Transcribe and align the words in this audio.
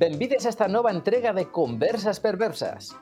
Benvides 0.00 0.46
a 0.46 0.48
esta 0.48 0.66
nova 0.66 0.90
entrega 0.90 1.34
de 1.34 1.52
Conversas 1.52 2.24
Perversas. 2.24 2.96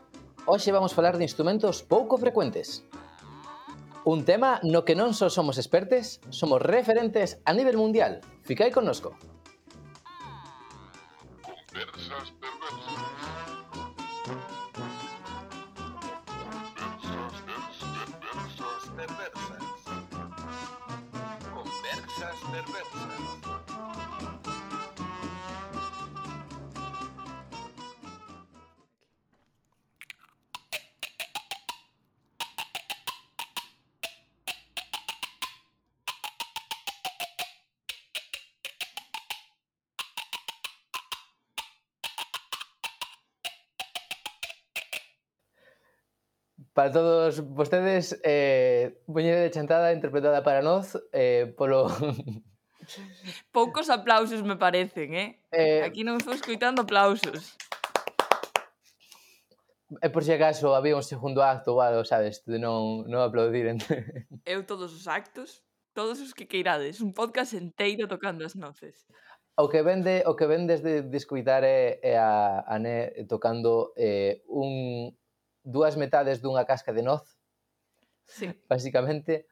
Hoxe 0.51 0.75
vamos 0.75 0.91
falar 0.91 1.15
de 1.15 1.23
instrumentos 1.23 1.87
pouco 1.87 2.19
frecuentes. 2.19 2.83
Un 4.03 4.27
tema 4.27 4.59
no 4.67 4.83
que 4.83 4.99
non 4.99 5.15
só 5.15 5.31
somos 5.31 5.63
expertes, 5.63 6.19
somos 6.35 6.59
referentes 6.59 7.39
a 7.47 7.55
nivel 7.55 7.79
mundial. 7.79 8.19
Ficai 8.43 8.75
connosco. 8.75 9.15
a 46.89 46.93
todos 46.93 47.41
vostedes 47.41 48.19
eh, 48.25 49.03
Buñere 49.07 49.41
de 49.41 49.51
Chantada 49.51 49.93
interpretada 49.93 50.43
para 50.43 50.63
nós 50.63 50.97
eh, 51.13 51.53
polo... 51.57 51.89
Poucos 53.53 53.91
aplausos 53.91 54.43
me 54.43 54.57
parecen, 54.57 55.13
eh? 55.13 55.45
eh... 55.53 55.85
Aquí 55.85 56.01
non 56.01 56.17
estou 56.17 56.33
escuitando 56.33 56.81
aplausos. 56.81 57.53
E 60.01 60.09
por 60.09 60.25
si 60.25 60.33
acaso 60.33 60.73
había 60.73 60.97
un 60.97 61.05
segundo 61.05 61.45
acto 61.45 61.77
ou 61.77 61.85
algo, 61.85 62.09
sabes, 62.09 62.41
de 62.49 62.57
non, 62.57 63.05
non 63.05 63.21
aplaudir. 63.21 63.69
Eu 64.49 64.65
todos 64.65 64.89
os 64.97 65.05
actos, 65.05 65.61
todos 65.93 66.25
os 66.25 66.33
que 66.33 66.49
queirades, 66.49 67.05
un 67.05 67.13
podcast 67.13 67.53
enteiro 67.61 68.09
tocando 68.09 68.49
as 68.49 68.57
noces. 68.57 69.05
O 69.61 69.69
que 69.69 69.85
vende, 69.85 70.25
o 70.25 70.33
que 70.33 70.49
vendes 70.49 70.81
de, 70.81 71.05
de 71.05 71.21
é, 71.21 72.01
é 72.01 72.17
a, 72.17 72.65
a 72.65 72.81
Ne 72.81 73.29
tocando 73.29 73.93
eh, 74.01 74.41
un, 74.49 75.13
dúas 75.69 76.01
metades 76.01 76.41
dunha 76.41 76.65
casca 76.65 76.97
de 76.97 77.05
noz, 77.05 77.37
sí. 78.25 78.49
basicamente, 78.65 79.45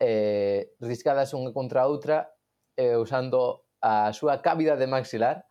eh, 0.00 0.72
riscadas 0.80 1.36
unha 1.36 1.52
contra 1.52 1.84
a 1.84 1.88
outra, 1.92 2.32
eh, 2.80 2.96
usando 2.96 3.68
a 3.84 4.08
súa 4.16 4.40
cávida 4.40 4.80
de 4.80 4.88
maxilar 4.88 5.44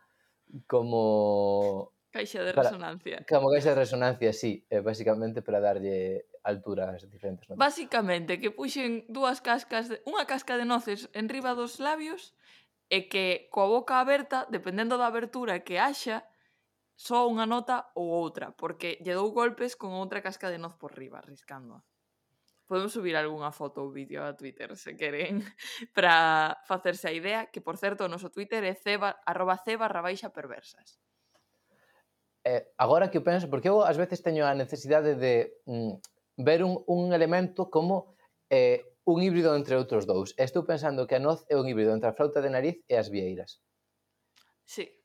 como... 0.65 1.93
Caixa 2.09 2.41
de 2.41 2.57
para, 2.57 2.73
resonancia. 2.73 3.21
Como 3.30 3.53
caixa 3.53 3.77
de 3.77 3.85
resonancia, 3.85 4.33
sí, 4.33 4.65
eh, 4.73 4.81
basicamente 4.81 5.45
para 5.45 5.61
darlle 5.61 6.25
alturas 6.41 7.05
diferentes. 7.05 7.45
Notas. 7.45 7.61
Basicamente, 7.61 8.41
que 8.41 8.49
puxen 8.49 9.05
dúas 9.05 9.45
cascas, 9.45 9.93
de, 9.93 10.02
unha 10.09 10.25
casca 10.25 10.57
de 10.57 10.65
noces 10.65 11.13
en 11.13 11.30
riba 11.30 11.53
dos 11.53 11.77
labios 11.77 12.33
e 12.89 13.05
que 13.05 13.45
coa 13.53 13.69
boca 13.69 14.02
aberta, 14.02 14.49
dependendo 14.49 14.97
da 14.97 15.05
abertura 15.05 15.61
que 15.61 15.77
haxa, 15.77 16.26
só 16.99 17.23
unha 17.32 17.48
nota 17.48 17.95
ou 17.95 18.11
outra, 18.11 18.52
porque 18.52 18.99
lle 18.99 19.15
dou 19.15 19.32
golpes 19.32 19.80
con 19.80 19.95
outra 19.95 20.20
casca 20.20 20.52
de 20.52 20.60
noz 20.60 20.76
por 20.76 20.92
riba, 20.92 21.23
riscándoa. 21.23 21.80
Podemos 22.67 22.92
subir 22.92 23.15
algunha 23.15 23.55
foto 23.55 23.87
ou 23.87 23.95
vídeo 23.95 24.20
a 24.20 24.36
Twitter, 24.36 24.76
se 24.76 24.99
queren, 24.99 25.39
para 25.95 26.59
facerse 26.67 27.08
a 27.08 27.15
idea, 27.15 27.48
que, 27.48 27.64
por 27.64 27.80
certo, 27.80 28.04
o 28.04 28.11
noso 28.11 28.27
Twitter 28.27 28.67
é 28.67 28.76
ceba, 28.76 29.15
arroba 29.23 29.55
ceba 29.64 29.88
rabaixa 29.88 30.36
perversas. 30.36 30.99
Eh, 32.43 32.67
agora 32.76 33.08
que 33.08 33.23
o 33.23 33.23
penso, 33.23 33.48
porque 33.48 33.71
eu 33.71 33.80
ás 33.80 33.95
veces 33.95 34.20
teño 34.20 34.43
a 34.43 34.52
necesidade 34.52 35.15
de 35.15 35.55
mm, 35.71 36.04
ver 36.43 36.67
un, 36.67 36.83
un 36.83 37.15
elemento 37.15 37.71
como 37.71 38.20
eh, 38.52 38.83
un 39.08 39.23
híbrido 39.23 39.55
entre 39.55 39.80
outros 39.80 40.04
dous. 40.04 40.36
Estou 40.36 40.67
pensando 40.67 41.08
que 41.08 41.15
a 41.15 41.23
noz 41.23 41.48
é 41.48 41.55
un 41.55 41.64
híbrido 41.64 41.95
entre 41.95 42.11
a 42.11 42.15
flauta 42.17 42.43
de 42.43 42.52
nariz 42.52 42.76
e 42.92 42.99
as 42.99 43.08
vieiras. 43.08 43.64
Sí 44.67 44.98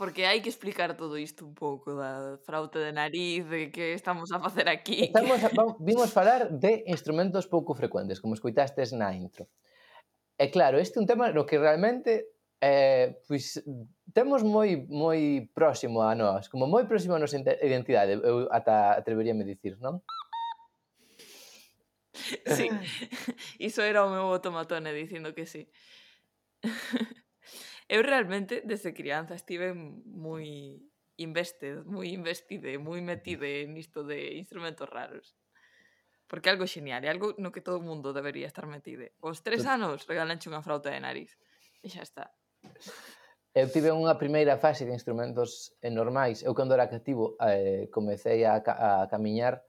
porque 0.00 0.24
hai 0.24 0.40
que 0.40 0.48
explicar 0.48 0.96
todo 0.96 1.20
isto 1.20 1.44
un 1.44 1.52
pouco 1.52 1.92
da 1.92 2.40
frauta 2.40 2.80
de 2.80 2.88
nariz, 2.88 3.44
de 3.52 3.68
que 3.68 3.92
estamos 3.92 4.32
a 4.32 4.40
facer 4.40 4.64
aquí. 4.72 5.12
Estamos 5.12 5.44
a, 5.44 5.52
vimos 5.76 6.08
falar 6.08 6.48
de 6.48 6.88
instrumentos 6.88 7.44
pouco 7.44 7.76
frecuentes, 7.76 8.16
como 8.16 8.32
escoitastes 8.32 8.96
na 8.96 9.12
intro. 9.12 9.44
E 10.40 10.48
claro, 10.48 10.80
este 10.80 10.96
é 10.96 11.04
un 11.04 11.06
tema 11.06 11.28
no 11.36 11.44
que 11.44 11.60
realmente 11.60 12.32
eh, 12.64 13.20
pois, 13.28 13.60
temos 14.16 14.40
moi 14.40 14.88
moi 14.88 15.52
próximo 15.52 16.00
a 16.00 16.16
nós, 16.16 16.48
como 16.48 16.64
moi 16.64 16.88
próximo 16.88 17.12
a 17.12 17.20
nosa 17.20 17.36
identidade, 17.60 18.16
eu 18.24 18.48
ata 18.48 18.96
atreveríame 18.96 19.44
a 19.44 19.52
dicir, 19.52 19.76
non? 19.84 20.00
Sí, 22.48 22.72
iso 23.68 23.84
era 23.84 24.00
o 24.00 24.08
meu 24.08 24.32
automatone 24.32 24.96
dicindo 24.96 25.36
que 25.36 25.44
sí 25.44 25.68
eu 27.90 28.06
realmente 28.06 28.62
desde 28.62 28.94
crianza 28.94 29.34
estive 29.34 29.74
moi 29.74 30.78
invested, 31.18 31.82
moi 31.90 32.06
investide, 32.14 32.78
moi 32.78 33.02
metide 33.02 33.66
nisto 33.66 34.06
de 34.06 34.38
instrumentos 34.38 34.86
raros. 34.86 35.34
Porque 36.30 36.46
é 36.46 36.54
algo 36.54 36.70
genial, 36.70 37.02
é 37.02 37.10
algo 37.10 37.34
no 37.42 37.50
que 37.50 37.58
todo 37.58 37.82
o 37.82 37.84
mundo 37.84 38.14
debería 38.14 38.46
estar 38.46 38.70
metido. 38.70 39.02
Os 39.18 39.42
tres 39.42 39.66
anos 39.66 40.06
regalanche 40.06 40.46
unha 40.46 40.62
frauta 40.62 40.94
de 40.94 41.02
nariz. 41.02 41.34
E 41.82 41.90
xa 41.90 42.06
está. 42.06 42.30
Eu 43.50 43.66
tive 43.66 43.90
unha 43.90 44.14
primeira 44.14 44.54
fase 44.54 44.86
de 44.86 44.94
instrumentos 44.94 45.74
normais. 45.82 46.46
Eu, 46.46 46.54
cando 46.54 46.78
era 46.78 46.86
cativo, 46.86 47.34
eh, 47.42 47.90
comecei 47.90 48.46
a, 48.46 48.62
ca 48.62 49.02
a 49.02 49.10
camiñar 49.10 49.66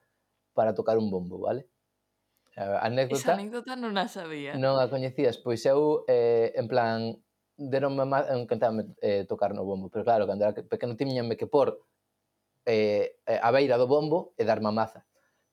para 0.53 0.77
tocar 0.77 1.01
un 1.01 1.09
bombo, 1.09 1.41
vale? 1.41 1.65
Eh, 2.53 2.61
a 2.61 2.85
anécdota... 2.85 3.17
Esa 3.17 3.33
anécdota 3.33 3.73
non 3.73 3.97
a 3.97 4.05
sabía. 4.05 4.53
Non 4.53 4.77
a 4.77 4.85
coñecías. 4.85 5.41
Pois 5.41 5.65
eu, 5.65 6.05
eh, 6.05 6.53
en 6.53 6.69
plan, 6.69 7.17
deronme 7.69 8.05
má, 8.05 8.25
encantame 8.33 8.95
eh, 9.01 9.25
tocar 9.29 9.53
no 9.53 9.63
bombo, 9.63 9.89
pero 9.89 10.03
claro, 10.03 10.25
cando 10.25 10.45
era 10.45 10.53
pequeno 10.53 10.95
tiñanme 10.95 11.38
que 11.38 11.45
por 11.45 11.85
eh, 12.66 13.17
eh 13.25 13.39
a 13.41 13.51
beira 13.51 13.77
do 13.77 13.85
bombo 13.85 14.33
e 14.38 14.44
darme 14.45 14.69
a 14.69 14.73
maza. 14.73 15.05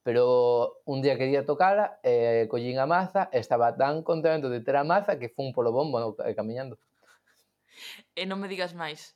Pero 0.02 0.80
un 0.88 1.02
día 1.02 1.18
quería 1.18 1.44
tocala, 1.44 2.00
eh, 2.02 2.48
collín 2.48 2.78
a 2.78 2.86
maza, 2.86 3.28
estaba 3.32 3.76
tan 3.76 4.00
contento 4.02 4.48
de 4.48 4.64
ter 4.64 4.76
a 4.76 4.84
maza 4.84 5.18
que 5.18 5.28
fun 5.28 5.52
polo 5.52 5.72
bombo 5.72 6.00
no, 6.00 6.16
eh, 6.24 6.32
camiñando. 6.32 6.80
E 8.16 8.24
eh, 8.24 8.26
non 8.26 8.41
me 8.41 8.48
digas 8.48 8.72
máis, 8.72 9.14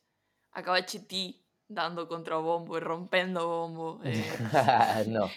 acabache 0.52 1.00
ti 1.08 1.40
dando 1.64 2.04
contra 2.04 2.36
o 2.36 2.44
bombo 2.44 2.76
e 2.76 2.80
rompendo 2.84 3.40
o 3.40 3.48
bombo. 3.48 3.88
Eh. 4.04 4.20
no. 5.08 5.32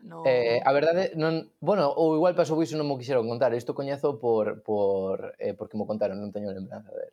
No. 0.00 0.22
Eh, 0.26 0.60
a 0.64 0.70
verdade, 0.72 1.12
non, 1.18 1.50
bueno, 1.60 1.90
ou 1.90 2.14
igual 2.14 2.38
pasou 2.38 2.58
iso 2.62 2.78
non 2.78 2.86
mo 2.86 2.96
quixeron 2.96 3.26
contar, 3.26 3.52
isto 3.52 3.74
coñezo 3.74 4.16
por, 4.22 4.62
por, 4.62 5.34
eh, 5.42 5.52
porque 5.58 5.76
mo 5.76 5.86
contaron, 5.86 6.18
non 6.18 6.32
teño 6.32 6.54
lembranza 6.54 6.94
del. 6.94 7.12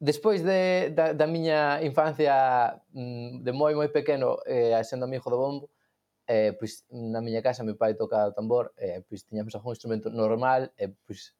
Despois 0.00 0.40
de, 0.40 0.92
da, 0.96 1.12
da 1.12 1.26
miña 1.28 1.84
infancia 1.84 2.76
mm, 2.96 3.44
de 3.44 3.52
moi 3.52 3.76
moi 3.76 3.92
pequeno, 3.92 4.40
eh, 4.48 4.72
sendo 4.84 5.04
amigo 5.04 5.28
do 5.28 5.36
bombo, 5.36 5.66
eh, 6.30 6.56
pois 6.56 6.88
na 6.88 7.20
miña 7.20 7.42
casa 7.42 7.66
meu 7.66 7.76
pai 7.76 7.98
tocaba 7.98 8.30
o 8.30 8.36
tambor, 8.36 8.72
eh, 8.78 9.02
pois 9.04 9.26
tiñamos 9.28 9.52
algún 9.58 9.74
instrumento 9.76 10.08
normal, 10.08 10.72
e 10.78 10.88
eh, 10.88 10.90
pois 11.04 11.36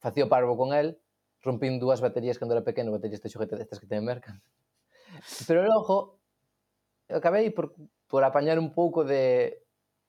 facía 0.00 0.28
parvo 0.28 0.56
con 0.56 0.72
el, 0.72 0.96
rompín 1.42 1.80
dúas 1.80 2.00
baterías 2.00 2.38
cando 2.38 2.54
era 2.54 2.64
pequeno, 2.64 2.92
baterías 2.92 3.20
de 3.20 3.28
xoguete 3.28 3.56
destas 3.56 3.80
que 3.80 3.86
te 3.86 4.00
mercan. 4.00 4.40
Pero 5.46 5.64
logo, 5.64 6.20
acabei 7.08 7.50
por, 7.50 7.74
por 8.06 8.24
apañar 8.24 8.58
un 8.58 8.72
pouco 8.72 9.04
de 9.04 9.62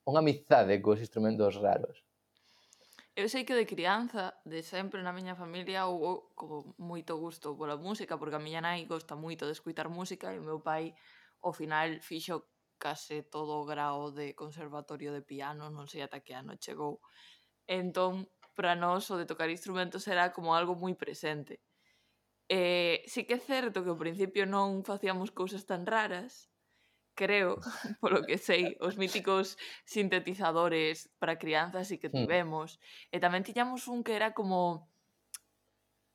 unha 0.08 0.20
amizade 0.22 0.82
cos 0.84 0.98
instrumentos 0.98 1.54
raros. 1.58 2.02
Eu 3.14 3.28
sei 3.28 3.44
que 3.44 3.54
de 3.54 3.68
crianza, 3.68 4.40
de 4.48 4.64
sempre 4.64 5.04
na 5.04 5.12
miña 5.12 5.36
familia, 5.36 5.84
houve 5.84 6.32
como 6.32 6.72
moito 6.80 7.20
gusto 7.20 7.52
pola 7.52 7.76
música, 7.76 8.16
porque 8.16 8.38
a 8.40 8.44
miña 8.46 8.64
nai 8.64 8.88
gosta 8.88 9.14
moito 9.14 9.44
de 9.44 9.52
escutar 9.52 9.92
música 9.92 10.32
e 10.32 10.40
o 10.40 10.46
meu 10.48 10.64
pai, 10.64 10.96
ao 11.44 11.52
final, 11.52 12.00
fixo 12.00 12.48
case 12.80 13.22
todo 13.22 13.60
o 13.60 13.68
grao 13.68 14.10
de 14.10 14.34
conservatorio 14.34 15.12
de 15.12 15.22
piano, 15.22 15.68
non 15.68 15.86
sei 15.86 16.02
ata 16.02 16.24
que 16.24 16.32
ano 16.32 16.56
chegou. 16.56 17.04
Entón, 17.68 18.26
para 18.56 18.74
nós, 18.74 19.06
o 19.12 19.20
de 19.20 19.28
tocar 19.28 19.48
instrumentos 19.52 20.08
era 20.08 20.32
como 20.32 20.56
algo 20.56 20.74
moi 20.74 20.96
presente. 20.96 21.60
Eh, 22.48 23.04
sí 23.06 23.24
que 23.24 23.36
é 23.36 23.40
certo 23.40 23.80
que 23.84 23.92
ao 23.92 24.00
principio 24.00 24.44
non 24.44 24.84
facíamos 24.84 25.32
cousas 25.32 25.64
tan 25.64 25.88
raras, 25.88 26.51
creo, 27.14 27.60
polo 28.00 28.24
que 28.24 28.38
sei, 28.38 28.76
os 28.80 28.96
míticos 28.96 29.56
sintetizadores 29.84 31.10
para 31.18 31.38
crianzas 31.38 31.90
e 31.90 31.98
que 31.98 32.08
hmm. 32.08 32.18
tivemos. 32.24 32.80
E 33.12 33.16
eh, 33.16 33.20
tamén 33.22 33.44
tiñamos 33.44 33.88
un 33.88 34.04
que 34.04 34.16
era 34.16 34.32
como 34.32 34.88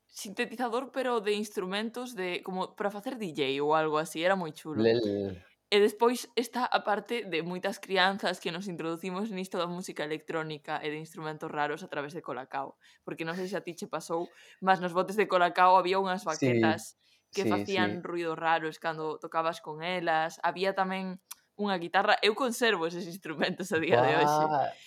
sintetizador 0.08 0.90
pero 0.90 1.20
de 1.20 1.36
instrumentos 1.36 2.16
de 2.18 2.42
como 2.42 2.74
para 2.74 2.90
facer 2.90 3.20
DJ 3.20 3.60
ou 3.62 3.76
algo 3.76 3.98
así, 3.98 4.24
era 4.24 4.34
moi 4.34 4.50
chulo. 4.50 4.82
Lel. 4.82 5.00
Eh, 5.04 5.34
e 5.68 5.76
despois 5.84 6.32
está 6.32 6.64
a 6.64 6.80
parte 6.80 7.28
de 7.28 7.44
moitas 7.44 7.76
crianzas 7.76 8.40
que 8.40 8.48
nos 8.48 8.72
introducimos 8.72 9.28
nisto 9.28 9.60
da 9.60 9.68
música 9.68 10.00
electrónica 10.00 10.80
e 10.80 10.88
de 10.88 10.96
instrumentos 10.96 11.52
raros 11.52 11.84
a 11.84 11.92
través 11.92 12.16
de 12.16 12.24
Colacao. 12.24 12.80
Porque 13.04 13.28
non 13.28 13.36
sei 13.36 13.52
se 13.52 13.56
a 13.58 13.60
ti 13.60 13.76
che 13.76 13.84
pasou, 13.84 14.32
mas 14.64 14.80
nos 14.80 14.96
botes 14.96 15.20
de 15.20 15.28
Colacao 15.28 15.76
había 15.76 16.00
unhas 16.00 16.24
baquetas 16.24 16.96
sí 16.96 17.07
que 17.32 17.44
sí, 17.44 17.50
facían 17.50 17.98
sí. 17.98 18.02
ruidos 18.02 18.38
raros 18.38 18.78
cando 18.78 19.18
tocabas 19.18 19.60
con 19.60 19.82
elas. 19.82 20.40
Había 20.42 20.74
tamén 20.74 21.20
unha 21.58 21.74
guitarra. 21.76 22.14
Eu 22.22 22.38
conservo 22.38 22.86
eses 22.86 23.10
instrumentos 23.10 23.74
a 23.74 23.82
día 23.82 23.98
ah, 23.98 24.06
de 24.06 24.12
hoxe. 24.14 24.44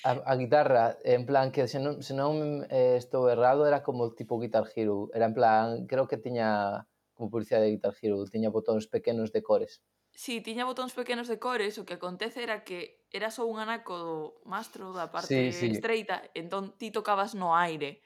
A, 0.07 0.11
a 0.23 0.33
guitarra, 0.39 0.95
en 1.03 1.27
plan, 1.27 1.51
que 1.51 1.67
se 1.67 1.83
non, 1.83 1.99
se 1.99 2.15
non 2.15 2.63
eh, 2.71 2.95
estou 2.95 3.27
errado, 3.27 3.67
era 3.67 3.83
como 3.83 4.15
tipo 4.15 4.39
Guitar 4.39 4.63
Hero. 4.71 5.11
Era 5.11 5.27
en 5.27 5.35
plan, 5.35 5.85
creo 5.85 6.07
que 6.07 6.15
tiña 6.15 6.87
como 7.13 7.29
publicidade 7.29 7.67
de 7.67 7.75
Guitar 7.75 7.93
Hero, 7.99 8.23
tiña 8.25 8.49
botóns 8.49 8.87
pequenos 8.87 9.35
de 9.35 9.43
cores. 9.43 9.83
Sí, 10.15 10.39
tiña 10.39 10.63
botóns 10.63 10.95
pequenos 10.95 11.27
de 11.27 11.39
cores, 11.39 11.75
o 11.75 11.83
que 11.83 11.99
acontece 11.99 12.43
era 12.43 12.63
que 12.63 13.03
era 13.11 13.31
só 13.31 13.43
un 13.43 13.59
anaco 13.59 13.95
do 13.99 14.15
mastro 14.47 14.95
da 14.95 15.11
parte 15.11 15.51
sí, 15.51 15.51
sí. 15.51 15.67
estreita, 15.75 16.23
entón 16.31 16.71
ti 16.79 16.87
tocabas 16.91 17.35
no 17.35 17.51
aire. 17.51 17.99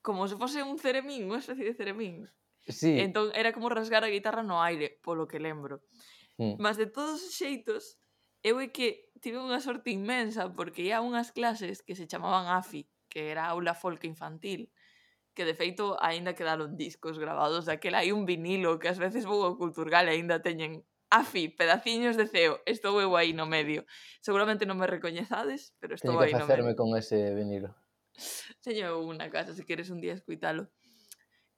Como 0.00 0.24
se 0.28 0.40
fose 0.40 0.64
un 0.64 0.80
ceremín, 0.80 1.28
unha 1.28 1.44
especie 1.44 1.68
de 1.68 1.76
ceremín. 1.76 2.24
Sí. 2.66 2.98
Entón 2.98 3.30
era 3.34 3.52
como 3.52 3.70
rasgar 3.70 4.02
a 4.02 4.10
guitarra 4.10 4.42
no 4.42 4.62
aire, 4.62 4.98
polo 5.02 5.26
que 5.26 5.38
lembro. 5.38 5.82
Mm. 6.38 6.58
Mas 6.58 6.76
de 6.76 6.86
todos 6.86 7.22
os 7.22 7.34
xeitos, 7.34 7.98
eu 8.42 8.60
é 8.60 8.68
que 8.68 9.08
tive 9.22 9.38
unha 9.38 9.62
sorte 9.62 9.90
inmensa 9.90 10.50
porque 10.52 10.86
ia 10.86 11.02
unhas 11.02 11.30
clases 11.30 11.82
que 11.82 11.94
se 11.94 12.10
chamaban 12.10 12.50
AFI, 12.50 12.86
que 13.08 13.30
era 13.32 13.46
aula 13.48 13.74
folk 13.74 14.06
infantil, 14.06 14.70
que 15.34 15.44
de 15.44 15.54
feito 15.54 15.96
aínda 16.02 16.34
quedaron 16.34 16.76
discos 16.76 17.18
grabados 17.18 17.66
daquela 17.66 18.02
hai 18.02 18.10
un 18.10 18.26
vinilo 18.26 18.78
que 18.78 18.90
ás 18.90 18.98
veces 18.98 19.24
vou 19.24 19.42
ao 19.46 19.58
Culturgal 19.58 20.06
e 20.06 20.18
aínda 20.18 20.42
teñen 20.42 20.82
AFI, 21.10 21.54
pedaciños 21.54 22.18
de 22.18 22.26
ceo, 22.26 22.58
estou 22.66 22.98
eu 22.98 23.14
aí 23.14 23.30
no 23.30 23.46
medio. 23.46 23.86
Seguramente 24.18 24.66
non 24.66 24.74
me 24.74 24.90
recoñezades, 24.90 25.70
pero 25.78 25.94
estou 25.94 26.18
aí 26.18 26.34
no 26.34 26.42
medio. 26.42 26.46
Teño 26.46 26.46
que 26.46 26.50
facerme 26.50 26.74
con 26.74 26.90
ese 26.98 27.30
vinilo. 27.30 27.70
Teño 28.64 28.98
unha 28.98 29.30
casa, 29.30 29.54
se 29.54 29.62
queres 29.62 29.90
un 29.90 30.02
día 30.02 30.18
escuitalo. 30.18 30.66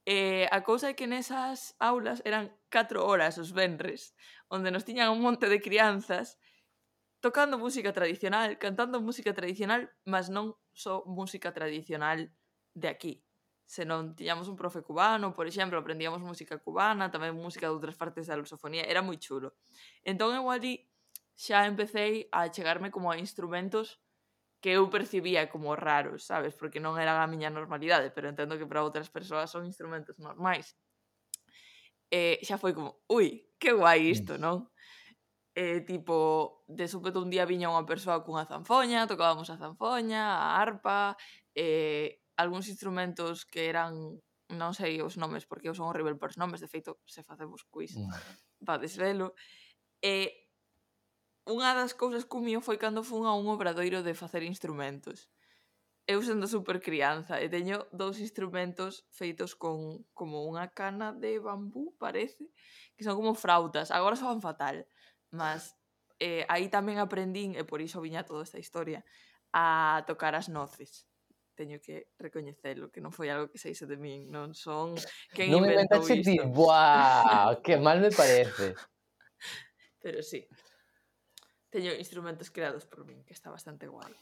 E 0.08 0.48
a 0.48 0.64
cousa 0.64 0.88
é 0.88 0.96
que 0.96 1.04
nesas 1.04 1.76
aulas 1.76 2.24
eran 2.24 2.48
4 2.72 3.04
horas 3.04 3.36
os 3.36 3.52
venres, 3.52 4.16
onde 4.48 4.72
nos 4.72 4.88
tiñan 4.88 5.12
un 5.12 5.20
monte 5.20 5.52
de 5.52 5.60
crianzas 5.60 6.40
tocando 7.20 7.60
música 7.60 7.92
tradicional, 7.92 8.56
cantando 8.56 9.04
música 9.04 9.36
tradicional, 9.36 9.92
mas 10.08 10.32
non 10.32 10.56
só 10.72 11.04
música 11.04 11.52
tradicional 11.52 12.32
de 12.72 12.88
aquí. 12.88 13.14
Senón 13.68 14.16
tiñamos 14.16 14.48
un 14.48 14.56
profe 14.56 14.80
cubano, 14.80 15.36
por 15.36 15.44
exemplo, 15.44 15.76
aprendíamos 15.76 16.24
música 16.24 16.56
cubana, 16.56 17.12
tamén 17.12 17.36
música 17.36 17.68
de 17.68 17.76
outras 17.76 18.00
partes 18.00 18.32
da 18.32 18.40
lusofonía, 18.40 18.88
era 18.88 19.04
moi 19.04 19.20
chulo. 19.20 19.60
Entón 20.08 20.32
eu 20.32 20.48
ali 20.48 20.88
xa 21.36 21.68
empecé 21.68 22.32
a 22.32 22.48
chegarme 22.48 22.88
como 22.88 23.12
a 23.12 23.20
instrumentos 23.20 24.00
que 24.60 24.70
eu 24.74 24.90
percibía 24.90 25.48
como 25.48 25.76
raros, 25.76 26.26
sabes? 26.26 26.54
Porque 26.58 26.82
non 26.82 26.98
era 26.98 27.14
a 27.22 27.30
miña 27.30 27.50
normalidade, 27.50 28.10
pero 28.10 28.26
entendo 28.26 28.58
que 28.58 28.66
para 28.66 28.82
outras 28.82 29.06
persoas 29.06 29.50
son 29.50 29.62
instrumentos 29.66 30.18
normais. 30.18 30.74
E 32.10 32.42
xa 32.42 32.58
foi 32.58 32.74
como, 32.74 32.98
ui, 33.06 33.54
que 33.62 33.70
guai 33.70 34.02
mm. 34.02 34.10
isto, 34.10 34.32
non? 34.40 34.66
E 35.54 35.82
tipo, 35.86 36.62
de 36.66 36.86
súpeto 36.90 37.22
un 37.22 37.30
día 37.30 37.46
viña 37.46 37.70
unha 37.70 37.86
persoa 37.86 38.22
cunha 38.26 38.46
zanfoña, 38.46 39.06
tocábamos 39.06 39.50
a 39.50 39.60
zanfoña, 39.60 40.38
a 40.38 40.58
arpa, 40.58 41.14
e 41.54 42.18
algúns 42.38 42.70
instrumentos 42.70 43.46
que 43.46 43.70
eran 43.70 44.18
non 44.48 44.72
sei 44.72 45.04
os 45.04 45.20
nomes, 45.20 45.44
porque 45.44 45.68
eu 45.68 45.76
son 45.76 45.92
horrible 45.92 46.16
por 46.16 46.32
os 46.32 46.40
nomes, 46.40 46.64
de 46.64 46.70
feito, 46.72 46.98
se 47.04 47.22
facemos 47.22 47.62
quiz, 47.68 47.94
mm. 47.94 48.10
vades 48.64 48.96
velo. 48.96 49.36
E 50.02 50.47
unha 51.48 51.72
das 51.72 51.96
cousas 51.96 52.28
que 52.28 52.38
mío 52.38 52.60
foi 52.60 52.76
cando 52.76 53.00
fun 53.00 53.24
a 53.24 53.32
un 53.32 53.48
obradoiro 53.48 54.04
de 54.04 54.12
facer 54.12 54.44
instrumentos. 54.44 55.32
Eu 56.08 56.20
sendo 56.24 56.48
super 56.48 56.80
crianza 56.80 57.40
e 57.40 57.48
teño 57.48 57.88
dous 57.92 58.20
instrumentos 58.20 59.08
feitos 59.12 59.56
con 59.56 60.04
como 60.12 60.44
unha 60.44 60.68
cana 60.72 61.12
de 61.16 61.40
bambú, 61.40 61.96
parece, 61.96 62.48
que 62.96 63.04
son 63.04 63.16
como 63.16 63.32
frautas. 63.32 63.88
Agora 63.88 64.16
soan 64.16 64.44
fatal, 64.44 64.84
mas 65.32 65.72
eh, 66.20 66.44
aí 66.52 66.68
tamén 66.68 67.00
aprendín, 67.00 67.56
e 67.56 67.64
por 67.64 67.80
iso 67.80 68.04
viña 68.04 68.28
toda 68.28 68.44
esta 68.44 68.60
historia, 68.60 69.04
a 69.52 70.04
tocar 70.04 70.36
as 70.36 70.52
noces 70.52 71.08
teño 71.58 71.80
que 71.82 72.14
recoñecelo, 72.22 72.86
que 72.94 73.02
non 73.02 73.10
foi 73.10 73.34
algo 73.34 73.50
que 73.50 73.58
se 73.58 73.66
hizo 73.66 73.82
de 73.90 73.98
min, 73.98 74.30
non 74.30 74.54
son 74.54 74.94
quen 75.34 75.50
non 75.50 75.66
inventou 75.66 76.06
isto. 76.06 76.22
Ti? 76.22 76.38
Buah, 76.46 77.58
que 77.66 77.74
mal 77.74 77.98
me 77.98 78.14
parece. 78.14 78.78
Pero 79.98 80.22
sí, 80.22 80.46
Teño 81.70 81.92
instrumentos 81.92 82.48
creados 82.50 82.88
por 82.88 83.04
min, 83.04 83.24
que 83.28 83.36
está 83.36 83.52
bastante 83.52 83.86
guai. 83.86 84.12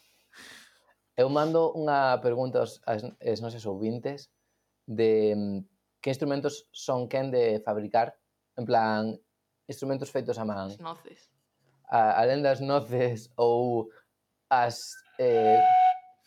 Eu 1.15 1.31
mando 1.31 1.73
unha 1.79 2.19
pregunta 2.19 2.61
aos, 2.61 2.83
aos, 2.85 3.07
aos 3.07 3.41
nosos 3.41 3.65
ouvintes 3.65 4.29
de 4.85 5.33
mm, 5.33 5.59
que 6.03 6.11
instrumentos 6.11 6.67
son 6.75 7.07
quen 7.07 7.31
de 7.31 7.63
fabricar, 7.63 8.19
en 8.59 8.65
plan, 8.67 9.03
instrumentos 9.71 10.11
feitos 10.11 10.39
a 10.39 10.45
man. 10.45 10.75
As 10.75 10.83
noces. 10.83 11.31
A, 11.87 12.19
alén 12.19 12.43
das 12.43 12.59
noces 12.59 13.31
ou 13.39 13.89
as... 14.51 14.99
Eh, 15.23 15.63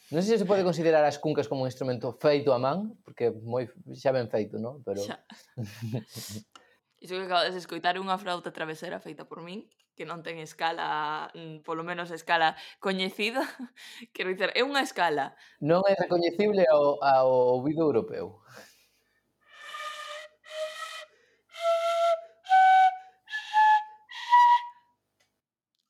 non 0.09 0.25
sei 0.25 0.39
se 0.39 0.41
se 0.41 0.49
pode 0.49 0.65
considerar 0.65 1.05
as 1.05 1.21
cuncas 1.21 1.45
como 1.45 1.67
un 1.67 1.69
instrumento 1.69 2.15
feito 2.17 2.49
a 2.55 2.57
man, 2.57 2.97
porque 3.05 3.29
moi 3.29 3.69
xa 3.93 4.15
ben 4.15 4.31
feito, 4.31 4.57
non? 4.57 4.81
Pero... 4.81 5.03
Xa. 5.03 5.21
Iso 7.03 7.15
que 7.15 7.27
acabas 7.27 7.55
de 7.55 7.61
escoitar 7.61 7.95
unha 7.95 8.19
flauta 8.19 8.51
travesera 8.51 8.99
feita 8.99 9.23
por 9.23 9.39
min 9.45 9.69
que 9.99 10.07
non 10.07 10.23
ten 10.23 10.39
escala, 10.39 11.27
mm, 11.35 11.59
polo 11.67 11.83
menos 11.83 12.07
escala 12.15 12.55
coñecida, 12.79 13.43
quero 14.15 14.31
dizer, 14.31 14.55
é 14.55 14.63
unha 14.63 14.79
escala. 14.79 15.35
Non 15.59 15.83
é 15.83 15.93
recoñecible 15.99 16.63
ao, 16.71 17.03
ao 17.03 17.59
ouvido 17.59 17.83
europeo. 17.83 18.39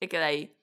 E 0.02 0.10
queda 0.10 0.34
aí. 0.34 0.58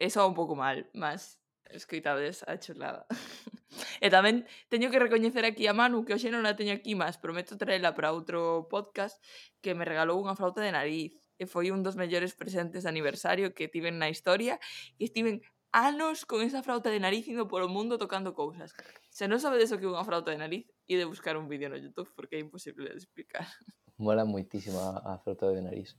É 0.00 0.08
só 0.08 0.24
un 0.24 0.32
pouco 0.32 0.56
mal, 0.56 0.88
mas 0.96 1.36
escoitades 1.68 2.48
a 2.48 2.56
chulada. 2.56 3.04
E 4.00 4.08
tamén 4.08 4.48
teño 4.72 4.88
que 4.88 4.96
recoñecer 4.96 5.44
aquí 5.44 5.68
a 5.68 5.76
Manu, 5.76 6.08
que 6.08 6.16
hoxe 6.16 6.32
non 6.32 6.48
a 6.48 6.56
teño 6.56 6.72
aquí, 6.72 6.96
mas 6.96 7.20
prometo 7.20 7.60
traela 7.60 7.92
para 7.92 8.16
outro 8.16 8.64
podcast, 8.72 9.20
que 9.60 9.76
me 9.76 9.84
regalou 9.84 10.16
unha 10.16 10.32
flauta 10.32 10.64
de 10.64 10.72
nariz 10.72 11.25
e 11.38 11.44
foi 11.44 11.70
un 11.70 11.84
dos 11.84 11.96
mellores 11.96 12.32
presentes 12.32 12.84
de 12.84 12.90
aniversario 12.90 13.52
que 13.52 13.68
tiven 13.68 14.00
na 14.00 14.08
historia 14.08 14.56
e 14.96 15.08
estiven 15.08 15.44
anos 15.76 16.24
con 16.24 16.40
esa 16.40 16.62
frauta 16.62 16.88
de 16.88 17.00
nariz 17.00 17.28
indo 17.28 17.48
polo 17.48 17.68
mundo 17.68 17.98
tocando 17.98 18.32
cousas. 18.32 18.72
Se 19.12 19.28
non 19.28 19.36
sabedes 19.36 19.68
o 19.72 19.78
que 19.78 19.84
é 19.84 19.92
unha 19.92 20.08
frauta 20.08 20.32
de 20.32 20.40
nariz, 20.40 20.64
ide 20.88 21.04
buscar 21.04 21.36
un 21.36 21.52
vídeo 21.52 21.68
no 21.68 21.76
YouTube 21.76 22.08
porque 22.16 22.36
é 22.36 22.40
imposible 22.40 22.88
de 22.88 22.96
explicar. 22.96 23.44
Mola 24.00 24.24
moitísimo 24.24 24.80
a, 24.80 25.16
a 25.16 25.20
frauta 25.20 25.52
de 25.52 25.60
nariz. 25.60 25.96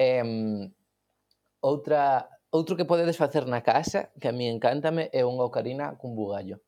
Eh, 0.00 0.24
outra, 1.60 2.28
outro 2.48 2.76
que 2.76 2.88
podedes 2.88 3.20
facer 3.20 3.44
na 3.44 3.60
casa, 3.60 4.12
que 4.16 4.28
a 4.28 4.36
mí 4.36 4.48
encántame, 4.48 5.12
é 5.12 5.24
unha 5.28 5.44
ocarina 5.44 5.96
cun 6.00 6.16
bugallo. 6.16 6.64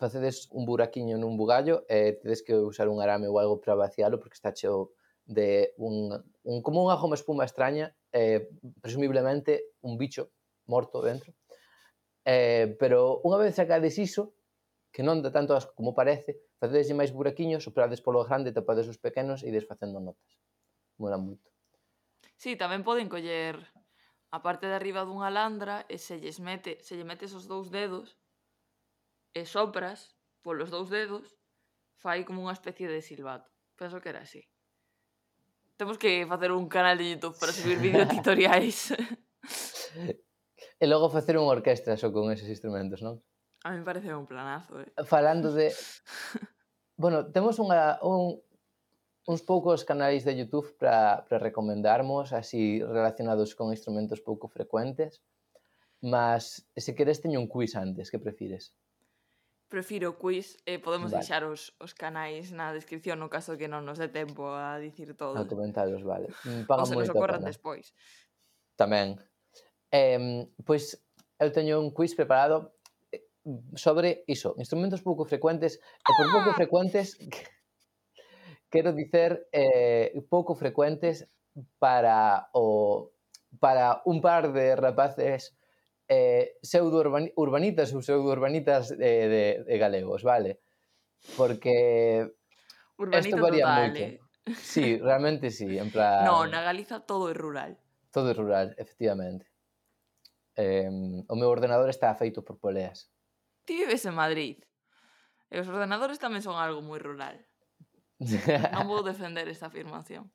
Facedes 0.00 0.48
un 0.50 0.64
buraquiño 0.64 1.20
nun 1.20 1.36
bugallo 1.36 1.84
e 1.92 2.16
tedes 2.18 2.40
que 2.40 2.56
usar 2.56 2.88
un 2.88 3.04
arame 3.04 3.28
ou 3.28 3.36
algo 3.36 3.60
para 3.60 3.76
vacialo 3.76 4.16
porque 4.16 4.40
está 4.40 4.50
cheo 4.50 4.96
de 5.24 5.72
un, 5.80 6.12
un 6.44 6.56
como 6.60 6.84
unha 6.84 7.00
goma 7.00 7.16
espuma 7.16 7.48
extraña, 7.48 7.96
eh, 8.12 8.52
presumiblemente 8.80 9.74
un 9.80 9.96
bicho 9.96 10.32
morto 10.68 11.00
dentro. 11.00 11.32
Eh, 12.24 12.76
pero 12.80 13.20
unha 13.24 13.40
vez 13.40 13.56
sacades 13.56 13.96
iso, 14.00 14.36
que 14.94 15.02
non 15.02 15.20
de 15.24 15.34
tanto 15.34 15.56
as 15.56 15.66
como 15.74 15.96
parece, 15.96 16.40
facedes 16.60 16.88
máis 16.94 17.10
buraquiños, 17.10 17.64
soprades 17.64 18.00
polo 18.04 18.24
grande, 18.24 18.54
tapades 18.54 18.86
os 18.88 19.00
pequenos 19.00 19.42
e 19.42 19.50
ides 19.50 19.68
facendo 19.68 19.98
notas. 20.00 20.32
Mola 21.00 21.18
moito. 21.18 21.50
Sí, 22.38 22.54
tamén 22.54 22.86
poden 22.86 23.10
coller 23.10 23.58
a 24.30 24.38
parte 24.42 24.66
de 24.70 24.76
arriba 24.76 25.06
dunha 25.06 25.30
landra 25.30 25.86
e 25.88 25.96
se 25.98 26.20
lles 26.22 26.38
mete, 26.38 26.82
se 26.86 26.94
lle 26.96 27.06
metes 27.06 27.32
os 27.34 27.46
dous 27.50 27.68
dedos 27.70 28.18
e 29.34 29.42
sopras 29.44 30.14
polos 30.44 30.70
dous 30.70 30.88
dedos, 30.92 31.26
fai 31.98 32.22
como 32.22 32.44
unha 32.44 32.54
especie 32.54 32.86
de 32.86 33.00
silbato. 33.00 33.50
Penso 33.74 33.98
que 33.98 34.10
era 34.12 34.22
así. 34.22 34.42
Temos 35.76 35.98
que 35.98 36.24
facer 36.26 36.52
un 36.52 36.68
canal 36.68 36.98
de 36.98 37.10
YouTube 37.10 37.36
para 37.38 37.52
subir 37.52 37.78
videotutoriais. 37.78 38.94
e 40.78 40.86
logo 40.86 41.10
facer 41.10 41.34
unha 41.34 41.50
orquestra 41.50 41.98
só 41.98 42.14
con 42.14 42.30
eses 42.30 42.46
instrumentos, 42.46 43.02
non? 43.02 43.18
A 43.66 43.74
mí 43.74 43.82
parece 43.82 44.14
un 44.14 44.28
planazo, 44.30 44.78
eh? 44.78 44.86
Falando 45.02 45.50
de... 45.50 45.74
bueno, 47.02 47.26
temos 47.34 47.58
unha, 47.58 47.98
un, 48.06 48.38
uns 49.26 49.42
poucos 49.42 49.82
canais 49.82 50.22
de 50.22 50.38
YouTube 50.38 50.78
para 50.78 51.26
recomendarmos, 51.42 52.30
así 52.30 52.78
relacionados 52.78 53.58
con 53.58 53.74
instrumentos 53.74 54.22
pouco 54.22 54.46
frecuentes. 54.46 55.26
Mas, 56.04 56.70
se 56.76 56.94
queres, 56.94 57.18
teño 57.18 57.40
un 57.42 57.50
quiz 57.50 57.74
antes, 57.74 58.14
que 58.14 58.22
prefires? 58.22 58.76
prefiro 59.74 60.14
o 60.14 60.18
quiz 60.18 60.54
e 60.62 60.78
eh, 60.78 60.78
podemos 60.78 61.10
vale. 61.10 61.26
deixar 61.26 61.42
os, 61.42 61.74
os 61.82 61.90
canais 61.90 62.54
na 62.54 62.70
descripción 62.70 63.18
no 63.18 63.26
caso 63.26 63.58
que 63.58 63.66
non 63.66 63.82
nos 63.82 63.98
dé 63.98 64.06
tempo 64.06 64.54
a 64.54 64.78
dicir 64.78 65.18
todo. 65.18 65.34
A 65.34 65.42
comentaros, 65.42 66.06
vale. 66.06 66.30
Mm, 66.46 66.70
paga 66.70 66.86
Ou 66.86 66.88
se 66.88 66.94
nos 66.94 67.10
ocorran 67.10 67.42
pena. 67.42 67.50
despois. 67.50 67.90
Tamén. 68.78 69.18
Eh, 69.90 70.46
pois 70.62 70.94
eu 71.42 71.50
teño 71.50 71.82
un 71.82 71.90
quiz 71.90 72.14
preparado 72.14 72.78
eh, 73.10 73.26
sobre 73.74 74.22
iso, 74.30 74.54
instrumentos 74.62 75.02
pouco 75.02 75.26
frecuentes 75.26 75.82
e 75.82 76.10
por 76.14 76.30
pouco 76.30 76.54
ah! 76.54 76.58
frecuentes 76.58 77.18
quero 78.70 78.94
dicer 78.94 79.50
eh, 79.50 80.14
pouco 80.30 80.54
frecuentes 80.54 81.26
para 81.82 82.46
o 82.54 83.10
para 83.58 84.02
un 84.06 84.22
par 84.22 84.54
de 84.54 84.74
rapaces 84.78 85.58
eh, 86.08 86.58
pseudo 86.62 87.02
urbanitas 87.36 87.94
ou 87.94 88.02
pseudo 88.02 88.28
urbanitas 88.28 88.92
eh, 88.92 89.28
de, 89.28 89.44
de 89.64 89.78
galegos, 89.78 90.22
vale? 90.22 90.60
Porque 91.36 92.28
Urbanito 92.96 93.28
esto 93.28 93.42
varía 93.42 93.64
total, 93.64 93.80
moito. 93.80 94.04
Eh? 94.04 94.20
Sí, 94.60 94.98
realmente 94.98 95.50
sí, 95.50 95.78
en 95.78 95.90
plan... 95.90 96.24
No, 96.24 96.46
na 96.46 96.60
Galiza 96.60 97.00
todo 97.00 97.30
é 97.30 97.34
rural. 97.34 97.80
Todo 98.12 98.30
é 98.30 98.36
rural, 98.36 98.74
efectivamente. 98.76 99.48
Eh, 100.54 100.86
o 101.26 101.34
meu 101.34 101.48
ordenador 101.48 101.88
está 101.88 102.14
feito 102.14 102.44
por 102.44 102.60
poleas. 102.60 103.10
Ti 103.64 103.74
vives 103.74 104.04
en 104.04 104.14
Madrid. 104.14 104.62
E 105.50 105.58
os 105.58 105.66
ordenadores 105.66 106.20
tamén 106.20 106.44
son 106.44 106.60
algo 106.60 106.84
moi 106.84 107.00
rural. 107.00 107.40
non 108.76 108.86
vou 108.86 109.02
defender 109.02 109.48
esta 109.48 109.72
afirmación. 109.72 110.28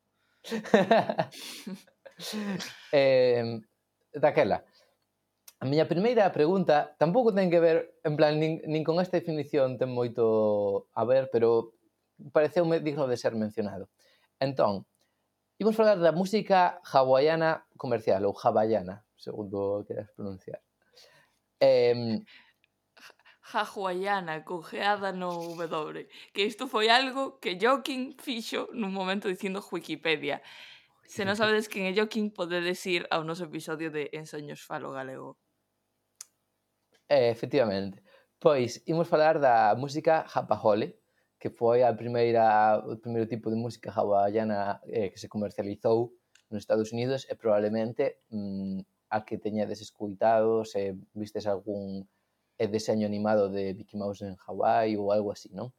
eh, 2.91 3.61
daquela, 4.11 4.65
A 5.59 5.67
miña 5.67 5.91
primeira 5.91 6.31
pregunta 6.31 6.95
tampouco 6.95 7.35
ten 7.35 7.51
que 7.51 7.59
ver, 7.59 7.99
en 8.07 8.15
plan, 8.15 8.39
nin, 8.39 8.63
nin 8.63 8.83
con 8.87 9.03
esta 9.03 9.19
definición 9.19 9.75
ten 9.75 9.91
moito 9.91 10.87
a 10.95 11.03
ver, 11.03 11.27
pero 11.27 11.75
pareceume 12.31 12.79
digno 12.79 13.11
de 13.11 13.19
ser 13.19 13.35
mencionado. 13.35 13.91
Entón, 14.39 14.87
imos 15.59 15.75
falar 15.75 15.99
da 15.99 16.15
música 16.15 16.79
hawaiana 16.87 17.67
comercial, 17.75 18.23
ou 18.23 18.31
hawaiana, 18.31 19.03
segundo 19.19 19.83
queras 19.83 20.07
pronunciar. 20.15 20.63
Eh, 21.59 22.23
jahuaiana 23.51 24.45
cojeada 24.45 25.11
no 25.11 25.29
W, 25.59 26.07
que 26.33 26.45
isto 26.45 26.67
foi 26.67 26.89
algo 26.89 27.39
que 27.39 27.57
Joaquín 27.59 28.15
fixo 28.15 28.69
nun 28.71 28.93
momento 28.93 29.27
dicindo 29.27 29.59
Wikipedia. 29.59 30.41
Se 31.09 31.25
non 31.25 31.33
sabedes 31.33 31.65
quen 31.65 31.89
é 31.89 31.93
Joaquín, 31.97 32.29
podedes 32.29 32.85
ir 32.85 33.09
ao 33.09 33.25
noso 33.25 33.49
episodio 33.49 33.89
de 33.89 34.13
Ensoños 34.13 34.61
Falo 34.61 34.93
Galego. 34.93 35.41
Eh, 37.09 37.29
efectivamente. 37.29 38.03
Pois, 38.39 38.81
imos 38.85 39.09
falar 39.09 39.39
da 39.39 39.75
música 39.75 40.23
Japahole, 40.29 40.95
que 41.41 41.49
foi 41.49 41.81
a 41.83 41.91
primeira, 41.93 42.77
o 42.85 42.95
primeiro 42.97 43.27
tipo 43.27 43.49
de 43.49 43.57
música 43.57 43.89
hawaiana 43.91 44.79
eh, 44.85 45.09
que 45.09 45.19
se 45.19 45.27
comercializou 45.27 46.13
nos 46.49 46.61
Estados 46.61 46.93
Unidos 46.93 47.25
e 47.31 47.33
probablemente 47.35 48.21
mm, 48.29 48.79
a 49.09 49.25
que 49.25 49.41
teñades 49.41 49.81
escuitado 49.81 50.63
se 50.65 50.95
vistes 51.13 51.47
algún 51.47 52.07
eh, 52.61 52.67
deseño 52.67 53.07
animado 53.07 53.49
de 53.49 53.73
Mickey 53.73 53.97
Mouse 53.97 54.21
en 54.21 54.37
Hawaii 54.45 54.95
ou 54.95 55.11
algo 55.11 55.33
así, 55.33 55.49
non? 55.49 55.73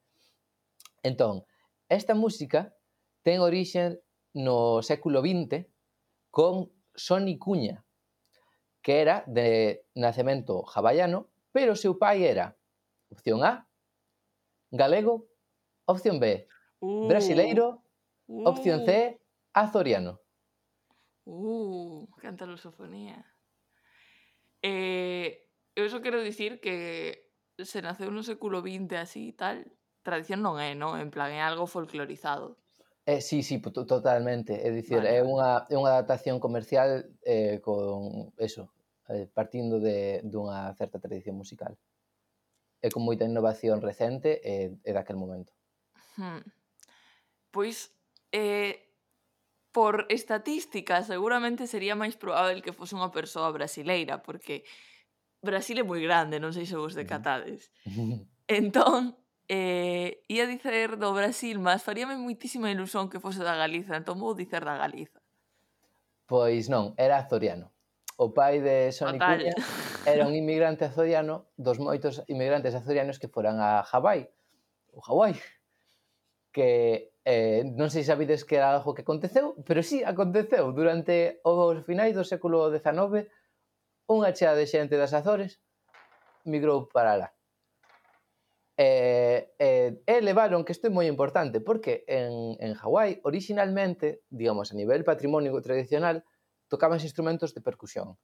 Entón, 1.06 1.46
esta 1.88 2.18
música 2.18 2.74
ten 3.22 3.38
orixen 3.38 4.02
no 4.34 4.82
século 4.82 5.22
XX 5.22 5.70
con 6.34 6.74
Sonny 6.94 7.38
Cuña, 7.38 7.86
que 8.82 9.00
era 9.00 9.24
de 9.26 9.84
nacemento 9.94 10.64
hawaiano, 10.64 11.28
pero 11.52 11.76
seu 11.76 11.98
pai 11.98 12.24
era, 12.24 12.56
opción 13.10 13.44
A, 13.44 13.68
galego, 14.70 15.28
opción 15.86 16.20
B, 16.20 16.48
Uh, 16.80 17.08
brasileiro, 17.08 17.84
uh, 18.26 18.48
opción 18.48 18.86
C, 18.86 19.20
azoriano. 19.52 20.20
Uh, 21.24 22.08
canta 22.16 22.46
lusofonía. 22.46 23.20
Eh, 24.62 25.46
eu 25.76 25.88
só 25.88 26.00
quero 26.00 26.24
dicir 26.24 26.60
que 26.60 27.28
se 27.60 27.84
naceu 27.84 28.08
no 28.08 28.24
século 28.24 28.64
XX 28.64 28.88
así 28.96 29.28
e 29.28 29.36
tal, 29.36 29.68
tradición 30.00 30.40
non 30.40 30.56
é, 30.56 30.72
non? 30.72 30.96
En 30.96 31.12
plan, 31.12 31.28
é 31.28 31.44
algo 31.44 31.68
folclorizado. 31.68 32.56
Eh, 33.06 33.20
sí, 33.20 33.42
sí, 33.42 33.58
totalmente. 33.60 34.66
É 34.66 34.70
dicir, 34.70 34.98
vale. 34.98 35.16
é 35.16 35.20
unha, 35.24 35.66
é 35.68 35.74
unha 35.74 35.92
adaptación 35.96 36.38
comercial 36.38 37.08
eh, 37.24 37.58
con 37.64 38.30
eso, 38.36 38.70
eh, 39.08 39.26
partindo 39.26 39.80
de, 39.80 40.20
dunha 40.22 40.72
certa 40.76 41.00
tradición 41.00 41.36
musical. 41.36 41.74
É 42.80 42.88
con 42.88 43.04
moita 43.04 43.24
innovación 43.24 43.80
recente 43.80 44.40
e, 44.40 44.72
eh, 44.72 44.88
e 44.88 44.90
daquel 44.92 45.16
momento. 45.16 45.52
Hmm. 46.16 46.44
Pois, 47.50 47.92
eh, 48.32 48.90
por 49.72 50.06
estatística, 50.08 51.02
seguramente 51.02 51.66
sería 51.66 51.94
máis 51.94 52.18
probável 52.18 52.62
que 52.62 52.74
fose 52.74 52.98
unha 52.98 53.14
persoa 53.14 53.50
brasileira, 53.54 54.20
porque 54.20 54.66
Brasil 55.40 55.80
é 55.80 55.84
moi 55.86 56.02
grande, 56.02 56.42
non 56.42 56.52
sei 56.52 56.66
se 56.66 56.76
vos 56.76 56.92
decatades. 56.92 57.70
Entón, 58.50 59.16
eh, 59.50 60.22
ia 60.30 60.46
dicer 60.46 60.94
do 60.94 61.10
Brasil, 61.10 61.58
mas 61.58 61.82
faríame 61.82 62.14
muitísima 62.14 62.70
ilusión 62.70 63.10
que 63.10 63.18
fose 63.18 63.42
da 63.42 63.58
Galiza, 63.58 63.98
entón 63.98 64.22
vou 64.22 64.30
dicer 64.38 64.62
da 64.62 64.78
Galiza. 64.78 65.18
Pois 66.30 66.70
non, 66.70 66.94
era 66.94 67.18
azoriano. 67.18 67.74
O 68.14 68.30
pai 68.30 68.62
de 68.62 68.94
Sonny 68.94 69.18
Cuña 69.18 69.50
era 70.06 70.22
un 70.30 70.38
inmigrante 70.38 70.86
azoriano 70.86 71.50
dos 71.58 71.82
moitos 71.82 72.22
inmigrantes 72.30 72.78
azorianos 72.78 73.18
que 73.18 73.26
foran 73.26 73.58
a 73.58 73.82
Hawái, 73.82 74.30
o 74.94 75.02
Hawái, 75.02 75.34
que 76.54 77.10
eh, 77.26 77.66
non 77.74 77.90
sei 77.90 78.06
se 78.06 78.14
sabides 78.14 78.46
que 78.46 78.54
era 78.54 78.70
algo 78.70 78.94
que 78.94 79.02
aconteceu, 79.02 79.58
pero 79.66 79.82
sí 79.82 80.06
aconteceu 80.06 80.70
durante 80.70 81.42
os 81.42 81.82
finais 81.82 82.14
do 82.14 82.22
século 82.22 82.70
XIX 82.70 83.26
unha 84.06 84.30
chea 84.30 84.54
de 84.54 84.70
xente 84.70 84.94
das 84.94 85.10
Azores 85.10 85.58
migrou 86.46 86.86
para 86.86 87.18
lá 87.18 87.28
eh, 88.80 89.52
eh, 89.58 90.00
e 90.08 90.16
levaron 90.24 90.64
que 90.64 90.72
isto 90.72 90.88
é 90.88 90.92
moi 90.92 91.04
importante, 91.04 91.60
porque 91.60 92.00
en, 92.08 92.56
en 92.64 92.72
Hawái, 92.72 93.20
originalmente, 93.28 94.24
digamos, 94.32 94.72
a 94.72 94.78
nivel 94.80 95.04
patrimonio 95.04 95.52
tradicional, 95.60 96.24
tocabanse 96.72 97.04
instrumentos 97.04 97.52
de 97.52 97.60
percusión. 97.60 98.16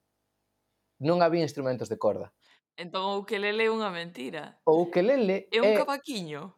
Non 0.96 1.20
había 1.20 1.44
instrumentos 1.44 1.92
de 1.92 2.00
corda. 2.00 2.32
Entón 2.80 3.04
o 3.04 3.20
ukelele 3.20 3.68
é 3.68 3.70
unha 3.70 3.92
mentira. 3.92 4.56
O 4.64 4.80
ukelele 4.88 5.44
é... 5.52 5.60
un 5.60 5.76
é... 5.76 5.76
cavaquiño. 5.76 6.56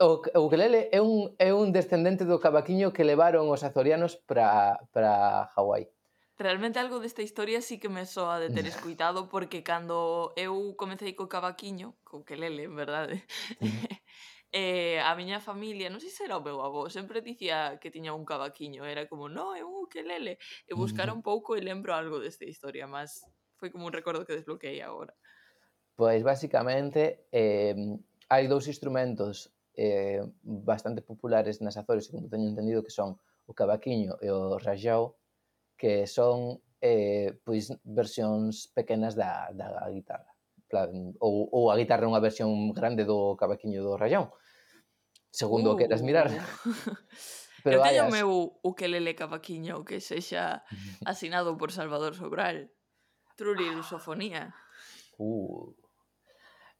O, 0.00 0.24
o 0.24 0.40
ukelele 0.48 0.88
é 0.88 1.04
un, 1.04 1.36
é 1.36 1.52
un 1.52 1.68
descendente 1.68 2.24
do 2.24 2.40
cavaquiño 2.40 2.96
que 2.96 3.04
levaron 3.04 3.52
os 3.52 3.60
azorianos 3.60 4.16
para 4.24 4.80
Hawái. 5.52 5.92
Realmente 6.36 6.80
algo 6.80 6.98
desta 6.98 7.22
historia 7.22 7.62
sí 7.62 7.78
que 7.78 7.88
me 7.88 8.06
soa 8.06 8.40
de 8.40 8.50
ter 8.50 8.66
escuitado 8.66 9.28
porque 9.28 9.62
cando 9.62 10.34
eu 10.34 10.74
comecei 10.74 11.14
co 11.14 11.30
cavaquiño, 11.30 11.94
co 12.02 12.26
que 12.26 12.34
lele, 12.34 12.66
en 12.66 12.74
verdade, 12.74 13.22
eh, 14.50 14.98
a 14.98 15.14
miña 15.14 15.38
familia, 15.38 15.86
non 15.94 16.02
sei 16.02 16.10
se 16.10 16.26
era 16.26 16.34
o 16.34 16.42
meu 16.42 16.58
avó, 16.58 16.90
sempre 16.90 17.22
dicía 17.22 17.78
que 17.78 17.94
tiña 17.94 18.18
un 18.18 18.26
cavaquiño, 18.26 18.82
era 18.82 19.06
como, 19.06 19.30
no, 19.30 19.54
é 19.54 19.62
un 19.62 19.86
ukelele, 19.86 20.42
e 20.66 20.72
buscar 20.74 21.06
un 21.14 21.22
pouco 21.22 21.54
e 21.54 21.62
lembro 21.62 21.94
algo 21.94 22.18
desta 22.18 22.42
historia, 22.42 22.90
mas 22.90 23.22
foi 23.54 23.70
como 23.70 23.86
un 23.86 23.94
recordo 23.94 24.26
que 24.26 24.34
desbloqueei 24.34 24.82
agora. 24.82 25.14
Pois, 25.94 26.26
basicamente, 26.26 27.30
eh, 27.30 27.78
hai 28.26 28.44
dous 28.50 28.66
instrumentos 28.66 29.54
eh, 29.78 30.18
bastante 30.42 31.00
populares 31.02 31.62
nas 31.62 31.78
Azores, 31.78 32.10
como 32.10 32.26
teño 32.26 32.50
entendido, 32.50 32.82
que 32.82 32.90
son 32.90 33.22
o 33.46 33.52
cavaquiño 33.54 34.18
e 34.18 34.34
o 34.34 34.58
rajao, 34.58 35.14
que 35.76 36.06
son 36.06 36.60
eh, 36.80 37.36
pois 37.44 37.72
versións 37.84 38.68
pequenas 38.74 39.16
da, 39.16 39.50
da 39.52 39.88
guitarra 39.90 40.34
plan, 40.68 41.14
ou, 41.20 41.48
ou 41.52 41.70
a 41.70 41.76
guitarra 41.76 42.04
é 42.04 42.10
unha 42.10 42.22
versión 42.22 42.74
grande 42.74 43.06
do 43.06 43.38
cavaquiño 43.40 43.80
do 43.80 43.96
rayón 43.96 44.28
segundo 45.30 45.70
uh, 45.70 45.74
o 45.74 45.78
queras 45.78 46.02
mirar 46.02 46.28
Pero 47.64 47.80
eu 47.80 47.84
teño 47.86 48.04
o 48.04 48.12
meu 48.12 48.30
ukelele 48.60 49.16
cavaquiño 49.16 49.88
que 49.88 50.02
sexa 50.04 50.66
asinado 51.08 51.56
por 51.56 51.72
Salvador 51.72 52.12
Sobral 52.12 52.68
Trurilusofonía 53.38 54.52
uh. 55.16 55.72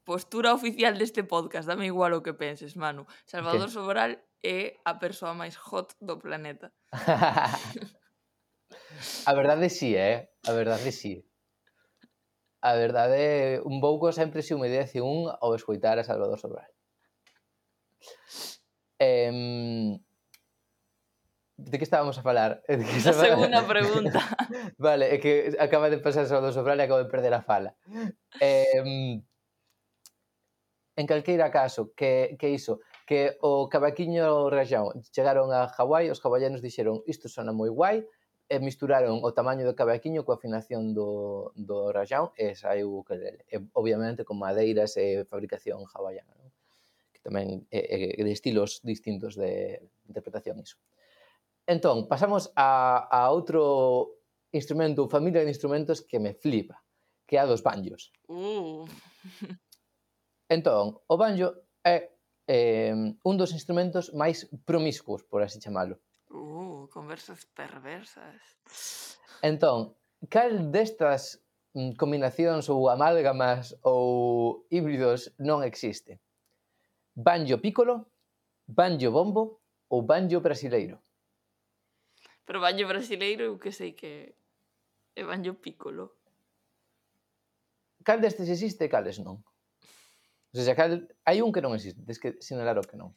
Postura 0.05 0.53
oficial 0.53 1.01
deste 1.01 1.25
podcast, 1.25 1.65
dame 1.65 1.89
igual 1.89 2.13
o 2.13 2.21
que 2.21 2.37
penses, 2.37 2.77
Manu. 2.77 3.09
Salvador 3.25 3.73
okay. 3.73 3.77
Sobral 3.81 4.13
é 4.45 4.77
a 4.85 5.01
persoa 5.01 5.33
máis 5.33 5.57
hot 5.57 5.97
do 5.97 6.21
planeta. 6.21 6.69
A 9.27 9.33
verdade 9.35 9.71
sí, 9.71 9.97
eh? 9.97 10.31
A 10.47 10.53
verdade 10.53 10.93
sí. 10.93 11.25
A 12.61 12.75
verdade, 12.75 13.61
un 13.65 13.81
pouco 13.81 14.13
sempre 14.13 14.43
se 14.43 14.55
humedece 14.55 15.01
un 15.01 15.29
ao 15.29 15.55
escoitar 15.55 15.99
a 15.99 16.05
Salvador 16.05 16.39
Sobral. 16.41 16.71
Em... 18.99 20.01
de 21.57 21.79
que 21.79 21.85
estábamos 21.85 22.19
a 22.19 22.23
falar? 22.23 22.63
De 22.69 22.85
que 22.85 22.97
a 23.09 23.13
segunda 23.13 23.63
pregunta. 23.67 24.21
vale, 24.79 25.07
é 25.15 25.19
que 25.19 25.55
acaba 25.59 25.91
de 25.91 25.99
pasar 25.99 26.27
Salvador 26.27 26.53
Sobral 26.53 26.81
e 26.81 26.85
acabo 26.85 27.03
de 27.03 27.11
perder 27.11 27.35
a 27.35 27.43
fala. 27.43 27.77
Eh, 28.41 29.21
en 30.97 31.07
calqueira 31.07 31.51
caso, 31.51 31.93
que, 31.95 32.37
que 32.39 32.51
iso, 32.51 32.81
que 33.07 33.37
o 33.43 33.69
cavaquiño 33.69 34.51
rajao 34.51 34.95
chegaron 35.11 35.51
a 35.53 35.67
Hawái, 35.67 36.11
os 36.11 36.23
hawaianos 36.23 36.63
dixeron 36.63 37.03
isto 37.07 37.29
sona 37.29 37.53
moi 37.53 37.71
guai, 37.71 38.07
e 38.49 38.61
misturaron 38.61 39.25
o 39.25 39.33
tamaño 39.33 39.65
do 39.65 39.77
cabaquiño 39.77 40.25
coa 40.25 40.37
afinación 40.37 40.93
do, 40.93 41.51
do 41.57 41.89
rayón 41.97 42.29
e 42.37 42.53
saiu 42.53 42.93
o 42.93 43.01
ukelele. 43.01 43.45
E, 43.49 43.57
obviamente 43.73 44.25
con 44.29 44.37
madeiras 44.37 45.01
e 45.01 45.25
fabricación 45.25 45.85
hawaiana, 45.89 46.33
non? 46.37 46.53
que 47.13 47.21
tamén 47.25 47.65
é, 47.73 48.21
é 48.21 48.23
de 48.23 48.33
estilos 48.33 48.85
distintos 48.85 49.33
de 49.41 49.81
interpretación 50.05 50.61
iso. 50.61 50.77
Entón, 51.65 52.05
pasamos 52.05 52.53
a, 52.53 53.09
a 53.09 53.33
outro 53.33 54.21
instrumento, 54.53 55.09
familia 55.09 55.41
de 55.41 55.49
instrumentos 55.49 56.05
que 56.05 56.21
me 56.21 56.37
flipa, 56.37 56.85
que 57.25 57.37
é 57.37 57.41
a 57.41 57.49
dos 57.49 57.65
banjos. 57.65 58.13
Mm. 58.29 58.85
entón, 60.57 61.01
o 61.09 61.17
banjo 61.17 61.65
é 61.81 62.13
eh, 62.47 62.93
un 62.93 63.35
dos 63.41 63.57
instrumentos 63.57 64.13
máis 64.13 64.45
promiscuos, 64.69 65.25
por 65.25 65.41
así 65.41 65.57
chamalo. 65.57 65.97
Uh 66.29 66.64
conversas 66.89 67.47
perversas. 67.55 69.19
Entón, 69.43 69.97
cal 70.29 70.73
destas 70.73 71.43
mm, 71.75 71.97
combinacións 72.01 72.69
ou 72.73 72.89
amálgamas 72.89 73.77
ou 73.85 74.65
híbridos 74.71 75.33
non 75.39 75.61
existe? 75.63 76.21
Banjo 77.15 77.61
pícolo, 77.61 78.09
banjo 78.67 79.13
bombo 79.13 79.61
ou 79.93 80.03
banjo 80.03 80.41
brasileiro? 80.41 80.99
Pero 82.45 82.61
banjo 82.61 82.89
brasileiro 82.89 83.45
eu 83.45 83.59
que 83.59 83.73
sei 83.73 83.93
que 83.93 84.35
é 85.17 85.23
banjo 85.25 85.55
pícolo. 85.61 86.17
Cal 88.05 88.21
destes 88.21 88.49
existe 88.49 88.85
e 88.85 88.93
cales 88.93 89.19
non? 89.19 89.41
O 90.55 90.61
sea, 90.63 90.77
cal... 90.77 91.09
hai 91.27 91.43
un 91.43 91.51
que 91.51 91.65
non 91.65 91.75
existe, 91.75 92.05
tens 92.07 92.21
que 92.21 92.39
sinalar 92.39 92.79
o 92.79 92.87
que 92.87 92.95
non. 92.95 93.11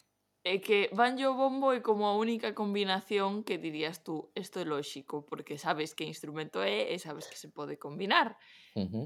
É 0.47 0.63
que 0.63 0.87
banjo 0.95 1.35
bombo 1.35 1.75
é 1.75 1.83
como 1.83 2.07
a 2.07 2.15
única 2.15 2.55
combinación 2.55 3.43
que 3.43 3.59
dirías 3.59 3.99
tú, 3.99 4.31
isto 4.31 4.63
é 4.63 4.65
lóxico, 4.65 5.27
porque 5.27 5.59
sabes 5.59 5.91
que 5.91 6.07
instrumento 6.07 6.63
é 6.63 6.87
e 6.87 6.95
sabes 7.03 7.27
que 7.27 7.35
se 7.35 7.51
pode 7.51 7.75
combinar. 7.75 8.39
Uh 8.79 8.87
-huh. 8.87 9.05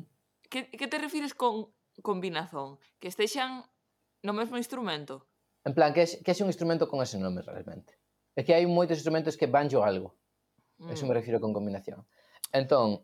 que, 0.52 0.70
que 0.70 0.88
te 0.88 1.02
refires 1.02 1.34
con 1.34 1.74
combinazón? 2.06 2.78
Que 3.02 3.08
estexan 3.08 3.66
no 4.22 4.38
mesmo 4.38 4.62
instrumento? 4.62 5.26
En 5.66 5.74
plan, 5.74 5.94
que 5.98 6.06
é, 6.06 6.08
que 6.22 6.30
é 6.30 6.44
un 6.46 6.54
instrumento 6.54 6.86
con 6.86 7.02
ese 7.02 7.18
nome 7.18 7.42
realmente. 7.42 7.98
É 8.38 8.46
que 8.46 8.54
hai 8.54 8.70
moitos 8.70 9.02
instrumentos 9.02 9.34
que 9.34 9.50
banjo 9.50 9.82
algo. 9.82 10.14
Mm. 10.78 10.94
Eso 10.94 11.10
me 11.10 11.14
mm. 11.14 11.20
refiro 11.26 11.38
con 11.42 11.58
combinación. 11.58 12.06
Entón... 12.54 13.02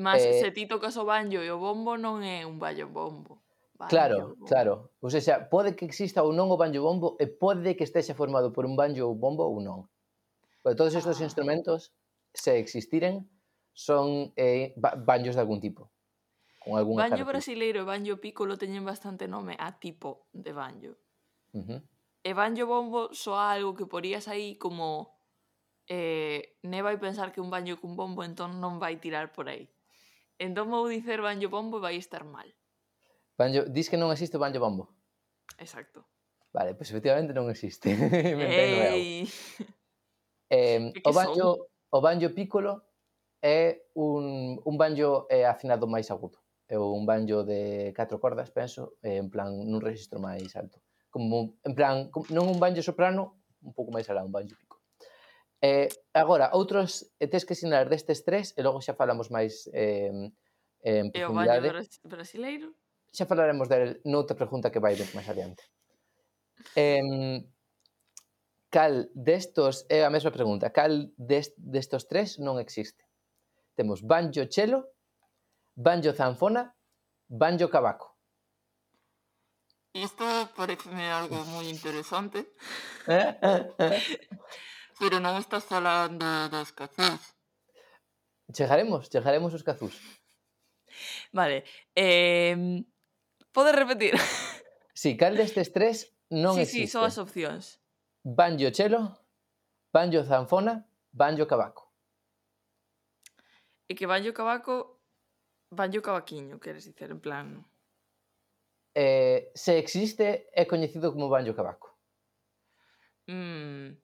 Mas 0.00 0.24
eh... 0.24 0.40
se 0.40 0.48
ti 0.48 0.64
tocas 0.64 0.96
o 0.96 1.04
banjo 1.04 1.44
e 1.44 1.48
o 1.52 1.60
bombo 1.60 2.00
non 2.00 2.24
é 2.24 2.48
un 2.48 2.56
banjo 2.56 2.88
bombo 2.88 3.44
banjo. 3.76 3.92
claro, 3.92 4.18
claro. 4.48 4.74
Ou 5.00 5.10
seja, 5.12 5.46
pode 5.52 5.76
que 5.76 5.84
exista 5.84 6.24
ou 6.24 6.32
non 6.32 6.48
o 6.48 6.56
banjo 6.56 6.82
bombo 6.82 7.14
e 7.20 7.28
pode 7.28 7.76
que 7.76 7.84
estexa 7.84 8.16
formado 8.16 8.50
por 8.50 8.64
un 8.64 8.74
banjo 8.74 9.06
ou 9.06 9.14
bombo 9.14 9.44
ou 9.44 9.60
non. 9.60 9.86
Pero 10.64 10.74
todos 10.74 10.96
estes 10.98 11.20
ah. 11.20 11.26
instrumentos, 11.28 11.94
se 12.34 12.58
existiren, 12.58 13.28
son 13.76 14.32
eh, 14.36 14.72
ba 14.76 14.96
banjos 14.96 15.36
de 15.36 15.40
algún 15.44 15.60
tipo. 15.60 15.92
Con 16.58 16.74
algún 16.80 16.96
banjo 16.96 17.24
brasileiro 17.28 17.84
e 17.84 17.86
banjo 17.86 18.18
piccolo 18.18 18.58
teñen 18.58 18.82
bastante 18.82 19.28
nome 19.28 19.54
a 19.60 19.78
tipo 19.78 20.26
de 20.32 20.50
banjo. 20.56 20.96
Uh 21.52 21.62
-huh. 21.62 21.80
E 22.26 22.30
banjo 22.34 22.66
bombo 22.66 23.14
soa 23.14 23.54
algo 23.54 23.78
que 23.78 23.86
porías 23.86 24.26
aí 24.26 24.58
como 24.58 25.14
eh, 25.86 26.58
ne 26.66 26.82
vai 26.82 26.98
pensar 26.98 27.30
que 27.30 27.38
un 27.38 27.52
banjo 27.52 27.78
cun 27.78 27.94
bombo 27.94 28.26
entón 28.26 28.58
non 28.58 28.82
vai 28.82 28.98
tirar 28.98 29.30
por 29.30 29.46
aí. 29.46 29.70
Entón 30.42 30.72
vou 30.74 30.90
dicer 30.90 31.22
banjo 31.22 31.46
bombo 31.46 31.78
e 31.78 31.84
vai 31.86 31.96
estar 32.00 32.26
mal. 32.26 32.50
Banjo, 33.36 33.68
dis 33.68 33.92
que 33.92 34.00
non 34.00 34.08
existe 34.10 34.40
o 34.40 34.42
banjo 34.42 34.58
bombo. 34.58 34.88
Exacto. 35.60 36.08
Vale, 36.56 36.72
pois 36.72 36.88
pues, 36.88 36.96
efectivamente 36.96 37.36
non 37.36 37.52
existe. 37.52 37.92
Ei. 37.92 39.28
eh, 40.48 40.88
o 41.04 41.12
banjo, 41.12 41.68
o 41.92 41.98
banjo 42.00 42.32
piccolo 42.32 42.96
é 43.44 43.92
un, 43.92 44.56
un 44.64 44.74
banjo 44.80 45.28
eh, 45.28 45.44
afinado 45.44 45.84
máis 45.84 46.08
agudo. 46.08 46.40
É 46.64 46.80
un 46.80 47.04
banjo 47.04 47.44
de 47.44 47.92
catro 47.92 48.16
cordas, 48.18 48.48
penso, 48.50 48.96
eh, 49.04 49.20
en 49.20 49.28
plan 49.28 49.52
nun 49.52 49.84
registro 49.84 50.16
máis 50.16 50.56
alto. 50.56 50.80
Como, 51.12 51.60
en 51.60 51.76
plan, 51.76 52.08
como, 52.08 52.24
non 52.32 52.48
un 52.48 52.56
banjo 52.56 52.80
soprano, 52.80 53.44
un 53.60 53.76
pouco 53.76 53.92
máis 53.92 54.08
alá, 54.08 54.24
un 54.24 54.32
banjo 54.32 54.56
piccolo. 54.56 54.80
Eh, 55.60 55.92
agora, 56.16 56.56
outros 56.56 57.04
eh, 57.20 57.28
tes 57.28 57.44
que 57.44 57.52
sinalar 57.52 57.92
destes 57.92 58.24
tres 58.24 58.56
e 58.56 58.64
logo 58.64 58.80
xa 58.80 58.96
falamos 58.96 59.28
máis 59.28 59.68
eh, 59.76 60.32
eh, 60.80 61.04
en 61.04 61.12
profundidade. 61.12 61.68
E 61.68 61.70
o 61.70 61.84
banjo 61.84 62.08
brasileiro? 62.08 62.68
xa 63.16 63.24
falaremos 63.24 63.72
del 63.72 64.04
noutra 64.04 64.36
pregunta 64.36 64.68
que 64.68 64.82
vai 64.84 64.92
ver 64.92 65.08
máis 65.16 65.28
adiante. 65.32 65.64
Eh, 66.76 67.40
cal 68.68 69.08
destos, 69.14 69.88
é 69.88 70.04
a 70.04 70.12
mesma 70.12 70.30
pregunta, 70.30 70.68
cal 70.68 71.08
dest, 71.16 71.56
destos 71.56 72.04
tres 72.04 72.36
non 72.36 72.60
existe? 72.60 73.08
Temos 73.72 74.04
banjo 74.04 74.44
chelo, 74.52 74.92
banjo 75.72 76.12
zanfona, 76.12 76.76
banjo 77.24 77.72
cabaco. 77.72 78.20
Isto 79.96 80.24
parece 80.52 80.92
algo 81.08 81.40
moi 81.48 81.72
interesante. 81.72 82.52
Pero 85.00 85.16
non 85.24 85.40
estás 85.40 85.64
falando 85.64 86.24
dos 86.52 86.68
cazús. 86.76 87.32
Chegaremos, 88.52 89.08
chegaremos 89.08 89.56
os 89.56 89.64
cazús. 89.64 89.96
Vale. 91.32 91.64
Eh, 91.96 92.84
Podes 93.56 93.74
repetir? 93.74 94.14
Si, 94.96 95.10
sí, 95.10 95.16
cal 95.20 95.36
destes 95.36 95.72
tres 95.76 96.08
non 96.32 96.56
sí, 96.56 96.64
existe? 96.64 96.88
Si, 96.88 96.88
sí, 96.88 96.92
son 96.92 97.04
as 97.04 97.18
opcións. 97.20 97.64
Banjo 98.24 98.72
chelo, 98.72 99.12
banjo 99.92 100.24
zanfona, 100.24 100.88
banjo 101.12 101.44
cabaco. 101.44 101.92
E 103.84 103.92
que 103.92 104.08
banjo 104.08 104.32
cabaco, 104.32 105.04
banjo 105.68 106.00
cabaquiño, 106.00 106.56
queres 106.56 106.88
dicer, 106.88 107.12
en 107.12 107.20
plan... 107.20 107.46
Eh, 108.96 109.52
se 109.52 109.76
existe, 109.76 110.48
é 110.56 110.64
coñecido 110.64 111.12
como 111.12 111.28
banjo 111.28 111.52
cabaco. 111.52 111.92
Mm, 113.28 114.00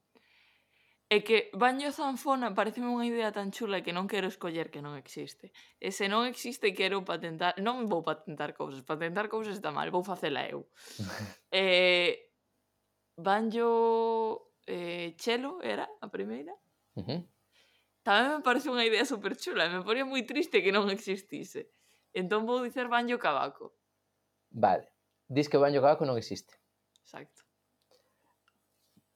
É 1.13 1.21
que 1.21 1.53
baño 1.53 1.93
zanfona 1.93 2.57
pareceme 2.57 2.89
unha 2.89 3.05
idea 3.05 3.29
tan 3.37 3.53
chula 3.53 3.85
que 3.85 3.93
non 3.93 4.09
quero 4.09 4.33
escoller 4.33 4.73
que 4.73 4.81
non 4.81 4.97
existe. 4.97 5.53
E 5.77 5.93
se 5.93 6.09
non 6.09 6.25
existe, 6.25 6.73
quero 6.73 7.05
patentar... 7.05 7.53
Non 7.61 7.85
vou 7.85 8.01
patentar 8.01 8.57
cousas. 8.57 8.81
Patentar 8.81 9.29
cousas 9.29 9.61
está 9.61 9.69
mal. 9.69 9.93
Vou 9.93 10.01
facela 10.01 10.41
eu. 10.49 10.65
eh, 11.53 12.33
banjo 13.13 13.69
eh, 14.65 15.13
chelo 15.21 15.61
era 15.61 15.85
a 16.01 16.09
primeira. 16.09 16.57
Uh 16.97 17.05
-huh. 17.05 17.21
Tamén 18.01 18.41
me 18.41 18.41
parece 18.41 18.73
unha 18.73 18.89
idea 18.89 19.05
super 19.05 19.37
chula. 19.37 19.69
Me 19.69 19.85
ponía 19.85 20.09
moi 20.09 20.25
triste 20.25 20.65
que 20.65 20.73
non 20.73 20.89
existise. 20.89 21.69
Entón 22.17 22.49
vou 22.49 22.65
dicer 22.65 22.89
banjo 22.89 23.21
cabaco. 23.21 23.77
Vale. 24.49 24.89
Dis 25.29 25.53
que 25.53 25.61
banjo 25.61 25.85
cabaco 25.85 26.09
non 26.09 26.17
existe. 26.17 26.57
Exacto 27.05 27.42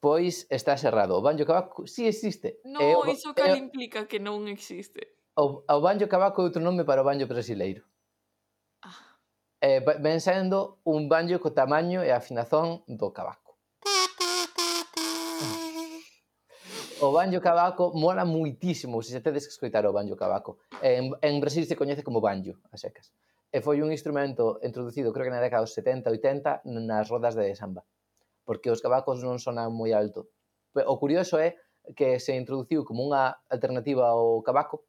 pois 0.07 0.47
está 0.51 0.79
cerrado. 0.79 1.19
O 1.19 1.21
Banjo 1.21 1.45
Cabaco 1.45 1.83
si 1.85 1.95
sí 1.95 2.07
existe. 2.07 2.63
Non, 2.63 2.79
eh, 2.79 2.95
o, 2.95 3.03
iso 3.11 3.35
cal 3.35 3.51
eh, 3.51 3.59
implica 3.59 4.07
que 4.07 4.23
non 4.23 4.47
existe. 4.47 5.19
O, 5.35 5.67
o 5.67 5.79
Banjo 5.83 6.07
Cabaco 6.07 6.39
é 6.39 6.47
outro 6.47 6.63
nome 6.63 6.87
para 6.87 7.03
o 7.03 7.07
banjo 7.11 7.27
brasileiro. 7.27 7.83
Ah. 8.87 9.19
Eh, 9.59 9.83
ven 9.83 10.23
sendo 10.23 10.79
un 10.87 11.11
banjo 11.11 11.43
co 11.43 11.51
tamaño 11.51 12.07
e 12.07 12.15
afinazón 12.15 12.87
do 12.87 13.11
cabaco. 13.11 13.59
O 17.03 17.11
banjo 17.11 17.43
cabaco 17.43 17.91
mola 17.91 18.23
muitísimo, 18.23 19.03
se 19.03 19.19
tedes 19.19 19.51
que 19.51 19.55
escoitar 19.59 19.83
o 19.91 19.93
banjo 19.93 20.15
cabaco. 20.15 20.63
En, 20.87 21.19
en 21.19 21.35
Brasil 21.43 21.67
se 21.67 21.75
coñece 21.75 22.07
como 22.07 22.23
banjo, 22.23 22.63
a 22.71 22.79
secas. 22.79 23.11
E 23.51 23.59
foi 23.59 23.83
un 23.83 23.91
instrumento 23.91 24.63
introducido, 24.63 25.11
creo 25.11 25.27
que 25.27 25.35
na 25.35 25.43
década 25.43 25.67
dos 25.67 25.75
70, 25.75 26.15
80, 26.15 26.63
nas 26.87 27.11
rodas 27.11 27.35
de 27.35 27.51
samba 27.59 27.83
porque 28.47 28.71
os 28.71 28.81
cabacos 28.81 29.21
non 29.27 29.43
sonan 29.43 29.75
moi 29.75 29.91
alto. 29.91 30.31
O 30.73 30.97
curioso 30.97 31.37
é 31.43 31.59
que 31.99 32.23
se 32.23 32.33
introduciu 32.39 32.87
como 32.87 33.03
unha 33.03 33.37
alternativa 33.51 34.09
ao 34.09 34.41
cabaco 34.47 34.87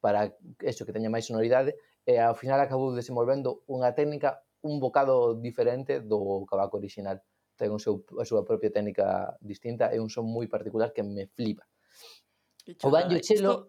para 0.00 0.32
eso, 0.64 0.88
que 0.88 0.94
teña 0.96 1.12
máis 1.12 1.28
sonoridade, 1.28 1.76
e 2.08 2.16
ao 2.16 2.34
final 2.34 2.58
acabou 2.58 2.96
desenvolvendo 2.96 3.62
unha 3.68 3.92
técnica 3.92 4.40
un 4.64 4.80
bocado 4.80 5.36
diferente 5.36 6.00
do 6.00 6.48
cabaco 6.48 6.80
original. 6.80 7.20
Ten 7.58 7.74
o 7.74 7.78
seu, 7.78 8.06
a 8.16 8.24
súa 8.24 8.46
propia 8.46 8.72
técnica 8.72 9.36
distinta 9.44 9.92
e 9.92 10.00
un 10.00 10.08
son 10.08 10.30
moi 10.30 10.48
particular 10.48 10.94
que 10.96 11.04
me 11.04 11.28
flipa. 11.28 11.68
O 12.82 12.88
banjo 12.88 13.18
chelo... 13.20 13.68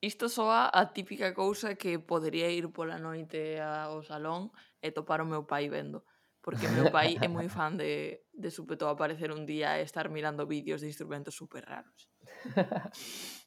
Isto, 0.00 0.26
isto 0.26 0.26
soa 0.30 0.70
a 0.70 0.82
típica 0.94 1.34
cousa 1.34 1.74
que 1.74 1.98
podería 1.98 2.50
ir 2.50 2.70
pola 2.70 2.96
noite 2.96 3.58
ao 3.58 4.02
salón 4.06 4.54
e 4.80 4.90
topar 4.94 5.20
o 5.20 5.28
meu 5.28 5.44
pai 5.44 5.68
vendo 5.68 6.06
porque 6.42 6.68
meu 6.68 6.90
pai 6.90 7.16
é 7.22 7.28
moi 7.30 7.46
fan 7.46 7.78
de, 7.78 8.26
de 8.34 8.50
súpeto 8.50 8.90
aparecer 8.90 9.30
un 9.30 9.46
día 9.46 9.78
e 9.78 9.86
estar 9.86 10.10
mirando 10.10 10.44
vídeos 10.44 10.82
de 10.82 10.90
instrumentos 10.90 11.38
super 11.38 11.64
raros. 11.64 12.10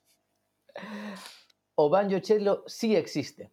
O 1.75 1.89
banjo 1.89 2.19
si 2.23 2.39
sí 2.67 2.95
existe. 2.95 3.51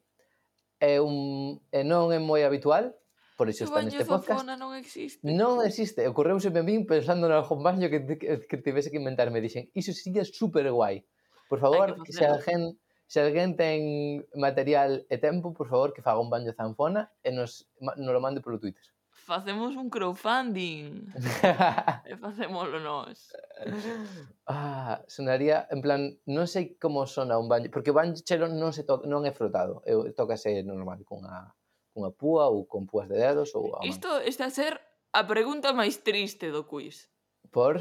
É 0.78 1.00
un 1.00 1.58
e 1.70 1.82
non 1.82 2.10
é 2.14 2.18
moi 2.18 2.42
habitual, 2.46 2.94
por 3.38 3.50
iso 3.50 3.66
está 3.66 3.82
neste 3.82 4.06
podcast. 4.06 4.42
O 4.42 4.46
non 4.46 4.78
existe. 4.78 5.18
Non 5.26 5.58
existe. 5.62 6.06
Ocorreuse 6.06 6.50
a 6.50 6.62
min 6.62 6.86
pensando 6.86 7.26
en 7.26 7.34
algún 7.34 7.62
banjo 7.66 7.90
que, 7.90 7.98
que, 8.18 8.46
que 8.46 8.58
tivese 8.62 8.90
que 8.90 9.02
inventar. 9.02 9.30
Me 9.34 9.42
dixen, 9.42 9.70
iso 9.74 9.90
sí 9.90 10.14
é 10.14 10.22
super 10.22 10.66
guai. 10.70 11.02
Por 11.50 11.58
favor, 11.58 11.98
que, 12.02 12.14
se 12.14 12.26
alguén 12.26 12.78
se 13.10 13.18
alguén 13.18 13.58
ten 13.58 14.22
material 14.38 15.02
e 15.10 15.18
tempo, 15.18 15.50
por 15.50 15.66
favor, 15.66 15.90
que 15.90 16.02
faga 16.02 16.22
un 16.22 16.30
banjo 16.30 16.54
zanfona 16.54 17.10
e 17.26 17.34
nos, 17.34 17.66
nos 17.82 18.14
lo 18.14 18.22
mande 18.22 18.38
polo 18.38 18.62
Twitter. 18.62 18.86
Facemos 19.24 19.76
un 19.76 19.88
crowdfunding. 19.88 21.14
e 22.06 22.12
eh, 22.12 22.16
facémoslo 22.18 22.82
nós. 22.82 23.30
Ah, 24.50 24.98
sonaría, 25.06 25.70
en 25.70 25.78
plan, 25.78 26.10
non 26.26 26.50
sei 26.50 26.74
como 26.74 27.06
sona 27.06 27.38
un 27.38 27.46
banjo, 27.46 27.70
porque 27.70 27.94
o 27.94 27.96
banchelo 27.96 28.50
non 28.50 28.74
se 28.74 28.82
to, 28.82 29.06
non 29.06 29.22
é 29.22 29.30
frotado, 29.30 29.78
eu 29.86 30.10
tócase 30.10 30.66
normal 30.66 31.06
cunha 31.06 31.54
cunha 31.94 32.10
púa 32.10 32.50
ou 32.50 32.66
con 32.66 32.88
púas 32.88 33.06
de 33.06 33.20
dedos 33.20 33.54
ou 33.54 33.78
a 33.78 33.86
Isto 33.86 34.10
está 34.26 34.50
a 34.50 34.54
ser 34.54 34.80
a 35.14 35.22
pregunta 35.22 35.70
máis 35.70 36.02
triste 36.02 36.50
do 36.50 36.66
quiz. 36.66 37.06
Por? 37.54 37.78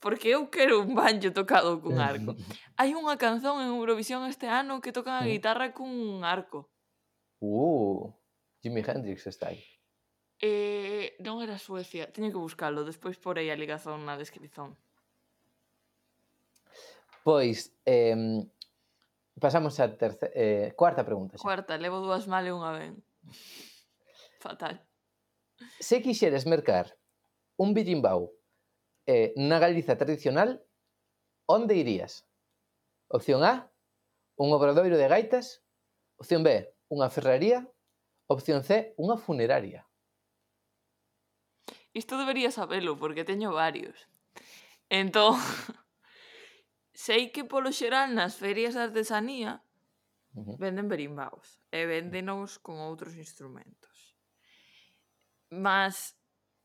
Porque 0.00 0.32
eu 0.32 0.48
quero 0.48 0.80
un 0.80 0.96
banjo 0.96 1.28
tocado 1.36 1.76
cun 1.82 2.00
arco. 2.10 2.32
Hai 2.80 2.96
unha 2.96 3.20
canzón 3.20 3.60
en 3.60 3.68
Eurovisión 3.76 4.24
este 4.24 4.48
ano 4.48 4.80
que 4.80 4.96
tocan 4.96 5.20
a 5.20 5.28
guitarra 5.28 5.76
cun 5.76 6.24
arco. 6.24 6.72
Uh, 7.44 8.08
Jimi 8.64 8.80
Hendrix 8.80 9.28
está 9.28 9.52
aí. 9.52 9.60
Eh, 10.40 11.20
non 11.20 11.44
era 11.44 11.60
Suecia. 11.60 12.08
Teño 12.08 12.32
que 12.32 12.40
buscalo, 12.40 12.88
despois 12.88 13.20
porei 13.20 13.52
a 13.52 13.60
ligazón 13.60 14.08
na 14.08 14.16
descripción. 14.16 14.72
Pois, 17.20 17.76
eh, 17.84 18.16
pasamos 19.36 19.76
á 19.76 19.86
terce, 20.00 20.32
eh, 20.32 20.72
cuarta 20.72 21.04
pregunta. 21.04 21.36
Xa. 21.36 21.44
Cuarta, 21.44 21.76
levo 21.76 22.00
dúas 22.00 22.24
mal 22.24 22.48
e 22.48 22.56
unha 22.56 22.72
ben. 22.72 22.96
Fatal. 24.40 24.80
Se 25.76 26.00
quixeres 26.00 26.48
mercar 26.48 26.96
un 27.60 27.76
billimbau 27.76 28.32
eh, 29.04 29.36
na 29.36 29.60
Galiza 29.60 30.00
tradicional, 30.00 30.64
onde 31.44 31.76
irías? 31.76 32.24
Opción 33.12 33.44
A, 33.44 33.68
un 34.40 34.48
obradoiro 34.56 34.96
de 34.96 35.04
gaitas. 35.04 35.60
Opción 36.16 36.40
B, 36.40 36.72
unha 36.88 37.12
ferraría. 37.12 37.68
Opción 38.24 38.64
C, 38.64 38.96
unha 38.96 39.20
funeraria. 39.20 39.84
Isto 41.92 42.18
debería 42.18 42.50
sabelo, 42.50 42.96
porque 42.96 43.24
teño 43.24 43.52
varios. 43.52 44.08
Entón, 44.88 45.38
sei 46.94 47.30
que 47.34 47.46
polo 47.46 47.70
xeral 47.72 48.14
nas 48.14 48.36
ferias 48.36 48.74
de 48.74 48.82
artesanía 48.86 49.62
uh 50.34 50.42
-huh. 50.44 50.56
venden 50.58 50.90
berimbaos 50.90 51.58
e 51.70 51.86
véndenos 51.86 52.58
con 52.58 52.78
outros 52.78 53.14
instrumentos. 53.14 54.18
Mas 55.50 56.14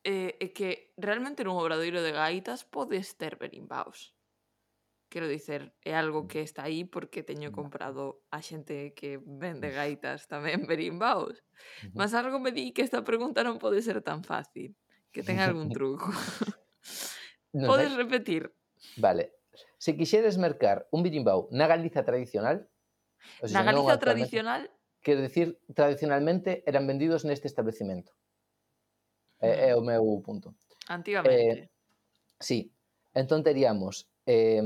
eh, 0.05 0.37
é 0.37 0.47
que 0.53 0.93
realmente 0.97 1.41
nun 1.41 1.57
obradoiro 1.57 2.05
de 2.05 2.13
gaitas 2.13 2.61
podes 2.61 3.17
ter 3.17 3.41
berimbaos. 3.41 4.13
Quero 5.09 5.25
dicer, 5.29 5.73
é 5.81 5.95
algo 5.95 6.27
que 6.27 6.41
está 6.41 6.69
aí 6.69 6.83
porque 6.85 7.23
teño 7.25 7.49
comprado 7.49 8.25
a 8.29 8.41
xente 8.41 8.93
que 8.93 9.17
vende 9.17 9.73
gaitas 9.73 10.29
tamén 10.29 10.65
berimbaos. 10.71 11.41
Mas 11.97 12.13
algo 12.13 12.37
me 12.37 12.53
di 12.53 12.69
que 12.69 12.85
esta 12.85 13.01
pregunta 13.01 13.41
non 13.41 13.57
pode 13.57 13.81
ser 13.81 14.01
tan 14.05 14.21
fácil 14.21 14.77
que 15.15 15.23
ten 15.23 15.39
algún 15.39 15.71
truco. 15.75 16.11
no, 17.55 17.71
Podes 17.71 17.95
no. 17.95 18.03
repetir. 18.03 18.51
Vale. 18.99 19.31
Se 19.79 19.95
quixeres 19.95 20.35
mercar 20.35 20.91
un 20.91 21.07
birimbau 21.07 21.47
na 21.55 21.71
Galiza 21.71 22.03
tradicional, 22.03 22.67
o 23.39 23.47
sea, 23.47 23.63
na 23.63 23.71
Galiza 23.71 23.95
tradicional, 23.95 24.67
quero 24.99 25.23
decir, 25.23 25.55
tradicionalmente 25.71 26.67
eran 26.67 26.83
vendidos 26.83 27.23
neste 27.23 27.47
establecimento. 27.47 28.11
É, 29.39 29.71
é 29.71 29.71
mm. 29.71 29.79
o 29.79 29.81
meu 29.87 30.03
punto. 30.19 30.51
Antigamente. 30.91 31.31
Eh, 31.31 31.69
sí. 32.39 32.75
Entón 33.15 33.47
teríamos 33.47 34.11
eh, 34.27 34.59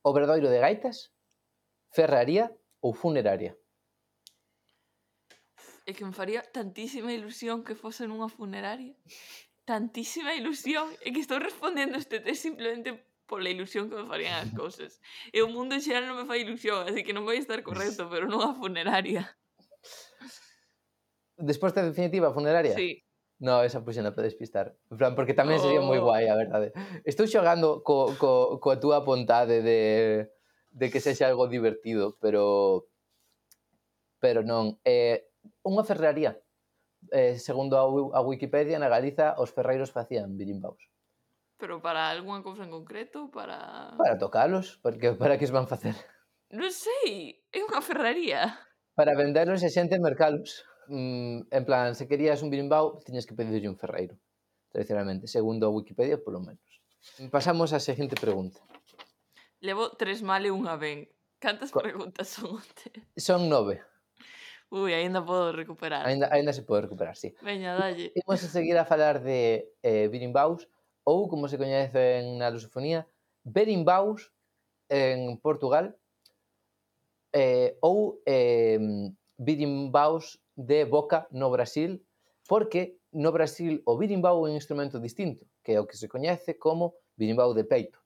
obradoiro 0.00 0.48
de 0.48 0.64
gaitas, 0.64 1.12
ferraría 1.92 2.48
ou 2.80 2.96
funeraria. 2.96 3.52
É 5.84 5.92
que 5.92 6.04
me 6.04 6.16
faría 6.16 6.40
tantísima 6.40 7.12
ilusión 7.12 7.60
que 7.60 7.76
fose 7.76 8.08
nunha 8.08 8.32
funeraria 8.32 8.96
tantísima 9.64 10.36
ilusión 10.36 10.92
e 11.00 11.12
que 11.12 11.20
estou 11.24 11.40
respondendo 11.40 11.96
este 11.96 12.20
test 12.20 12.44
simplemente 12.44 13.00
pola 13.24 13.48
ilusión 13.48 13.88
que 13.88 13.96
me 13.96 14.06
farían 14.06 14.44
as 14.44 14.52
cousas. 14.52 15.00
E 15.32 15.40
o 15.40 15.48
mundo 15.48 15.74
en 15.74 15.82
xeral 15.82 16.04
non 16.04 16.20
me 16.20 16.28
fai 16.28 16.44
ilusión, 16.44 16.84
así 16.84 17.00
que 17.00 17.16
non 17.16 17.24
vai 17.24 17.40
estar 17.40 17.60
correcto, 17.64 18.06
pero 18.12 18.28
non 18.28 18.44
a 18.44 18.52
funeraria. 18.52 19.24
Desposta 21.40 21.82
de 21.82 21.90
definitiva, 21.90 22.36
funeraria? 22.36 22.76
Sí. 22.76 23.02
No, 23.42 23.64
esa 23.64 23.82
puxena 23.82 24.14
para 24.14 24.30
despistar. 24.30 24.76
En 24.92 24.96
plan, 24.96 25.12
porque 25.18 25.34
tamén 25.34 25.58
oh. 25.58 25.62
sería 25.64 25.82
moi 25.82 25.98
guai, 25.98 26.30
a 26.30 26.38
verdade. 26.38 26.70
Estou 27.02 27.26
xogando 27.26 27.82
co, 27.82 28.14
co, 28.20 28.60
coa 28.62 28.78
túa 28.78 29.02
vontade 29.02 29.64
de, 29.64 30.30
de 30.70 30.86
que 30.92 31.02
sexe 31.02 31.26
algo 31.26 31.50
divertido, 31.50 32.14
pero 32.22 32.86
pero 34.22 34.46
non. 34.46 34.78
Eh, 34.86 35.28
unha 35.66 35.84
ferraría 35.84 36.38
eh, 37.10 37.36
segundo 37.38 37.76
a, 37.76 37.84
a 37.84 38.20
Wikipedia, 38.22 38.78
na 38.78 38.88
Galiza 38.88 39.34
os 39.36 39.50
ferreiros 39.50 39.90
facían 39.90 40.36
birimbaus. 40.38 40.80
Pero 41.58 41.80
para 41.80 42.10
algunha 42.10 42.42
cousa 42.42 42.64
en 42.64 42.72
concreto? 42.72 43.30
Para 43.30 43.94
Para 43.96 44.18
tocalos, 44.18 44.78
porque 44.82 45.12
para 45.14 45.38
que 45.38 45.46
os 45.46 45.54
van 45.54 45.68
facer? 45.68 45.94
Non 46.54 46.70
sei, 46.70 47.42
é 47.50 47.58
unha 47.62 47.82
ferraría. 47.82 48.54
Para 48.94 49.18
venderlos 49.18 49.62
e 49.66 49.70
xente 49.70 49.98
mercalos. 49.98 50.62
Mm, 50.86 51.50
en 51.50 51.64
plan, 51.64 51.96
se 51.96 52.06
querías 52.06 52.44
un 52.44 52.52
birimbau, 52.52 53.00
tiñas 53.02 53.26
que 53.26 53.34
pedirlle 53.34 53.70
un 53.70 53.80
ferreiro. 53.80 54.14
Tradicionalmente, 54.70 55.26
segundo 55.26 55.66
a 55.66 55.74
Wikipedia, 55.74 56.20
polo 56.20 56.42
menos. 56.42 56.70
Pasamos 57.30 57.72
á 57.72 57.78
seguinte 57.78 58.18
pregunta. 58.18 58.60
Levo 59.64 59.94
tres 59.96 60.20
mal 60.20 60.44
e 60.44 60.52
unha 60.52 60.76
ben. 60.76 61.08
Cantas 61.40 61.72
Co 61.72 61.80
preguntas 61.80 62.28
son 62.28 62.60
onte? 62.60 63.08
Son 63.16 63.48
nove. 63.48 63.80
Ui, 64.74 64.92
aínda 64.92 65.22
podo 65.22 65.52
recuperar. 65.52 66.02
Aínda, 66.02 66.26
aínda 66.34 66.52
se 66.52 66.66
pode 66.66 66.82
recuperar, 66.82 67.14
sí. 67.14 67.30
Veña, 67.40 67.78
dalle. 67.78 68.10
Imos 68.18 68.42
a 68.42 68.48
seguir 68.50 68.76
a 68.76 68.84
falar 68.84 69.22
de 69.22 69.70
eh, 69.86 70.08
Birimbaus, 70.10 70.66
ou 71.06 71.30
como 71.30 71.46
se 71.46 71.54
coñece 71.62 72.26
na 72.34 72.50
lusofonía, 72.50 73.06
Berimbaus 73.46 74.34
en 74.90 75.38
Portugal, 75.38 75.94
eh, 77.30 77.78
ou 77.86 78.18
eh, 78.26 78.82
Birimbaus 79.38 80.42
de 80.58 80.82
boca 80.90 81.30
no 81.30 81.54
Brasil, 81.54 82.02
porque 82.50 82.98
no 83.14 83.30
Brasil 83.30 83.78
o 83.86 83.94
birimbau 83.96 84.42
é 84.42 84.50
un 84.50 84.58
instrumento 84.58 84.98
distinto, 84.98 85.46
que 85.62 85.72
é 85.74 85.80
o 85.80 85.86
que 85.86 85.96
se 85.96 86.10
coñece 86.10 86.58
como 86.58 86.98
birimbau 87.14 87.54
de 87.54 87.62
peito. 87.62 88.02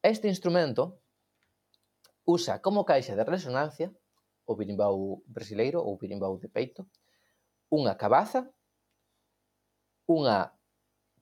Este 0.00 0.32
instrumento 0.32 1.04
usa 2.24 2.64
como 2.64 2.88
caixa 2.88 3.12
de 3.12 3.24
resonancia 3.28 3.92
o 4.46 4.56
birimbau 4.56 5.22
brasileiro 5.26 5.80
ou 5.80 5.98
birimbau 5.98 6.38
de 6.38 6.48
peito, 6.48 6.86
unha 7.70 7.94
cabaza, 7.94 8.50
unha 10.08 10.52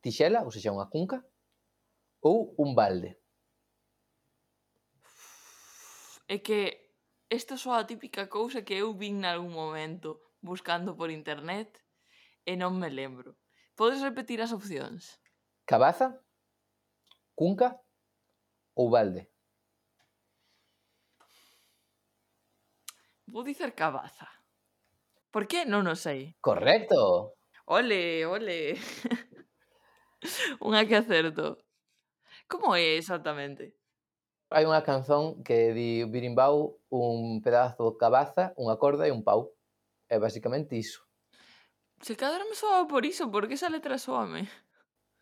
tixela, 0.02 0.42
ou 0.42 0.50
seja, 0.50 0.72
unha 0.72 0.88
cunca, 0.88 1.22
ou 2.20 2.54
un 2.58 2.74
balde. 2.74 3.16
É 6.26 6.38
que 6.38 6.90
isto 7.30 7.54
só 7.58 7.78
a 7.78 7.86
típica 7.86 8.26
cousa 8.26 8.66
que 8.66 8.74
eu 8.74 8.94
vin 8.94 9.22
nalgún 9.22 9.54
momento 9.54 10.34
buscando 10.42 10.96
por 10.98 11.10
internet 11.10 11.70
e 12.46 12.56
non 12.58 12.74
me 12.80 12.90
lembro. 12.90 13.38
Podes 13.78 14.02
repetir 14.02 14.42
as 14.42 14.50
opcións? 14.50 15.22
Cabaza, 15.70 16.18
cunca 17.38 17.78
ou 18.74 18.90
balde? 18.90 19.29
Vou 23.30 23.44
dicer 23.44 23.74
cabaza. 23.78 24.26
Por 25.30 25.46
que? 25.46 25.62
Non 25.62 25.86
o 25.86 25.94
sei. 25.94 26.34
Correcto. 26.42 27.38
Ole, 27.70 28.26
ole. 28.26 28.74
unha 30.66 30.82
que 30.82 30.98
acerto. 30.98 31.62
Como 32.50 32.74
é 32.74 32.98
exactamente? 32.98 33.78
Hai 34.50 34.66
unha 34.66 34.82
canzón 34.82 35.46
que 35.46 35.70
di 35.70 36.02
birimbau 36.10 36.82
un 36.90 37.38
pedazo 37.38 37.94
de 37.94 38.02
cabaza, 38.02 38.50
unha 38.58 38.74
corda 38.82 39.06
e 39.06 39.14
un 39.14 39.22
pau. 39.22 39.54
É 40.10 40.18
basicamente 40.18 40.74
iso. 40.74 41.06
Se 42.02 42.18
cadra 42.18 42.42
me 42.42 42.58
por 42.90 43.06
iso, 43.06 43.30
por 43.30 43.46
que 43.46 43.54
esa 43.54 43.70
letra 43.70 43.94
soame? 43.94 44.50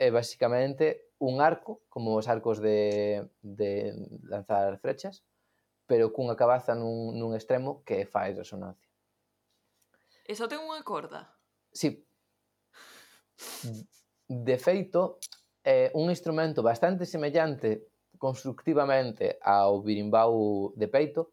É 0.00 0.08
basicamente 0.08 1.12
un 1.20 1.44
arco, 1.44 1.84
como 1.92 2.16
os 2.16 2.24
arcos 2.24 2.56
de, 2.64 3.28
de 3.44 3.92
lanzar 4.24 4.80
frechas, 4.80 5.27
pero 5.88 6.12
cunha 6.12 6.37
cabaza 6.37 6.77
nun, 6.77 7.16
nun 7.16 7.33
extremo 7.33 7.81
que 7.83 8.05
fai 8.05 8.37
resonancia. 8.37 8.87
E 10.29 10.37
só 10.37 10.44
ten 10.44 10.61
unha 10.61 10.85
corda? 10.85 11.24
Sí. 11.72 12.05
De 14.29 14.57
feito, 14.61 15.16
é 15.64 15.88
un 15.96 16.12
instrumento 16.12 16.61
bastante 16.61 17.09
semellante 17.09 17.88
constructivamente 18.20 19.40
ao 19.40 19.81
birimbau 19.81 20.77
de 20.77 20.87
peito 20.92 21.33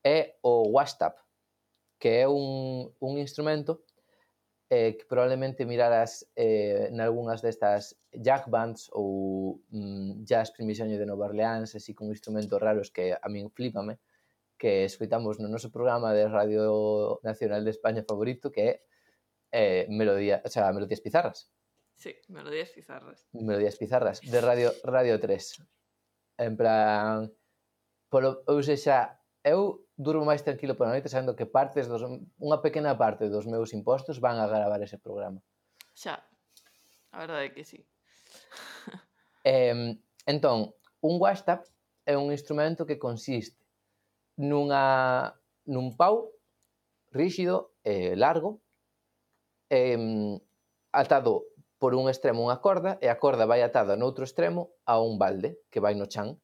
é 0.00 0.36
o 0.40 0.72
washtap, 0.72 1.20
que 2.00 2.24
é 2.24 2.28
un, 2.28 2.88
un 3.00 3.18
instrumento 3.20 3.84
eh, 4.74 4.96
que 4.96 5.04
probablemente 5.04 5.66
miraras 5.66 6.26
eh, 6.34 6.88
nalgúnas 6.90 7.42
destas 7.46 7.94
jack 8.10 8.50
bands 8.50 8.90
ou 8.90 9.62
mm, 9.70 10.26
jazz 10.26 10.50
primixeño 10.50 10.98
de 10.98 11.06
Nova 11.06 11.30
Orleans, 11.30 11.78
así 11.78 11.94
con 11.94 12.10
instrumentos 12.10 12.58
raros 12.58 12.90
que 12.90 13.14
a 13.14 13.28
min 13.30 13.54
flipame, 13.54 14.02
que 14.58 14.82
escoitamos 14.82 15.38
no 15.38 15.46
noso 15.46 15.70
programa 15.70 16.10
de 16.10 16.26
Radio 16.26 17.22
Nacional 17.22 17.62
de 17.62 17.70
España 17.70 18.02
favorito, 18.02 18.50
que 18.50 18.62
é 18.66 18.74
eh, 19.54 19.86
melodía, 19.86 20.42
o 20.42 20.50
sea, 20.50 20.74
melodías 20.74 20.98
pizarras. 20.98 21.54
Sí, 21.94 22.10
melodías 22.26 22.74
pizarras. 22.74 23.28
Melodías 23.30 23.78
pizarras, 23.78 24.18
de 24.26 24.40
Radio, 24.42 24.74
Radio 24.82 25.20
3. 25.22 25.62
En 26.42 26.58
plan, 26.58 27.30
polo, 28.10 28.42
ou 28.50 28.58
seja, 28.66 29.22
eu 29.46 29.83
durmo 29.96 30.26
máis 30.26 30.42
tranquilo 30.42 30.74
pola 30.74 30.90
noite 30.90 31.08
sabendo 31.08 31.38
que 31.38 31.46
partes 31.46 31.86
dos, 31.86 32.02
unha 32.42 32.58
pequena 32.58 32.98
parte 32.98 33.30
dos 33.30 33.46
meus 33.46 33.70
impostos 33.70 34.18
van 34.18 34.42
a 34.42 34.50
gravar 34.50 34.82
ese 34.82 34.98
programa. 34.98 35.38
Xa, 35.94 36.18
a 37.14 37.16
verdade 37.22 37.48
é 37.48 37.54
que 37.54 37.62
sí. 37.62 37.86
eh, 39.46 39.94
entón, 40.26 40.74
un 40.98 41.14
WhatsApp 41.22 41.70
é 42.04 42.18
un 42.18 42.34
instrumento 42.34 42.86
que 42.86 42.98
consiste 42.98 43.56
nunha, 44.34 45.38
nun 45.70 45.94
pau 45.94 46.34
rígido 47.14 47.78
e 47.86 48.12
eh, 48.12 48.14
largo 48.18 48.58
eh, 49.70 49.96
atado 50.90 51.46
por 51.78 51.94
un 51.94 52.10
extremo 52.10 52.42
unha 52.42 52.58
corda 52.58 52.98
e 52.98 53.06
a 53.06 53.20
corda 53.22 53.46
vai 53.46 53.62
atada 53.62 53.94
noutro 53.94 54.26
extremo 54.26 54.74
a 54.82 54.98
un 54.98 55.22
balde 55.22 55.62
que 55.70 55.78
vai 55.78 55.94
no 55.94 56.10
chan 56.10 56.34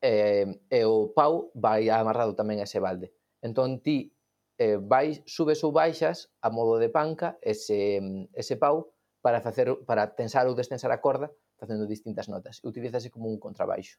eh, 0.00 0.46
e 0.70 0.80
o 0.84 1.10
pau 1.14 1.50
vai 1.54 1.90
amarrado 1.90 2.34
tamén 2.34 2.62
a 2.62 2.66
ese 2.66 2.78
balde. 2.78 3.10
Entón 3.42 3.82
ti 3.82 4.14
eh, 4.58 4.78
vai, 4.78 5.22
subes 5.26 5.62
ou 5.62 5.70
baixas 5.70 6.30
a 6.42 6.50
modo 6.50 6.78
de 6.82 6.90
panca 6.90 7.38
ese, 7.42 8.00
ese 8.34 8.58
pau 8.58 8.94
para 9.22 9.40
facer 9.40 9.70
para 9.86 10.14
tensar 10.14 10.46
ou 10.46 10.54
destensar 10.54 10.90
a 10.90 11.02
corda 11.02 11.30
facendo 11.58 11.86
distintas 11.86 12.30
notas. 12.30 12.62
E 12.62 13.10
como 13.10 13.30
un 13.30 13.38
contrabaixo. 13.38 13.98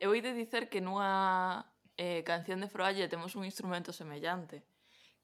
Eu 0.00 0.16
hei 0.16 0.24
de 0.24 0.32
dicer 0.32 0.72
que 0.72 0.80
nunha 0.80 1.68
eh, 2.00 2.24
canción 2.24 2.64
de 2.64 2.72
Froalle 2.72 3.08
temos 3.12 3.36
un 3.36 3.44
instrumento 3.44 3.92
semellante 3.92 4.64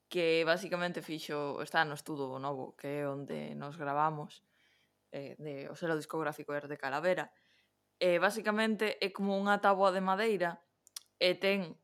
que 0.09 0.45
basicamente 0.45 1.03
fixo, 1.03 1.61
está 1.63 1.85
no 1.85 1.95
estudo 1.95 2.39
novo, 2.39 2.77
que 2.77 3.03
é 3.03 3.09
onde 3.09 3.57
nos 3.59 3.75
gravamos, 3.77 4.45
eh, 5.11 5.35
de, 5.39 5.67
o 5.69 5.75
selo 5.75 5.97
discográfico 5.97 6.55
de 6.55 6.77
Calavera, 6.79 7.33
eh, 8.01 8.19
basicamente 8.19 8.99
é 9.01 9.09
como 9.11 9.37
unha 9.37 9.61
táboa 9.61 9.93
de 9.93 10.05
madeira 10.05 10.61
e 11.17 11.33
ten 11.37 11.77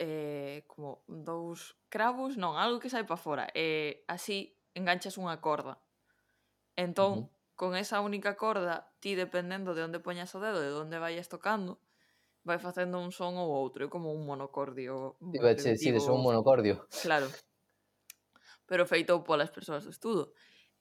eh, 0.00 0.64
como 0.66 1.04
dous 1.06 1.76
cravos, 1.92 2.40
non, 2.40 2.56
algo 2.56 2.80
que 2.80 2.90
sai 2.90 3.04
para 3.04 3.20
fora. 3.20 3.44
E 3.52 4.02
así 4.08 4.56
enganchas 4.72 5.20
unha 5.20 5.38
corda. 5.38 5.78
Entón, 6.74 7.12
uh 7.12 7.22
-huh. 7.22 7.54
con 7.54 7.76
esa 7.76 8.00
única 8.00 8.34
corda, 8.34 8.90
ti 8.98 9.14
dependendo 9.14 9.76
de 9.76 9.84
onde 9.84 10.00
poñas 10.00 10.32
o 10.34 10.40
dedo 10.40 10.64
e 10.64 10.72
de 10.72 10.78
onde 10.80 10.96
vayas 10.98 11.28
tocando, 11.28 11.78
vai 12.42 12.58
facendo 12.58 12.98
un 12.98 13.12
son 13.12 13.36
ou 13.36 13.52
outro, 13.52 13.86
é 13.86 13.88
como 13.92 14.10
un 14.10 14.24
monocordio. 14.24 15.20
Digo, 15.20 15.46
si, 15.60 15.76
si, 15.76 15.92
un 15.92 16.24
monocordio. 16.24 16.88
Claro. 17.04 17.28
Pero 18.66 18.88
feito 18.88 19.20
polas 19.22 19.52
persoas 19.52 19.84
do 19.84 19.92
estudo. 19.92 20.32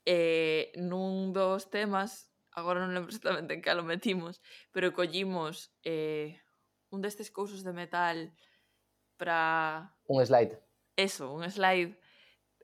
E 0.07 0.71
nun 0.79 1.35
dos 1.35 1.69
temas 1.69 2.30
agora 2.51 2.83
non 2.83 2.93
lembro 2.93 3.11
exactamente 3.11 3.55
en 3.55 3.61
que 3.63 3.71
lo 3.73 3.83
metimos, 3.83 4.43
pero 4.71 4.91
collimos 4.91 5.71
eh, 5.83 6.39
un 6.91 6.99
destes 7.01 7.31
cousos 7.31 7.63
de 7.63 7.73
metal 7.73 8.35
para... 9.15 9.95
Un 10.07 10.19
slide. 10.25 10.59
Eso, 10.95 11.31
un 11.31 11.47
slide. 11.47 11.95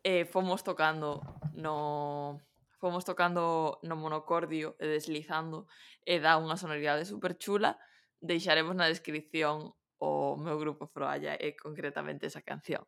Eh, 0.03 0.25
fomos 0.25 0.63
tocando 0.63 1.23
no 1.53 2.39
fomos 2.77 3.05
tocando 3.05 3.79
no 3.81 3.95
monocordio 3.97 4.77
e 4.77 4.85
deslizando 4.85 5.65
e 6.05 6.21
dá 6.21 6.37
unha 6.37 6.55
sonoridade 6.55 7.09
super 7.09 7.33
chula 7.33 7.81
deixaremos 8.21 8.77
na 8.77 8.85
descripción 8.85 9.73
o 9.97 10.37
meu 10.37 10.61
grupo 10.61 10.85
Froalla 10.85 11.33
e 11.41 11.57
concretamente 11.57 12.29
esa 12.29 12.45
canción 12.45 12.85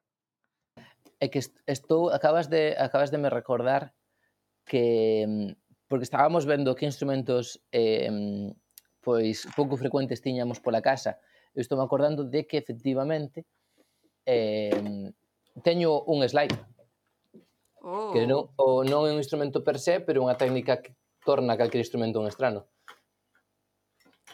é 1.19 1.27
que 1.27 1.41
estou 1.65 2.13
acabas 2.13 2.47
de 2.53 2.77
acabas 2.77 3.09
de 3.09 3.17
me 3.17 3.33
recordar 3.33 3.97
que 4.63 5.25
mm, 5.25 5.68
porque 5.89 6.05
estábamos 6.05 6.45
vendo 6.45 6.75
que 6.77 6.85
instrumentos 6.85 7.59
eh, 7.73 8.53
pois 9.01 9.49
pouco 9.57 9.75
frecuentes 9.75 10.21
tiñamos 10.21 10.61
pola 10.61 10.85
casa. 10.85 11.17
Eu 11.57 11.65
estou 11.65 11.81
acordando 11.81 12.23
de 12.23 12.45
que 12.45 12.61
efectivamente 12.61 13.49
eh, 14.23 15.09
teño 15.65 16.05
un 16.05 16.21
slide 16.29 16.55
oh. 17.81 18.13
que 18.13 18.29
non, 18.29 18.53
o 18.55 18.85
non 18.85 19.09
é 19.09 19.11
un 19.11 19.19
instrumento 19.19 19.65
per 19.65 19.81
se, 19.81 19.97
pero 19.97 20.21
unha 20.21 20.37
técnica 20.37 20.77
que 20.77 20.93
torna 21.25 21.57
calquer 21.57 21.81
instrumento 21.81 22.21
un 22.21 22.29
estrano. 22.29 22.69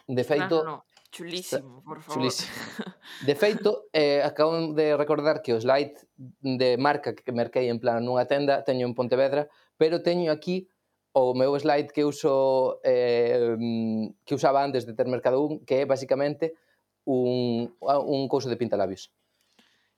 De 0.06 0.22
ah, 0.22 0.28
feito, 0.28 0.56
no, 0.62 0.84
no, 0.84 0.84
no. 0.84 0.94
Chulísimo, 1.16 1.82
por 1.88 2.04
favor. 2.04 2.20
Chulísimo. 2.20 2.52
De 3.26 3.36
feito, 3.40 3.88
eh, 3.94 4.20
acabo 4.22 4.74
de 4.74 4.98
recordar 4.98 5.40
que 5.40 5.56
o 5.56 5.62
slide 5.62 5.96
de 6.44 6.76
marca 6.76 7.16
que 7.16 7.32
merquei 7.32 7.72
en 7.72 7.80
plan 7.80 8.04
nunha 8.04 8.28
tenda 8.28 8.68
teño 8.68 8.84
en 8.84 8.92
Pontevedra, 8.92 9.48
pero 9.80 10.04
teño 10.04 10.36
aquí 10.36 10.68
o 11.16 11.34
meu 11.34 11.56
slide 11.56 11.96
que 11.96 12.04
uso 12.04 12.80
eh, 12.84 13.56
que 14.26 14.36
usaba 14.36 14.60
antes 14.64 14.86
de 14.86 14.94
ter 14.94 15.08
mercado 15.08 15.40
un, 15.40 15.64
que 15.64 15.82
é 15.82 15.86
basicamente 15.88 16.60
un, 17.08 17.72
un 17.80 18.28
couso 18.28 18.52
de 18.52 18.60
pintalabios. 18.60 19.16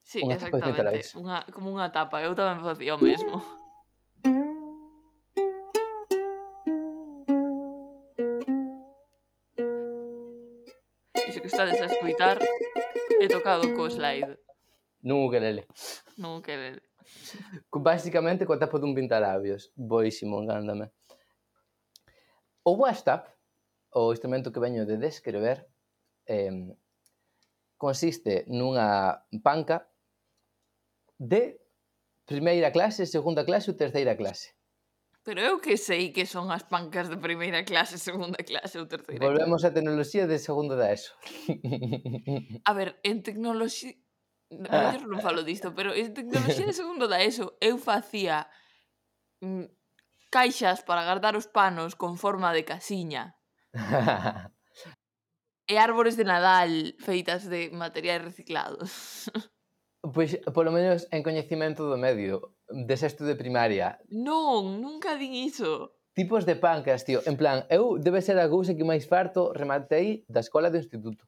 Sí, 0.06 0.22
unha 0.22 0.38
exactamente. 0.38 1.18
Unha, 1.18 1.42
como 1.50 1.74
unha 1.74 1.90
tapa, 1.90 2.22
eu 2.22 2.38
tamén 2.38 2.62
facía 2.62 2.94
o 2.94 3.02
mesmo. 3.02 3.42
Iso 11.26 11.42
que 11.42 11.50
estades 11.50 11.82
a 11.82 11.90
escuitar 11.90 12.38
he 13.18 13.26
tocado 13.26 13.66
co 13.74 13.90
slide. 13.90 14.38
Nun 15.02 15.26
ukelele. 15.26 15.66
Nun 16.22 16.46
ukelele. 16.46 16.86
Basicamente 17.74 18.46
coa 18.46 18.62
tapa 18.62 18.78
dun 18.78 18.94
pintalabios. 18.94 19.74
Boísimo, 19.74 20.38
engándame. 20.46 20.94
O 22.68 22.76
WhatsApp, 22.76 23.32
o 23.96 24.12
instrumento 24.12 24.52
que 24.52 24.60
veño 24.60 24.84
de 24.86 24.98
descrever, 24.98 25.72
eh, 26.28 26.52
consiste 27.80 28.44
nunha 28.52 29.24
panca 29.40 29.88
de 31.16 31.64
primeira 32.28 32.68
clase, 32.76 33.08
segunda 33.08 33.48
clase 33.48 33.72
ou 33.72 33.80
terceira 33.80 34.20
clase. 34.20 34.52
Pero 35.24 35.40
eu 35.40 35.64
que 35.64 35.80
sei 35.80 36.12
que 36.12 36.28
son 36.28 36.52
as 36.52 36.68
pancas 36.68 37.08
de 37.08 37.16
primeira 37.16 37.64
clase, 37.64 37.96
segunda 37.96 38.44
clase 38.44 38.76
ou 38.76 38.84
terceira 38.84 39.24
Volvemos 39.24 39.64
clase. 39.64 39.72
Á 39.72 39.76
tecnoloxía 39.80 40.26
de 40.28 40.36
segundo 40.36 40.76
da 40.76 40.92
ESO. 40.92 41.16
A 42.68 42.72
ver, 42.76 43.00
en 43.08 43.24
tecnoloxía... 43.24 43.96
Non, 44.52 45.08
non 45.08 45.24
falo 45.24 45.40
disto, 45.48 45.72
pero 45.72 45.96
en 45.96 46.12
tecnoloxía 46.12 46.68
de 46.68 46.76
segundo 46.76 47.08
da 47.08 47.24
ESO 47.24 47.56
eu 47.64 47.80
facía 47.80 48.52
mm, 49.40 49.77
caixas 50.30 50.84
para 50.84 51.06
guardar 51.06 51.36
os 51.36 51.48
panos 51.48 51.96
con 51.96 52.18
forma 52.18 52.54
de 52.54 52.64
casiña. 52.66 53.36
e 55.68 55.76
árbores 55.76 56.16
de 56.16 56.24
Nadal 56.24 56.96
feitas 57.04 57.46
de 57.52 57.70
materiais 57.72 58.24
reciclados. 58.24 59.28
Pois, 60.08 60.40
polo 60.56 60.72
menos, 60.72 61.04
en 61.12 61.20
coñecimento 61.20 61.84
do 61.90 62.00
medio, 62.00 62.56
de 62.70 62.96
sexto 62.96 63.28
de 63.28 63.36
primaria. 63.36 64.00
Non, 64.08 64.80
nunca 64.80 65.20
din 65.20 65.36
iso. 65.36 66.00
Tipos 66.16 66.48
de 66.48 66.56
pancas, 66.56 67.04
tío. 67.04 67.20
En 67.28 67.36
plan, 67.36 67.68
eu 67.68 68.00
debe 68.00 68.24
ser 68.24 68.40
a 68.40 68.48
cousa 68.48 68.78
que 68.78 68.88
máis 68.88 69.04
farto 69.04 69.52
rematei 69.52 70.24
da 70.32 70.40
escola 70.40 70.72
do 70.72 70.80
instituto. 70.80 71.28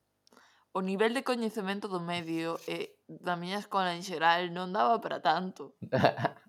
O 0.72 0.80
nivel 0.80 1.12
de 1.12 1.26
coñecemento 1.26 1.92
do 1.92 2.00
medio 2.00 2.56
e 2.70 2.96
da 3.10 3.36
miña 3.36 3.60
escola 3.60 3.92
en 3.92 4.06
xeral 4.06 4.54
non 4.54 4.72
daba 4.72 5.02
para 5.04 5.20
tanto. 5.20 5.76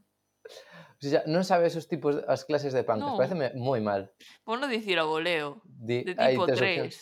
Si 1.00 1.08
xa, 1.08 1.24
non 1.24 1.48
sabes 1.48 1.72
os 1.80 1.88
tipos, 1.88 2.20
as 2.28 2.44
clases 2.44 2.76
de 2.76 2.84
pancas, 2.84 3.08
no. 3.08 3.16
pareceme 3.16 3.56
moi 3.56 3.80
mal. 3.80 4.12
Vou 4.44 4.60
dicir 4.68 5.00
a 5.00 5.08
voleo, 5.08 5.64
Di, 5.64 6.04
de 6.04 6.12
tipo 6.12 6.44
3. 6.44 6.92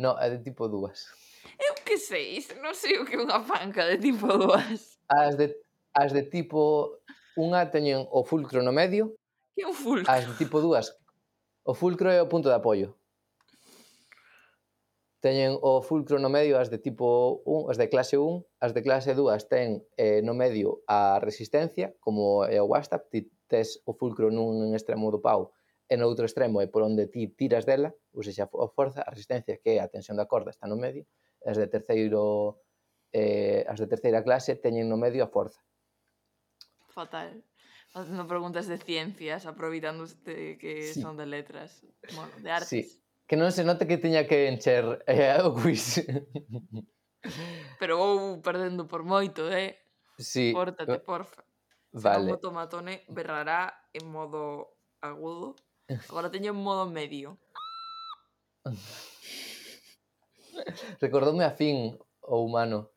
No, 0.00 0.16
é 0.16 0.32
de 0.32 0.40
tipo 0.40 0.64
2. 0.64 0.80
Eu 1.60 1.76
que 1.84 2.00
sei, 2.00 2.40
non 2.64 2.72
sei 2.72 2.96
o 2.96 3.04
que 3.04 3.16
é 3.16 3.20
unha 3.20 3.44
panca 3.44 3.84
de 3.92 4.00
tipo 4.00 4.24
2. 4.24 4.56
As 5.12 5.36
de, 5.36 5.52
as 5.92 6.16
de 6.16 6.24
tipo 6.32 6.96
unha 7.36 7.68
teñen 7.68 8.08
o 8.08 8.24
fulcro 8.24 8.64
no 8.64 8.72
medio. 8.72 9.12
Que 9.52 9.64
é 9.64 9.68
un 9.68 9.76
fulcro? 9.76 10.08
As 10.08 10.24
de 10.24 10.32
tipo 10.40 10.64
2. 10.64 10.72
O 11.68 11.76
fulcro 11.76 12.08
é 12.08 12.24
o 12.24 12.30
punto 12.32 12.48
de 12.48 12.56
apoio 12.56 12.96
teñen 15.20 15.56
o 15.60 15.80
fulcro 15.82 16.18
no 16.20 16.28
medio 16.28 16.60
as 16.60 16.68
de 16.68 16.78
tipo 16.78 17.42
1, 17.44 17.70
as 17.72 17.78
de 17.80 17.88
clase 17.88 18.16
1, 18.18 18.44
as 18.60 18.72
de 18.76 18.82
clase 18.82 19.14
2 19.14 19.48
ten 19.48 19.82
eh, 19.96 20.20
no 20.20 20.34
medio 20.36 20.84
a 20.86 21.18
resistencia, 21.18 21.96
como 22.00 22.44
é 22.44 22.60
o 22.60 22.68
WhatsApp, 22.68 23.08
ti 23.10 23.32
tes 23.46 23.80
o 23.86 23.94
fulcro 23.94 24.28
nun 24.30 24.74
extremo 24.74 25.08
do 25.14 25.22
pau 25.22 25.54
e 25.88 25.94
no 25.94 26.10
outro 26.10 26.26
extremo 26.26 26.58
é 26.60 26.66
por 26.66 26.82
onde 26.82 27.06
ti 27.06 27.30
tiras 27.30 27.64
dela, 27.64 27.94
ou 28.12 28.22
seja, 28.22 28.50
a 28.50 28.68
forza, 28.68 29.06
a 29.06 29.10
resistencia 29.10 29.62
que 29.62 29.78
é 29.78 29.80
a 29.80 29.88
tensión 29.88 30.18
da 30.18 30.26
corda 30.26 30.50
está 30.50 30.66
no 30.66 30.76
medio, 30.76 31.06
as 31.46 31.56
de 31.56 31.70
terceiro 31.70 32.58
eh, 33.14 33.62
as 33.70 33.78
de 33.78 33.86
terceira 33.86 34.22
clase 34.26 34.58
teñen 34.58 34.90
no 34.90 34.98
medio 34.98 35.22
a 35.22 35.30
forza. 35.30 35.62
Fatal. 36.90 37.44
Facendo 37.88 38.26
preguntas 38.26 38.66
de 38.66 38.76
ciencias, 38.76 39.46
aproveitándose 39.46 40.58
que 40.58 40.92
sí. 40.92 41.00
son 41.00 41.16
de 41.16 41.26
letras, 41.26 41.86
bueno, 42.12 42.34
de 42.42 42.50
artes. 42.50 42.68
Sí 42.68 43.05
que 43.26 43.34
non 43.34 43.50
se 43.50 43.66
note 43.66 43.90
que 43.90 43.98
tiña 43.98 44.30
que 44.30 44.46
encher 44.46 45.02
eh, 45.10 45.42
o 45.42 45.50
quiz. 45.54 46.06
Pero 47.82 47.98
vou 47.98 48.40
perdendo 48.40 48.86
por 48.86 49.02
moito, 49.02 49.50
eh? 49.50 49.74
Sí. 50.18 50.54
Pórtate, 50.54 51.02
porfa. 51.02 51.42
Vale. 51.90 52.32
O 52.32 52.38
tomatone 52.38 53.02
berrará 53.10 53.74
en 53.92 54.06
modo 54.06 54.78
agudo. 55.02 55.56
Agora 56.08 56.30
teño 56.30 56.54
en 56.54 56.62
modo 56.62 56.86
medio. 56.86 57.38
Recordoume 61.00 61.44
a 61.44 61.50
fin 61.50 61.98
o 62.22 62.42
humano. 62.42 62.90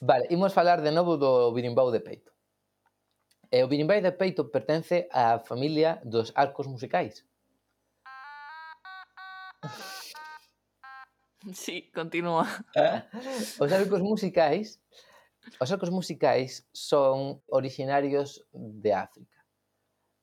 Vale, 0.00 0.28
imos 0.28 0.52
falar 0.52 0.84
de 0.84 0.92
novo 0.92 1.16
do 1.16 1.52
birimbau 1.56 1.88
de 1.88 2.00
peito. 2.00 2.35
E 3.50 3.62
o 3.62 3.68
birimbai 3.68 4.00
de 4.02 4.12
peito 4.12 4.50
pertence 4.50 5.08
á 5.12 5.38
familia 5.38 6.00
dos 6.04 6.32
arcos 6.34 6.66
musicais. 6.66 7.24
Sí, 11.54 11.92
continúa. 11.94 12.42
Os 13.62 13.70
arcos 13.70 14.02
musicais 14.02 14.80
Os 15.60 15.70
arcos 15.70 15.90
musicais 15.90 16.66
son 16.72 17.40
originarios 17.46 18.42
de 18.52 18.92
África. 18.92 19.38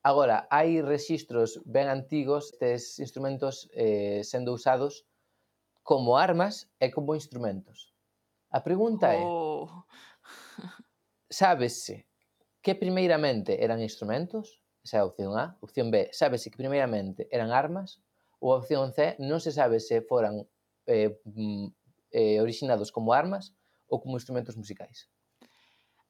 Agora, 0.04 0.44
hai 0.52 0.84
rexistros 0.84 1.64
ben 1.64 1.88
antigos 1.88 2.52
destes 2.60 3.00
instrumentos 3.00 3.64
eh, 3.72 4.20
sendo 4.20 4.52
usados 4.52 5.08
como 5.80 6.20
armas 6.20 6.68
e 6.76 6.92
como 6.92 7.16
instrumentos. 7.16 7.96
A 8.52 8.60
pregunta 8.60 9.16
oh. 9.16 9.88
é, 10.60 10.68
sábese 11.32 12.04
que 12.64 12.74
primeiramente 12.74 13.62
eran 13.62 13.82
instrumentos, 13.84 14.64
esa 14.80 14.96
é 14.96 15.00
a 15.00 15.08
opción 15.08 15.36
A. 15.36 15.60
Opción 15.60 15.92
B, 15.92 16.08
sábese 16.16 16.48
que 16.48 16.56
primeiramente 16.56 17.28
eran 17.28 17.52
armas. 17.52 18.00
Ou 18.40 18.56
a 18.56 18.60
opción 18.60 18.96
C, 18.96 19.20
non 19.20 19.36
se 19.36 19.52
sabe 19.52 19.84
se 19.84 20.00
foran 20.00 20.48
eh, 20.88 21.20
mm, 21.28 21.68
eh, 22.16 22.40
originados 22.40 22.88
como 22.88 23.12
armas 23.12 23.52
ou 23.84 24.00
como 24.00 24.16
instrumentos 24.16 24.56
musicais. 24.56 25.12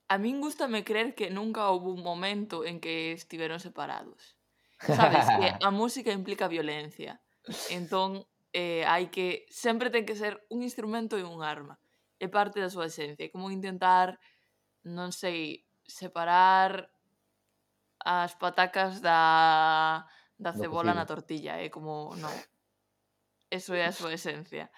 A 0.06 0.14
min 0.18 0.38
gustame 0.38 0.86
creer 0.86 1.18
que 1.18 1.26
nunca 1.26 1.66
houve 1.70 1.90
un 1.90 2.06
momento 2.06 2.62
en 2.62 2.78
que 2.78 3.10
estiveron 3.10 3.58
separados. 3.58 4.38
Sabes 4.78 5.26
que 5.26 5.46
a 5.58 5.70
música 5.74 6.14
implica 6.14 6.46
violencia. 6.46 7.18
Entón, 7.74 8.30
eh, 8.54 8.86
hai 8.86 9.10
que 9.10 9.42
sempre 9.50 9.90
ten 9.90 10.06
que 10.06 10.14
ser 10.14 10.38
un 10.54 10.62
instrumento 10.62 11.18
e 11.18 11.26
un 11.26 11.42
arma. 11.42 11.82
É 12.22 12.30
parte 12.30 12.62
da 12.62 12.70
súa 12.70 12.86
esencia, 12.86 13.26
é 13.26 13.32
como 13.34 13.50
intentar 13.50 14.22
non 14.84 15.16
sei, 15.16 15.63
separar 15.86 16.90
as 18.04 18.34
patacas 18.36 19.00
da, 19.00 20.04
da 20.36 20.52
cebola 20.52 20.92
na 20.92 21.06
tortilla, 21.06 21.56
é 21.56 21.66
eh? 21.66 21.70
como, 21.70 22.12
non. 22.16 22.32
Eso 23.50 23.72
é 23.72 23.86
a 23.86 23.92
súa 23.94 24.12
esencia. 24.12 24.68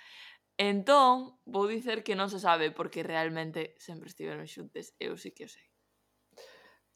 Entón, 0.58 1.36
vou 1.44 1.68
dicer 1.68 2.00
que 2.00 2.16
non 2.16 2.28
se 2.32 2.40
sabe 2.40 2.72
porque 2.72 3.04
realmente 3.04 3.76
sempre 3.76 4.08
estiveron 4.08 4.48
xuntes, 4.48 4.94
eu 4.96 5.16
sí 5.16 5.32
que 5.32 5.44
o 5.44 5.50
sei. 5.50 5.68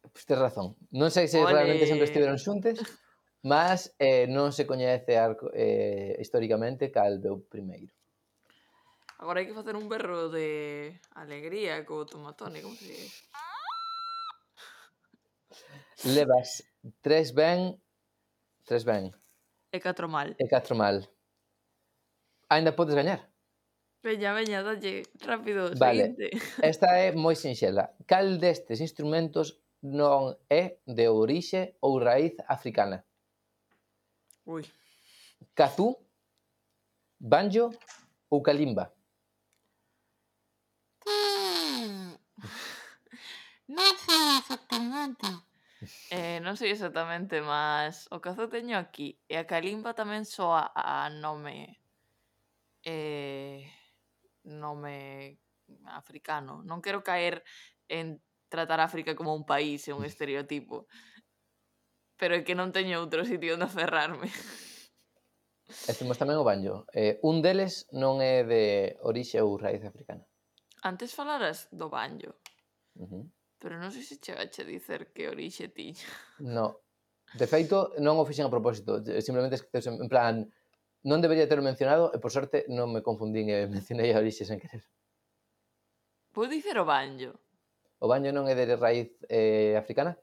Pois 0.01 0.13
pues 0.13 0.25
tes 0.25 0.39
razón. 0.39 0.77
Non 0.97 1.13
sei 1.13 1.29
se 1.29 1.41
Ole. 1.41 1.53
realmente 1.53 1.85
sempre 1.85 2.09
estiveron 2.09 2.41
xuntes, 2.41 2.81
mas 3.45 3.93
eh, 4.01 4.25
non 4.29 4.53
se 4.57 4.65
coñece 4.65 5.21
arco, 5.21 5.53
eh, 5.53 6.17
históricamente 6.21 6.89
cal 6.89 7.21
veu 7.21 7.45
primeiro. 7.45 7.93
Agora 9.21 9.45
hai 9.45 9.47
que 9.49 9.53
facer 9.53 9.77
un 9.77 9.93
berro 9.93 10.33
de 10.33 10.97
alegría 11.13 11.85
co 11.85 12.09
tomatone, 12.09 12.65
como 12.65 12.73
se 12.73 12.89
dice 12.89 13.29
levas 16.05 16.63
tres 17.01 17.33
ben, 17.35 17.81
tres 18.65 18.85
ben. 18.85 19.13
E 19.73 19.79
catro 19.81 20.09
mal. 20.09 20.35
E 20.39 20.49
catro 20.49 20.75
mal. 20.77 21.07
Ainda 22.49 22.75
podes 22.75 22.95
gañar. 22.95 23.31
Veña, 24.03 24.33
veña, 24.33 24.63
dalle, 24.63 25.03
rápido, 25.21 25.71
vale. 25.77 26.17
seguinte. 26.17 26.31
Esta 26.63 26.97
é 26.99 27.13
moi 27.13 27.37
sinxela. 27.37 27.95
Cal 28.09 28.39
destes 28.41 28.81
instrumentos 28.81 29.61
non 29.85 30.35
é 30.49 30.81
de 30.89 31.07
orixe 31.09 31.77
ou 31.85 32.01
raíz 32.01 32.35
africana? 32.49 33.05
Ui. 34.47 34.65
Cazú, 35.55 35.97
banjo 37.21 37.71
ou 38.33 38.43
calimba? 38.43 38.89
Non 43.71 43.95
sei 44.03 44.43
exactamente 44.43 45.50
eh, 46.11 46.39
non 46.45 46.57
sei 46.61 46.73
exactamente, 46.73 47.41
mas 47.41 48.07
o 48.13 48.21
cazo 48.21 48.53
teño 48.53 48.77
aquí. 48.77 49.17
E 49.29 49.41
a 49.41 49.49
calimba 49.49 49.97
tamén 49.97 50.29
soa 50.29 50.73
a 50.77 51.09
nome... 51.09 51.81
Eh, 52.85 53.65
nome 54.45 55.37
africano. 55.87 56.63
Non 56.65 56.81
quero 56.81 57.05
caer 57.05 57.45
en 57.89 58.21
tratar 58.49 58.81
África 58.81 59.15
como 59.15 59.35
un 59.35 59.45
país 59.45 59.87
e 59.89 59.93
un 59.93 60.05
estereotipo. 60.05 60.89
Pero 62.17 62.37
é 62.37 62.45
que 62.45 62.59
non 62.59 62.75
teño 62.75 63.01
outro 63.01 63.25
sitio 63.25 63.57
onde 63.57 63.69
aferrarme. 63.69 64.29
E 65.87 65.93
temos 65.95 66.19
tamén 66.19 66.37
o 66.37 66.45
banjo. 66.45 66.85
Eh, 66.93 67.23
un 67.23 67.41
deles 67.41 67.87
non 67.95 68.19
é 68.21 68.43
de 68.43 68.99
orixe 69.07 69.39
ou 69.41 69.57
raíz 69.57 69.87
africana. 69.87 70.27
Antes 70.83 71.15
falaras 71.15 71.71
do 71.71 71.89
banjo. 71.89 72.35
Uh 72.99 73.07
-huh. 73.07 73.25
Pero 73.61 73.77
non 73.77 73.93
sei 73.93 74.01
se 74.01 74.17
chegache 74.17 74.65
a 74.65 74.69
dicer 74.69 75.13
que 75.13 75.29
orixe 75.29 75.69
tiña. 75.69 76.09
No. 76.41 76.81
De 77.37 77.45
feito, 77.45 77.93
non 78.01 78.17
o 78.17 78.25
fixen 78.25 78.49
a 78.49 78.53
propósito. 78.53 79.05
Eh, 79.05 79.21
simplemente 79.21 79.61
esqueceuse 79.61 79.93
en 79.93 80.09
plan... 80.09 80.49
Non 81.01 81.25
debería 81.25 81.49
ter 81.49 81.57
mencionado 81.65 82.13
e, 82.13 82.21
por 82.21 82.29
sorte, 82.29 82.69
non 82.69 82.93
me 82.93 83.01
confundín 83.01 83.49
e 83.49 83.65
mencionei 83.73 84.13
a 84.13 84.21
orixe 84.21 84.49
sen 84.49 84.61
querer. 84.61 84.85
Vou 86.33 86.45
dicer 86.49 86.77
o 86.77 86.85
banjo. 86.85 87.37
O 88.01 88.09
banjo 88.09 88.33
non 88.33 88.49
é 88.49 88.57
de 88.57 88.77
raíz 88.77 89.13
eh, 89.29 89.77
africana? 89.77 90.17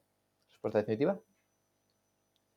Resposta 0.50 0.82
definitiva? 0.82 1.18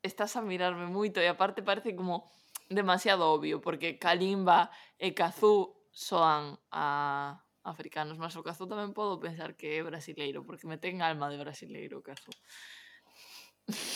Estás 0.01 0.33
a 0.37 0.45
mirarme 0.45 0.89
moito 0.89 1.21
e 1.21 1.29
aparte 1.29 1.61
parece 1.61 1.93
como 1.93 2.33
demasiado 2.73 3.29
obvio 3.29 3.61
porque 3.61 4.01
Kalimba 4.01 4.73
e 4.97 5.13
Kazoo 5.13 5.89
soan 5.93 6.57
a 6.73 7.37
africanos, 7.71 8.19
mas 8.19 8.35
o 8.35 8.43
Kazoo 8.43 8.67
tamén 8.67 8.91
podo 8.91 9.23
pensar 9.23 9.55
que 9.55 9.79
é 9.79 9.87
brasileiro 9.87 10.43
porque 10.43 10.67
me 10.67 10.77
ten 10.83 10.99
alma 11.01 11.31
de 11.31 11.39
brasileiro 11.39 12.03
o 12.03 12.05
Kazoo. 12.05 12.35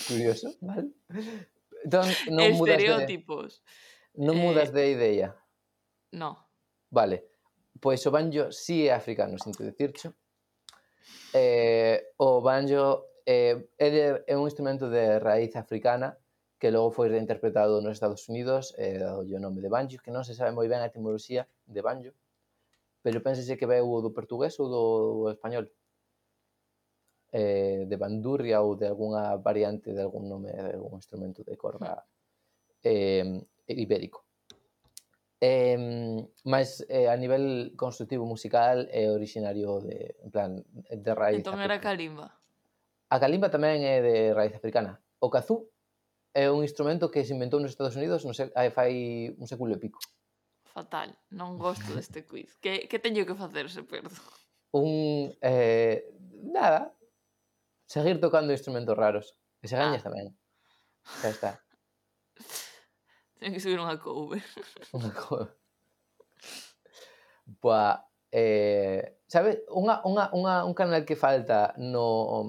Curioso, 0.07 0.55
vale? 0.63 0.95
Entón, 1.83 2.09
non 2.31 2.55
mudas 2.55 2.79
de, 2.79 2.87
Estereotipos. 2.87 3.51
non 4.17 4.39
Eh, 4.39 4.43
mudas 4.43 4.71
de 4.71 4.83
ideia. 4.95 5.35
No. 6.15 6.39
Vale. 6.95 7.27
Pois 7.83 8.01
o 8.07 8.15
banjo 8.15 8.55
sí 8.55 8.87
é 8.87 8.95
africano, 8.95 9.35
sinto 9.37 9.67
dicircho. 9.67 10.15
Eh, 11.35 12.15
o 12.23 12.41
banjo 12.41 13.11
eh, 13.27 13.69
é, 13.77 13.89
de, 13.91 14.03
é 14.31 14.35
un 14.39 14.47
instrumento 14.47 14.89
de 14.89 15.19
raíz 15.19 15.59
africana 15.59 16.17
que 16.59 16.71
logo 16.71 16.95
foi 16.95 17.11
reinterpretado 17.11 17.83
nos 17.83 17.99
Estados 17.99 18.29
Unidos 18.31 18.73
eh, 18.79 18.97
dado 18.97 19.21
o 19.21 19.41
nome 19.43 19.61
de 19.61 19.69
banjo, 19.69 20.01
que 20.01 20.15
non 20.15 20.25
se 20.25 20.33
sabe 20.33 20.55
moi 20.55 20.65
ben 20.71 20.81
a 20.81 20.89
etimoloxía 20.89 21.45
de 21.69 21.85
banjo, 21.85 22.17
pero 23.05 23.21
pensase 23.21 23.61
que 23.61 23.69
veu 23.69 23.85
o 23.85 24.01
do 24.01 24.17
portugués 24.17 24.57
ou 24.57 24.67
do 24.73 24.85
español 25.29 25.69
eh, 27.37 27.85
de 27.85 27.97
bandurria 28.01 28.65
ou 28.65 28.81
de 28.81 28.89
algunha 28.89 29.37
variante 29.37 29.93
de 29.93 30.01
algún 30.01 30.25
nome 30.25 30.49
de 30.57 30.81
algún 30.81 30.97
instrumento 30.97 31.45
de 31.45 31.53
corda 31.61 32.01
eh, 32.81 33.45
ibérico. 33.69 34.25
Eh, 35.37 35.77
mas 36.49 36.81
eh, 36.89 37.13
a 37.13 37.17
nivel 37.21 37.77
construtivo 37.77 38.25
musical 38.25 38.89
é 38.89 39.05
eh, 39.05 39.13
originario 39.13 39.85
de, 39.85 40.17
en 40.25 40.31
plan, 40.33 40.51
de 40.89 41.13
raíz 41.13 41.45
Entón 41.45 41.61
era 41.61 41.77
calimba. 41.85 42.33
A 43.13 43.21
calimba 43.21 43.53
tamén 43.53 43.85
é 43.85 44.01
de 44.01 44.17
raíz 44.33 44.57
africana. 44.57 44.97
O 45.21 45.29
kazoo 45.29 45.69
é 46.33 46.49
un 46.49 46.65
instrumento 46.65 47.13
que 47.13 47.21
se 47.21 47.37
inventou 47.37 47.61
nos 47.61 47.77
Estados 47.77 48.01
Unidos 48.01 48.25
no 48.25 48.33
sé, 48.33 48.49
eh, 48.57 48.73
fai 48.73 49.29
un 49.37 49.45
século 49.45 49.77
e 49.77 49.83
pico 49.83 50.01
fatal, 50.75 51.15
non 51.31 51.55
gosto 51.55 51.95
deste 51.95 52.27
quiz. 52.27 52.59
Que, 52.59 52.91
que 52.91 52.99
teño 52.99 53.23
que 53.23 53.39
facer 53.39 53.71
se 53.71 53.87
perdo? 53.87 54.11
Un, 54.75 55.31
eh, 55.39 56.11
nada, 56.51 56.91
seguir 57.87 58.19
tocando 58.19 58.51
instrumentos 58.51 58.99
raros. 58.99 59.39
E 59.63 59.71
se 59.71 59.79
gañas 59.79 60.03
ah. 60.03 60.11
tamén. 60.11 60.35
Xa 61.23 61.31
está. 61.31 61.51
Teño 63.39 63.55
que 63.55 63.63
subir 63.63 63.79
unha 63.79 63.95
cover. 64.03 64.43
Unha 64.97 65.15
cover. 65.15 65.55
Boa, 67.63 68.03
eh, 68.33 69.21
sabe, 69.29 69.63
unha, 69.69 70.01
unha, 70.03 70.33
unha, 70.33 70.55
un 70.65 70.75
canal 70.75 71.05
que 71.05 71.15
falta 71.15 71.77
no, 71.77 72.43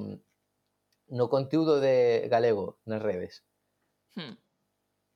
no 1.11 1.25
conteúdo 1.29 1.77
de 1.83 2.25
galego 2.31 2.79
nas 2.89 3.03
redes. 3.03 3.43
Hmm. 4.15 4.39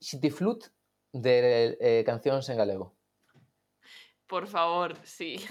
Xitiflut 0.04 0.68
de 1.16 1.74
eh, 1.80 2.04
cancións 2.06 2.46
en 2.52 2.60
galego. 2.60 2.99
Por 4.30 4.46
favor, 4.46 4.96
sí. 5.04 5.42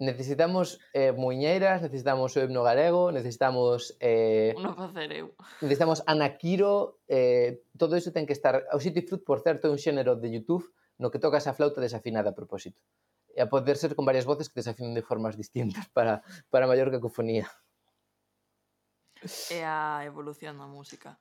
Necesitamos 0.00 0.80
eh, 0.92 1.12
muñeiras, 1.12 1.82
necesitamos 1.82 2.36
o 2.36 2.42
himno 2.42 2.62
galego, 2.62 3.10
necesitamos... 3.10 3.96
Eh, 3.98 4.54
Uno 4.58 4.74
facer 4.74 5.10
eu. 5.12 5.34
Necesitamos 5.62 6.02
anaquiro, 6.06 6.98
eh, 7.06 7.62
todo 7.78 7.94
iso 7.94 8.10
ten 8.10 8.26
que 8.26 8.34
estar... 8.34 8.66
O 8.74 8.82
City 8.82 9.06
Fruit, 9.06 9.22
por 9.22 9.38
certo, 9.38 9.66
é 9.66 9.74
un 9.74 9.78
xénero 9.78 10.18
de 10.18 10.34
YouTube 10.34 10.66
no 10.98 11.14
que 11.14 11.22
tocas 11.22 11.46
a 11.46 11.54
flauta 11.54 11.78
desafinada 11.78 12.30
a 12.30 12.38
propósito. 12.38 12.82
E 13.34 13.38
a 13.38 13.46
poder 13.46 13.78
ser 13.78 13.94
con 13.94 14.02
varias 14.02 14.26
voces 14.26 14.50
que 14.50 14.58
desafinan 14.58 14.98
de 14.98 15.06
formas 15.06 15.38
distintas 15.38 15.86
para, 15.96 16.26
para 16.50 16.66
maior 16.66 16.90
cacofonía. 16.90 17.46
É 19.50 19.62
a 19.62 20.02
evolución 20.06 20.58
da 20.58 20.66
música. 20.66 21.18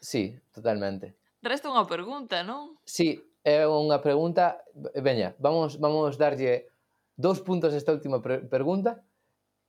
Sí, 0.00 0.36
totalmente. 0.52 1.16
Resta 1.40 1.68
unha 1.72 1.84
pergunta, 1.84 2.40
non? 2.44 2.76
Sí, 2.84 3.20
é 3.46 3.62
unha 3.62 4.02
pregunta, 4.02 4.58
veña, 4.98 5.38
vamos 5.38 5.78
vamos 5.78 6.18
darlle 6.18 6.66
dous 7.14 7.38
puntos 7.46 7.70
a 7.70 7.78
esta 7.78 7.94
última 7.94 8.18
pre 8.18 8.42
pregunta 8.42 9.06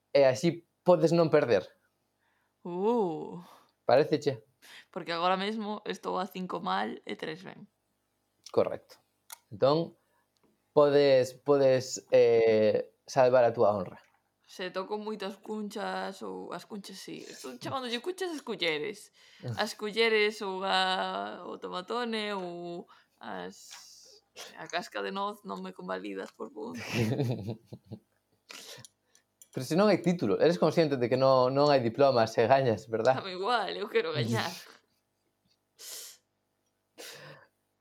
e 0.09 0.25
así 0.25 0.65
podes 0.81 1.13
non 1.13 1.29
perder. 1.29 1.61
Uh. 2.65 3.37
Pareceche? 3.85 4.41
Porque 4.89 5.13
agora 5.13 5.37
mesmo 5.37 5.85
estou 5.85 6.17
a 6.17 6.25
5 6.25 6.57
mal 6.57 6.89
e 7.05 7.13
3 7.13 7.45
ben. 7.45 7.69
Correcto. 8.49 8.97
Entón, 9.53 9.93
podes, 10.73 11.37
podes 11.45 12.01
eh, 12.09 12.89
salvar 13.05 13.45
a 13.45 13.53
túa 13.53 13.77
honra. 13.77 14.01
Se 14.47 14.71
toco 14.71 14.97
moitas 14.97 15.37
cunchas 15.37 16.23
ou 16.25 16.49
as 16.49 16.65
cunchas, 16.65 16.97
sí. 16.97 17.21
Estou 17.29 17.53
chamándolle 17.61 18.01
cunchas 18.01 18.33
as 18.33 18.41
culleres. 18.41 19.13
As 19.61 19.77
culleres 19.77 20.41
ou 20.41 20.65
a, 20.65 21.45
o 21.45 21.61
tomatone 21.61 22.33
ou 22.33 22.87
as, 23.19 24.23
a 24.57 24.67
casca 24.67 25.01
de 25.01 25.11
noz 25.11 25.43
non 25.43 25.61
me 25.61 25.73
convalidas 25.73 26.31
por 26.33 26.51
punto. 26.53 26.81
Pero 29.53 29.65
se 29.65 29.73
non 29.73 29.89
hai 29.89 29.97
título, 30.05 30.37
eres 30.37 30.61
consciente 30.61 31.01
de 31.01 31.09
que 31.09 31.17
non, 31.17 31.49
non 31.49 31.73
hai 31.73 31.81
diplomas 31.81 32.29
se 32.29 32.45
gañas, 32.45 32.85
verdad? 32.85 33.17
Dame 33.17 33.33
igual, 33.33 33.73
eu 33.73 33.89
quero 33.89 34.13
gañar. 34.13 34.45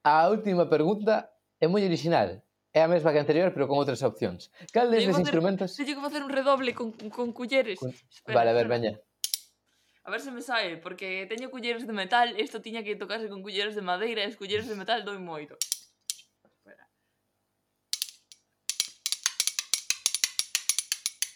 a 0.06 0.32
última 0.32 0.64
pergunta 0.64 1.28
é 1.60 1.68
moi 1.68 1.84
original. 1.84 2.40
É 2.76 2.84
a 2.84 2.88
mesma 2.88 3.12
que 3.12 3.20
anterior, 3.20 3.52
pero 3.52 3.68
con 3.68 3.80
outras 3.80 4.04
opcións. 4.04 4.52
Cal 4.68 4.92
destes 4.92 5.16
instrumentos... 5.16 5.72
Teño 5.76 5.96
que 5.96 6.04
facer 6.04 6.20
un 6.20 6.28
redoble 6.28 6.76
con, 6.76 6.92
con 6.92 7.32
culleres. 7.32 7.80
Con... 7.80 7.88
Espera, 7.88 8.36
vale, 8.36 8.50
a 8.52 8.56
ver, 8.56 8.68
veña. 8.68 8.92
A 10.06 10.10
ver 10.10 10.20
se 10.20 10.30
me 10.30 10.40
sae, 10.40 10.76
porque 10.76 11.26
teño 11.26 11.50
culleres 11.50 11.84
de 11.84 11.92
metal, 11.92 12.38
isto 12.38 12.62
tiña 12.62 12.84
que 12.84 12.94
tocarse 12.94 13.28
con 13.28 13.42
culleres 13.42 13.74
de 13.74 13.82
madeira, 13.82 14.22
e 14.22 14.30
os 14.30 14.38
culleres 14.38 14.70
de 14.70 14.78
metal 14.78 15.02
doi 15.02 15.18
moito. 15.18 15.58
Espera. 16.46 16.86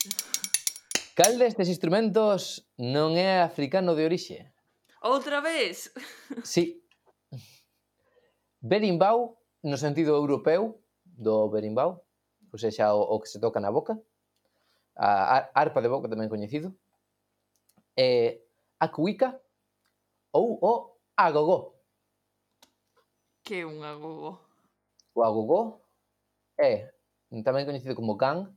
Cal 1.19 1.35
destes 1.35 1.67
instrumentos 1.67 2.63
non 2.79 3.19
é 3.19 3.43
africano 3.43 3.99
de 3.99 4.07
orixe? 4.07 4.55
Outra 5.03 5.43
vez? 5.43 5.91
Sí. 6.47 6.79
Berimbau, 8.63 9.35
no 9.67 9.75
sentido 9.83 10.15
europeu 10.15 10.79
do 11.03 11.51
berimbau, 11.51 12.07
ou 12.55 12.59
seja, 12.63 12.95
o, 12.95 13.03
o 13.03 13.19
que 13.19 13.27
se 13.27 13.43
toca 13.43 13.59
na 13.59 13.75
boca, 13.75 13.99
a 14.95 15.51
arpa 15.59 15.83
de 15.83 15.91
boca 15.91 16.07
tamén 16.07 16.31
coñecido, 16.31 16.71
eh, 17.99 18.47
a 18.81 18.89
cuica 18.89 19.41
ou 20.33 20.59
o 20.61 20.73
agogó. 21.17 21.77
Que 23.45 23.61
é 23.61 23.67
un 23.67 23.85
agogó? 23.85 24.41
O 25.15 25.23
agogó 25.23 25.85
é, 26.57 26.93
tamén 27.45 27.69
coñecido 27.69 27.95
como 27.95 28.17
gan, 28.17 28.57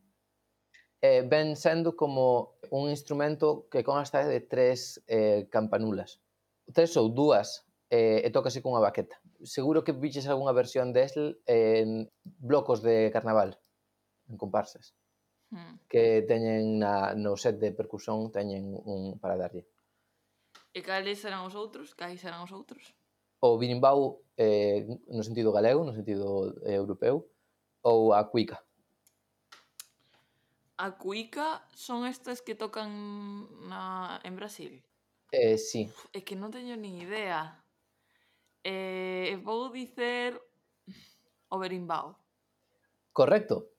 eh, 1.03 1.21
ven 1.27 1.59
sendo 1.59 1.99
como 1.99 2.55
un 2.71 2.87
instrumento 2.87 3.67
que 3.67 3.83
consta 3.83 4.23
de 4.23 4.39
tres 4.39 5.03
eh, 5.07 5.51
campanulas. 5.51 6.23
Tres 6.71 6.95
ou 6.95 7.11
dúas 7.11 7.67
eh, 7.91 8.23
e 8.23 8.29
tócase 8.31 8.63
cunha 8.63 8.79
baqueta. 8.79 9.19
Seguro 9.43 9.83
que 9.83 9.91
viches 9.91 10.31
algunha 10.31 10.55
versión 10.55 10.95
desel 10.95 11.43
en 11.43 12.07
blocos 12.23 12.79
de 12.79 13.11
carnaval, 13.11 13.59
en 14.31 14.39
comparsas, 14.39 14.95
hmm. 15.51 15.91
que 15.91 16.23
teñen 16.23 16.79
na, 16.79 17.11
no 17.19 17.35
set 17.35 17.59
de 17.59 17.75
percusión 17.75 18.31
teñen 18.31 18.71
un 18.71 19.19
para 19.19 19.35
darlle. 19.35 19.67
E 20.73 20.81
cales 20.81 21.21
serán 21.21 21.45
os 21.45 21.53
outros? 21.53 21.93
Cais 21.93 22.25
eran 22.25 22.41
os 22.41 22.49
outros? 22.49 22.97
O 23.37 23.61
birimbau 23.61 24.25
eh, 24.37 24.89
no 25.05 25.21
sentido 25.21 25.53
galego, 25.53 25.85
no 25.85 25.93
sentido 25.93 26.57
eh, 26.65 26.81
europeu, 26.81 27.29
ou 27.85 28.09
a 28.09 28.25
cuica. 28.25 28.57
A 30.81 30.97
cuica 30.97 31.61
son 31.77 32.09
estas 32.09 32.41
que 32.41 32.57
tocan 32.57 32.89
na... 33.69 34.17
en 34.25 34.33
Brasil? 34.33 34.81
Eh, 35.29 35.61
sí. 35.61 35.93
É 36.09 36.25
que 36.25 36.33
non 36.33 36.49
teño 36.49 36.73
nin 36.73 36.97
idea. 36.97 37.61
Eh, 38.65 39.37
vou 39.45 39.69
dicer 39.69 40.33
o 41.53 41.55
berimbau. 41.61 42.17
Correcto. 43.13 43.69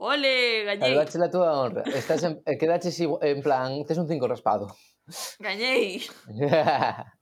Ole, 0.00 0.64
gallego. 0.64 0.96
Dache 0.96 1.20
la 1.20 1.28
túa 1.28 1.52
honra. 1.60 1.84
Estás 1.92 2.24
en, 2.24 2.40
eh, 2.48 2.56
quedaches 2.56 2.96
en 3.04 3.44
plan, 3.44 3.84
tes 3.84 4.00
un 4.00 4.08
cinco 4.08 4.24
raspado. 4.24 4.72
Gañei. 5.40 6.04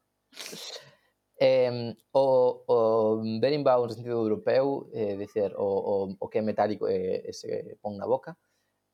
eh, 1.39 1.95
o, 2.12 2.64
o 2.66 2.78
Berimbau 3.41 3.87
no 3.87 3.93
sentido 3.93 4.22
europeu, 4.22 4.91
eh, 4.93 5.16
dicer, 5.16 5.55
o, 5.57 5.64
o, 5.64 6.16
o 6.18 6.28
que 6.28 6.39
é 6.39 6.43
metálico 6.43 6.89
e 6.89 7.22
eh, 7.24 7.32
se 7.32 7.78
pon 7.80 7.97
na 7.97 8.07
boca, 8.07 8.37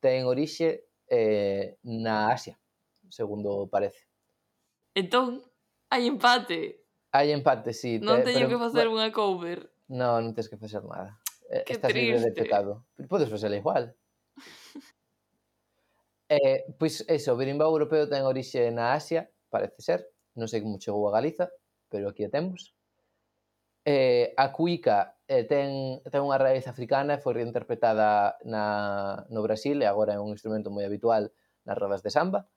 ten 0.00 0.26
orixe 0.26 0.84
eh, 1.08 1.78
na 1.84 2.32
Asia, 2.32 2.58
segundo 3.08 3.68
parece. 3.70 4.04
Entón, 4.94 5.40
hai 5.88 6.06
empate. 6.06 6.84
Hai 7.12 7.32
empate, 7.32 7.72
sí. 7.72 8.00
Non 8.00 8.20
te, 8.20 8.32
teño 8.32 8.48
pero, 8.48 8.58
que 8.58 8.64
facer 8.68 8.86
unha 8.88 9.08
cover. 9.14 9.72
Non, 9.88 10.20
non 10.24 10.34
tens 10.36 10.48
que 10.48 10.60
facer 10.60 10.84
nada. 10.84 11.20
Que 11.68 11.76
Estás 11.76 11.92
triste. 11.92 12.16
libre 12.16 12.20
de 12.24 12.32
pecado. 12.32 12.88
Podes 13.08 13.28
facela 13.28 13.56
igual. 13.56 13.92
Eh, 16.34 16.64
pois 16.78 17.04
eso, 17.08 17.28
o 17.34 17.36
berimbau 17.40 17.68
europeo 17.76 18.08
ten 18.08 18.24
orixe 18.24 18.72
na 18.72 18.96
Asia, 18.96 19.28
parece 19.52 19.80
ser, 19.88 20.00
non 20.32 20.48
sei 20.48 20.64
como 20.64 20.80
chegou 20.80 21.04
a 21.04 21.14
Galiza, 21.16 21.52
pero 21.92 22.08
aquí 22.08 22.24
a 22.24 22.32
temos. 22.32 22.72
Eh, 23.84 24.32
a 24.38 24.48
cuica 24.56 25.18
eh, 25.28 25.44
ten, 25.44 26.00
ten 26.08 26.22
unha 26.24 26.40
raíz 26.40 26.64
africana 26.72 27.18
e 27.18 27.22
foi 27.24 27.36
reinterpretada 27.36 28.40
na, 28.48 28.64
no 29.28 29.44
Brasil 29.44 29.76
e 29.82 29.86
agora 29.90 30.16
é 30.16 30.22
un 30.24 30.32
instrumento 30.32 30.72
moi 30.72 30.88
habitual 30.88 31.28
nas 31.68 31.76
rodas 31.76 32.00
de 32.00 32.08
samba, 32.08 32.48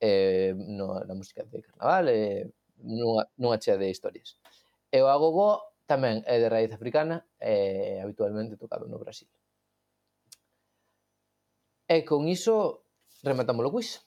eh, 0.00 0.56
no, 0.56 1.04
na 1.04 1.12
música 1.12 1.44
de 1.44 1.60
carnaval, 1.60 2.08
eh, 2.08 2.48
nunha, 2.80 3.28
nunha 3.36 3.60
chea 3.60 3.76
de 3.76 3.92
historias. 3.92 4.40
E 4.88 4.96
o 5.04 5.12
agogó 5.12 5.76
tamén 5.84 6.24
é 6.24 6.40
de 6.40 6.48
raíz 6.48 6.72
africana 6.72 7.28
e 7.36 7.52
eh, 7.52 8.00
habitualmente 8.00 8.56
tocado 8.56 8.88
no 8.88 8.96
Brasil. 8.96 9.28
E 11.84 12.00
con 12.08 12.24
iso 12.24 12.88
Rematamos 13.22 13.66
o 13.66 13.70
quiz. 13.70 14.00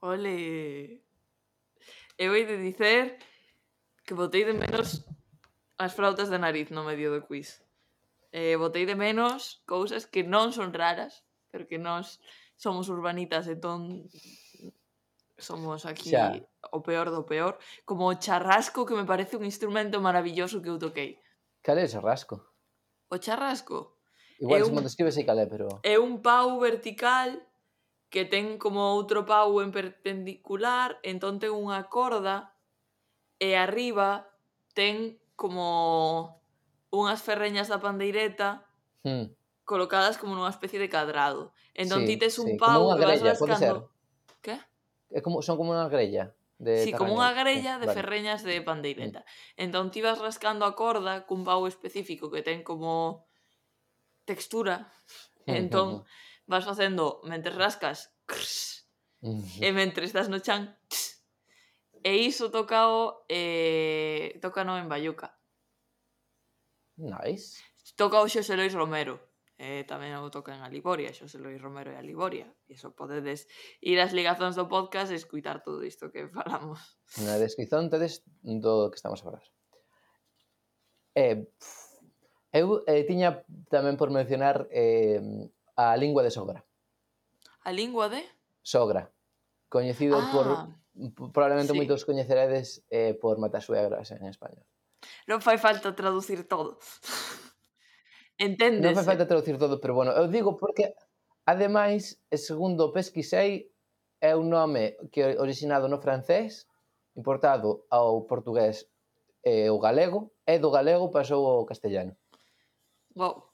Ole. 0.00 1.02
Eu 2.18 2.34
hei 2.34 2.46
de 2.46 2.56
dicer 2.58 3.18
que 4.06 4.14
botei 4.14 4.44
de 4.44 4.54
menos 4.54 5.02
as 5.78 5.92
flautas 5.94 6.30
da 6.30 6.38
nariz 6.38 6.70
no 6.70 6.86
medio 6.86 7.10
do 7.10 7.26
quiz. 7.26 7.62
Eh, 8.30 8.56
botei 8.56 8.86
de 8.86 8.94
menos 8.94 9.62
cousas 9.66 10.06
que 10.06 10.22
non 10.22 10.54
son 10.54 10.70
raras, 10.70 11.26
pero 11.50 11.66
que 11.66 11.82
nós 11.82 12.22
somos 12.54 12.86
urbanitas, 12.88 13.50
entón 13.50 14.06
somos 15.36 15.82
aquí 15.82 16.14
xa. 16.14 16.38
o 16.70 16.80
peor 16.86 17.10
do 17.10 17.26
peor, 17.26 17.58
como 17.82 18.06
o 18.06 18.14
charrasco 18.14 18.86
que 18.86 18.94
me 18.94 19.04
parece 19.04 19.34
un 19.34 19.44
instrumento 19.44 19.98
maravilloso 19.98 20.62
que 20.62 20.70
eu 20.70 20.78
toquei. 20.78 21.18
Cal 21.60 21.78
é 21.78 21.84
o 21.84 21.90
charrasco? 21.90 22.38
O 23.10 23.18
charrasco? 23.18 23.98
Igual 24.38 24.62
é 24.62 24.64
se 24.64 24.70
un... 24.70 24.76
me 24.78 24.86
describes 24.86 25.18
aí 25.18 25.26
cal 25.26 25.38
é, 25.42 25.46
pero... 25.50 25.66
É 25.82 25.98
un 25.98 26.22
pau 26.22 26.62
vertical 26.62 27.42
que 28.12 28.28
ten 28.28 28.60
como 28.60 28.92
outro 28.92 29.24
pau 29.24 29.64
en 29.64 29.72
perpendicular, 29.72 31.00
entón 31.00 31.40
ten 31.40 31.56
unha 31.56 31.88
corda 31.88 32.52
e 33.40 33.56
arriba 33.56 34.28
ten 34.76 35.16
como 35.32 36.36
unhas 36.92 37.24
ferreñas 37.24 37.72
da 37.72 37.80
pandeireta 37.80 38.68
hmm. 39.08 39.32
colocadas 39.64 40.20
como 40.20 40.36
nunha 40.36 40.52
especie 40.52 40.76
de 40.76 40.92
cadrado. 40.92 41.56
Entón 41.72 42.04
sí, 42.04 42.20
ti 42.20 42.28
tes 42.28 42.36
un 42.36 42.52
sí. 42.52 42.60
pau 42.60 42.92
que 43.00 43.08
vas 43.08 43.24
rascando. 43.24 43.88
Que? 44.44 44.60
É 45.08 45.24
como, 45.24 45.40
son 45.40 45.56
como 45.56 45.72
unha 45.72 45.88
grella. 45.88 46.36
De 46.60 46.84
sí, 46.84 46.92
como 46.92 47.16
unha 47.16 47.32
grella 47.32 47.80
de 47.80 47.88
vale. 47.88 47.96
ferreñas 47.96 48.44
de 48.44 48.60
pandeireta. 48.60 49.24
Hmm. 49.24 49.72
Entón 49.72 49.88
ti 49.88 50.04
vas 50.04 50.20
rascando 50.20 50.68
a 50.68 50.76
corda 50.76 51.24
cun 51.24 51.48
pau 51.48 51.64
específico 51.64 52.28
que 52.28 52.44
ten 52.44 52.60
como 52.60 53.24
textura. 54.28 54.92
Hmm, 55.48 55.48
hmm, 55.48 55.60
entón, 55.64 55.88
vas 56.52 56.68
facendo 56.68 57.24
mentre 57.24 57.56
rascas 57.56 58.12
e 59.64 59.68
mentre 59.72 60.04
estás 60.04 60.28
no 60.28 60.44
chan 60.44 60.68
tss, 60.92 61.24
e 62.04 62.12
iso 62.28 62.52
tocao 62.52 63.24
eh, 63.32 64.36
tocano 64.44 64.76
en 64.76 64.92
Bayuca 64.92 65.32
nice 67.00 67.64
toca 67.96 68.20
o 68.20 68.28
Xosé 68.28 68.52
Lois 68.60 68.76
Romero 68.76 69.32
eh, 69.62 69.86
tamén 69.86 70.18
o 70.18 70.26
toca 70.26 70.58
en 70.58 70.66
Aliboria, 70.66 71.14
Xosé 71.14 71.38
Lois 71.38 71.62
Romero 71.62 71.94
e 71.94 71.96
Aliboria. 72.00 72.50
E 72.66 72.74
iso 72.74 72.98
podedes 72.98 73.46
ir 73.78 73.94
ás 74.02 74.10
ligazóns 74.10 74.58
do 74.58 74.66
podcast 74.66 75.14
e 75.14 75.20
escuitar 75.22 75.62
todo 75.62 75.86
isto 75.86 76.10
que 76.10 76.26
falamos. 76.34 76.82
Na 77.22 77.38
descripción 77.38 77.86
tedes 77.86 78.26
do 78.42 78.90
que 78.90 78.98
estamos 78.98 79.22
a 79.22 79.26
falar. 79.30 79.44
Eh, 81.14 81.46
eu 82.50 82.82
eh, 82.90 83.06
tiña 83.06 83.46
tamén 83.70 83.94
por 83.94 84.10
mencionar 84.10 84.66
eh, 84.74 85.22
a 85.76 85.96
lingua 85.96 86.22
de 86.22 86.30
sogra. 86.30 86.64
A 87.64 87.72
lingua 87.72 88.08
de? 88.08 88.22
Sogra. 88.62 89.12
Coñecido 89.68 90.18
ah. 90.20 90.30
por 90.32 91.32
probablemente 91.32 91.72
sí. 91.72 91.78
moitos 91.78 92.04
coñeceredes 92.04 92.84
eh, 92.90 93.16
por 93.16 93.38
matasuegras 93.38 94.12
en 94.12 94.28
español. 94.28 94.64
Non 95.26 95.40
fai 95.40 95.56
falta 95.56 95.96
traducir 95.96 96.44
todo. 96.44 96.76
Entendes? 98.38 98.92
Non 98.92 98.98
fai 98.98 99.16
falta 99.16 99.24
traducir 99.24 99.56
todo, 99.56 99.80
pero 99.80 99.96
bueno, 99.96 100.12
eu 100.12 100.28
digo 100.28 100.60
porque 100.60 100.92
ademais, 101.48 102.20
segundo 102.30 102.92
pesquisei, 102.92 103.72
é 104.20 104.36
un 104.36 104.52
nome 104.52 104.94
que 105.10 105.20
é 105.24 105.28
originado 105.40 105.88
no 105.88 105.98
francés, 105.98 106.68
importado 107.16 107.88
ao 107.90 108.28
portugués 108.28 108.86
e 109.42 109.66
eh, 109.66 109.72
ao 109.72 109.80
galego, 109.80 110.30
e 110.46 110.60
do 110.60 110.70
galego 110.70 111.10
pasou 111.10 111.42
ao 111.48 111.66
castellano. 111.66 112.14
Wow. 113.16 113.51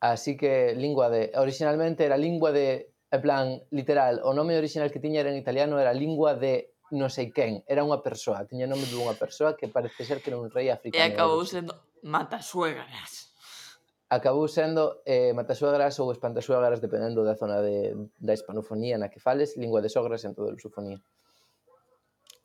Así 0.00 0.36
que 0.36 0.74
lingua 0.74 1.08
de... 1.08 1.32
Originalmente 1.36 2.04
era 2.04 2.16
lingua 2.16 2.52
de... 2.52 2.90
En 3.10 3.20
plan, 3.20 3.62
literal, 3.70 4.20
o 4.22 4.32
nome 4.32 4.56
original 4.56 4.90
que 4.90 5.02
tiña 5.02 5.20
era 5.20 5.30
en 5.30 5.36
italiano 5.36 5.78
era 5.78 5.92
lingua 5.92 6.34
de 6.34 6.72
non 6.90 7.10
sei 7.10 7.30
quen, 7.30 7.62
era 7.70 7.86
unha 7.86 8.02
persoa, 8.02 8.42
tiña 8.50 8.66
nome 8.66 8.82
dunha 8.90 9.14
persoa 9.14 9.54
que 9.54 9.70
parece 9.70 10.02
ser 10.02 10.18
que 10.18 10.34
era 10.34 10.38
un 10.38 10.50
rei 10.50 10.74
africano. 10.74 10.98
E 10.98 11.06
acabou 11.06 11.42
sendo 11.46 11.74
Matasuegras. 12.02 13.30
Acabou 14.10 14.50
sendo 14.50 14.98
eh, 15.06 15.30
Matasuegras 15.30 15.94
ou 16.02 16.10
Espantasuegras, 16.10 16.82
dependendo 16.82 17.22
da 17.22 17.38
zona 17.38 17.62
de, 17.62 17.94
da 18.18 18.34
hispanofonía 18.34 18.98
na 18.98 19.06
que 19.06 19.22
fales, 19.22 19.54
lingua 19.54 19.78
de 19.78 19.90
sogras 19.90 20.26
en 20.26 20.34
toda 20.34 20.50
a 20.50 20.54
lusofonía. 20.54 20.98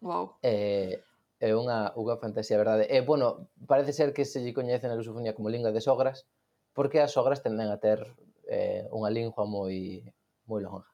Wow. 0.05 0.37
Eh, 0.45 1.01
é 1.41 1.49
unha, 1.57 1.89
unha 1.97 2.21
fantasía, 2.21 2.61
verdade. 2.61 2.85
E, 2.85 3.01
eh, 3.01 3.03
bueno, 3.05 3.49
parece 3.65 3.97
ser 3.97 4.13
que 4.13 4.29
se 4.29 4.45
lle 4.45 4.53
coñece 4.53 4.85
na 4.85 4.93
lusofonía 4.93 5.33
como 5.33 5.49
lingua 5.49 5.73
de 5.73 5.81
sogras, 5.81 6.29
porque 6.75 6.99
as 6.99 7.15
sogras 7.15 7.41
tenden 7.41 7.71
a 7.71 7.79
ter 7.79 8.03
eh, 8.51 8.85
unha 8.91 9.09
lingua 9.09 9.47
moi 9.47 10.03
moi 10.45 10.61
longa. 10.61 10.85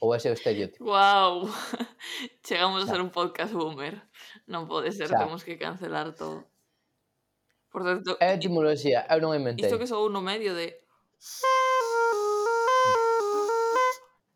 Ou 0.00 0.12
ese 0.16 0.28
é 0.28 0.32
o 0.32 0.36
estereotipo. 0.36 0.84
Wow. 0.84 1.48
Chegamos 2.46 2.82
xa. 2.82 2.84
a 2.84 2.90
ser 2.96 3.00
un 3.04 3.12
podcast 3.12 3.52
boomer. 3.52 4.00
Non 4.48 4.64
pode 4.64 4.90
ser, 4.90 5.12
xa. 5.12 5.20
temos 5.20 5.44
que 5.44 5.60
cancelar 5.60 6.16
todo. 6.16 6.48
Por 7.68 7.84
certo, 7.84 8.16
é 8.18 8.34
etimoloxía, 8.34 9.04
eu 9.12 9.20
non 9.20 9.36
inventei. 9.36 9.68
Isto 9.68 9.76
que 9.76 9.86
sou 9.86 10.08
no 10.08 10.24
medio 10.24 10.56
de 10.56 10.72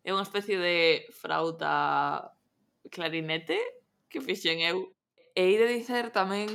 É 0.03 0.11
unha 0.11 0.27
especie 0.27 0.59
de 0.61 1.09
frauta 1.15 2.35
clarinete 2.91 3.57
que 4.11 4.21
fixen 4.21 4.61
eu 4.67 4.93
e 5.35 5.51
ir 5.51 5.61
de 5.61 5.73
dicer 5.73 6.11
tamén 6.11 6.49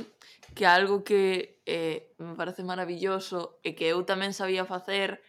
que 0.54 0.64
algo 0.66 1.04
que 1.04 1.60
eh, 1.66 2.14
me 2.18 2.34
parece 2.34 2.64
maravilloso 2.64 3.60
e 3.62 3.74
que 3.74 3.90
eu 3.90 4.02
tamén 4.06 4.32
sabía 4.34 4.64
facer 4.66 5.22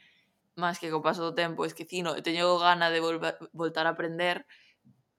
máis 0.59 0.77
que 0.81 0.91
co 0.91 1.05
paso 1.05 1.23
do 1.23 1.37
tempo 1.37 1.63
esquecino 1.63 2.15
e 2.15 2.21
teño 2.21 2.59
gana 2.59 2.91
de 2.91 2.99
volver, 2.99 3.39
voltar 3.55 3.87
a 3.87 3.95
aprender 3.95 4.43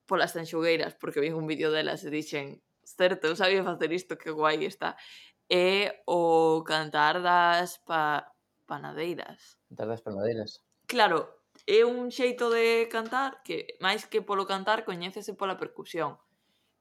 polas 0.05 0.33
tanxugueiras 0.35 0.93
porque 0.95 1.23
vi 1.23 1.31
un 1.31 1.47
vídeo 1.49 1.71
delas 1.71 2.05
e 2.05 2.09
dixen 2.13 2.61
certo, 2.83 3.27
eu 3.27 3.35
sabía 3.35 3.63
facer 3.63 3.91
isto, 3.93 4.17
que 4.17 4.31
guai 4.31 4.65
está. 4.65 4.97
É 5.49 6.03
o 6.05 6.63
cantar 6.63 7.21
das 7.21 7.77
pa, 7.83 8.31
panadeiras. 8.67 9.59
Cantar 9.69 9.87
das 9.87 10.01
panadeiras. 10.01 10.63
Claro, 10.87 11.27
é 11.67 11.83
un 11.83 12.11
xeito 12.11 12.49
de 12.49 12.87
cantar 12.87 13.43
que 13.43 13.77
máis 13.83 14.07
que 14.07 14.21
polo 14.21 14.47
cantar 14.47 14.83
coñécese 14.87 15.35
pola 15.35 15.59
percusión 15.59 16.19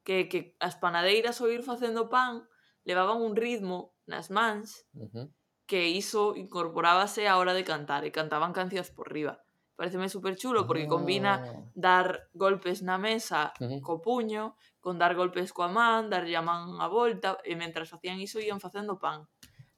que, 0.04 0.28
que 0.28 0.56
as 0.60 0.76
panadeiras 0.76 1.40
ao 1.40 1.52
ir 1.52 1.62
facendo 1.62 2.08
pan 2.08 2.48
levaban 2.84 3.20
un 3.20 3.36
ritmo 3.36 3.92
nas 4.08 4.30
mans 4.32 4.88
uh 4.96 5.08
-huh. 5.08 5.26
que 5.68 5.92
iso 5.92 6.34
incorporábase 6.34 7.28
á 7.30 7.36
hora 7.36 7.54
de 7.54 7.64
cantar 7.64 8.02
e 8.04 8.14
cantaban 8.14 8.56
cancións 8.56 8.90
por 8.90 9.12
riba. 9.12 9.44
Pareceme 9.78 10.12
super 10.12 10.36
chulo 10.36 10.68
porque 10.68 10.84
combina 10.84 11.40
dar 11.72 12.28
golpes 12.36 12.84
na 12.84 12.96
mesa 12.98 13.52
uh 13.60 13.68
-huh. 13.68 13.80
co 13.80 14.02
puño 14.04 14.56
con 14.80 15.00
dar 15.00 15.12
golpes 15.16 15.52
coa 15.56 15.68
man, 15.68 16.10
darlle 16.12 16.36
a 16.36 16.44
man 16.44 16.80
a 16.84 16.88
volta 16.88 17.38
e 17.44 17.56
mentras 17.56 17.92
facían 17.92 18.20
iso 18.20 18.40
iban 18.40 18.60
facendo 18.60 19.00
pan. 19.00 19.28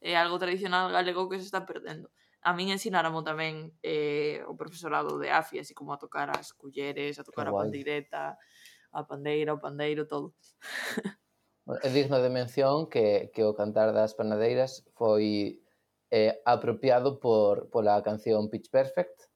É 0.02 0.18
algo 0.18 0.38
tradicional 0.42 0.90
galego 0.90 1.30
que 1.30 1.38
se 1.38 1.46
está 1.46 1.62
perdendo 1.62 2.10
a 2.42 2.50
min 2.58 2.74
ensináramo 2.74 3.22
tamén 3.22 3.70
eh, 3.86 4.42
o 4.50 4.58
profesorado 4.58 5.14
de 5.14 5.30
AFI, 5.30 5.62
así 5.62 5.78
como 5.78 5.94
a 5.94 5.98
tocar 6.02 6.26
as 6.34 6.50
culleres, 6.50 7.22
a 7.22 7.22
tocar 7.22 7.46
a 7.46 7.54
pandireta, 7.54 8.34
a 8.92 9.04
pandeira, 9.04 9.54
o 9.54 9.58
pandeiro, 9.58 10.06
todo. 10.06 10.34
É 11.82 11.88
digno 11.88 12.20
de 12.20 12.28
mención 12.28 12.90
que, 12.90 13.30
que 13.32 13.42
o 13.44 13.54
cantar 13.54 13.94
das 13.94 14.14
panadeiras 14.14 14.84
foi 14.98 15.62
eh, 16.10 16.42
apropiado 16.44 17.18
por, 17.18 17.70
pola 17.70 18.02
canción 18.02 18.50
Pitch 18.50 18.68
Perfect, 18.68 19.30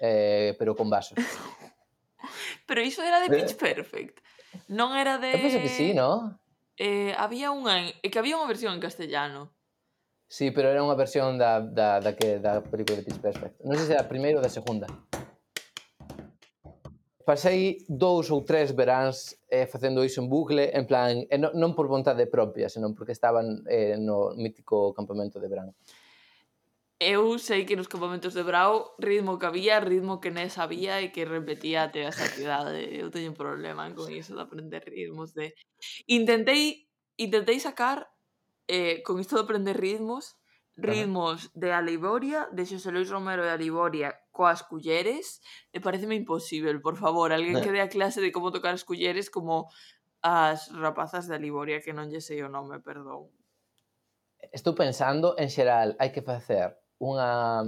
eh, 0.00 0.56
pero 0.58 0.74
con 0.74 0.90
vasos. 0.90 1.16
pero 2.66 2.82
iso 2.82 3.02
era 3.02 3.20
de 3.20 3.30
Pitch 3.30 3.54
Perfect. 3.54 4.18
Non 4.72 4.96
era 4.96 5.20
de... 5.20 5.36
Eu 5.36 5.44
penso 5.44 5.60
que 5.60 5.70
sí, 5.70 5.94
non? 5.94 6.34
Eh, 6.80 7.14
había 7.14 7.52
unha... 7.52 7.86
É 8.02 8.08
que 8.10 8.18
había 8.18 8.34
unha 8.34 8.50
versión 8.50 8.74
en 8.74 8.82
castellano. 8.82 9.54
Sí, 10.26 10.50
pero 10.50 10.72
era 10.72 10.82
unha 10.82 10.98
versión 10.98 11.38
da, 11.38 11.62
da, 11.62 12.02
da, 12.02 12.18
que, 12.18 12.42
da 12.42 12.58
película 12.64 12.98
de 12.98 13.06
Pitch 13.06 13.22
Perfect. 13.22 13.62
Non 13.62 13.78
sei 13.78 13.86
se 13.86 13.94
era 13.94 14.02
a 14.02 14.10
primeira 14.10 14.40
ou 14.40 14.44
da 14.44 14.50
segunda 14.50 14.90
pasei 17.26 17.82
dous 17.90 18.30
ou 18.30 18.46
tres 18.46 18.70
veráns 18.70 19.34
eh, 19.50 19.66
facendo 19.66 20.06
iso 20.06 20.22
en 20.22 20.30
bucle, 20.30 20.70
en 20.70 20.86
plan, 20.86 21.26
eh, 21.26 21.34
non, 21.34 21.50
non 21.58 21.74
por 21.74 21.90
vontade 21.90 22.30
propia, 22.30 22.70
senón 22.70 22.94
porque 22.94 23.10
estaban 23.10 23.66
eh, 23.66 23.98
no 23.98 24.30
mítico 24.38 24.94
campamento 24.94 25.42
de 25.42 25.50
verán. 25.50 25.74
Eu 26.96 27.36
sei 27.42 27.66
que 27.66 27.76
nos 27.76 27.90
campamentos 27.90 28.32
de 28.32 28.46
Brau 28.46 28.96
ritmo 28.96 29.36
que 29.36 29.44
había, 29.44 29.82
ritmo 29.82 30.22
que 30.22 30.30
nes 30.30 30.56
había 30.56 31.02
e 31.02 31.10
que 31.10 31.26
repetía 31.26 31.90
até 31.90 32.06
a 32.06 32.14
saciedade. 32.14 32.88
Eu 32.94 33.10
teño 33.10 33.34
un 33.34 33.36
problema 33.36 33.90
con 33.92 34.08
iso 34.08 34.32
de 34.32 34.40
aprender 34.40 34.80
ritmos 34.86 35.34
de... 35.34 35.52
Intentei, 36.06 36.88
intentei 37.18 37.58
sacar 37.60 38.08
eh, 38.70 39.02
con 39.02 39.20
isto 39.20 39.36
de 39.36 39.44
aprender 39.44 39.76
ritmos 39.76 40.38
Ritmos 40.76 41.50
de 41.54 41.72
Aliboria, 41.72 42.48
de 42.52 42.68
Xosé 42.68 42.92
Luis 42.92 43.08
Romero 43.08 43.40
de 43.42 43.50
Aliboria, 43.50 44.12
coas 44.28 44.60
culleres, 44.60 45.40
e 45.72 45.80
pareceme 45.80 46.12
imposible, 46.20 46.76
por 46.84 47.00
favor, 47.00 47.32
alguén 47.32 47.56
eh. 47.56 47.64
que 47.64 47.72
dé 47.72 47.80
a 47.80 47.88
clase 47.88 48.20
de 48.20 48.28
como 48.28 48.52
tocar 48.52 48.76
as 48.76 48.84
culleres 48.84 49.32
como 49.32 49.72
as 50.20 50.68
rapazas 50.76 51.24
de 51.32 51.40
Aliboria, 51.40 51.80
que 51.80 51.96
non 51.96 52.12
lle 52.12 52.20
sei 52.20 52.44
o 52.44 52.52
nome, 52.52 52.76
perdón. 52.84 53.32
Estou 54.52 54.76
pensando, 54.76 55.32
en 55.40 55.48
xeral, 55.48 55.96
hai 55.96 56.12
que 56.12 56.20
facer 56.20 56.76
unha 57.00 57.64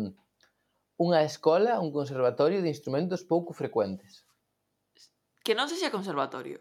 unha 1.01 1.21
escola, 1.25 1.81
un 1.81 1.89
conservatorio 1.95 2.61
de 2.61 2.69
instrumentos 2.69 3.25
pouco 3.25 3.57
frecuentes. 3.57 4.29
Que 5.41 5.57
non 5.57 5.71
sexa 5.71 5.89
conservatorio. 5.89 6.61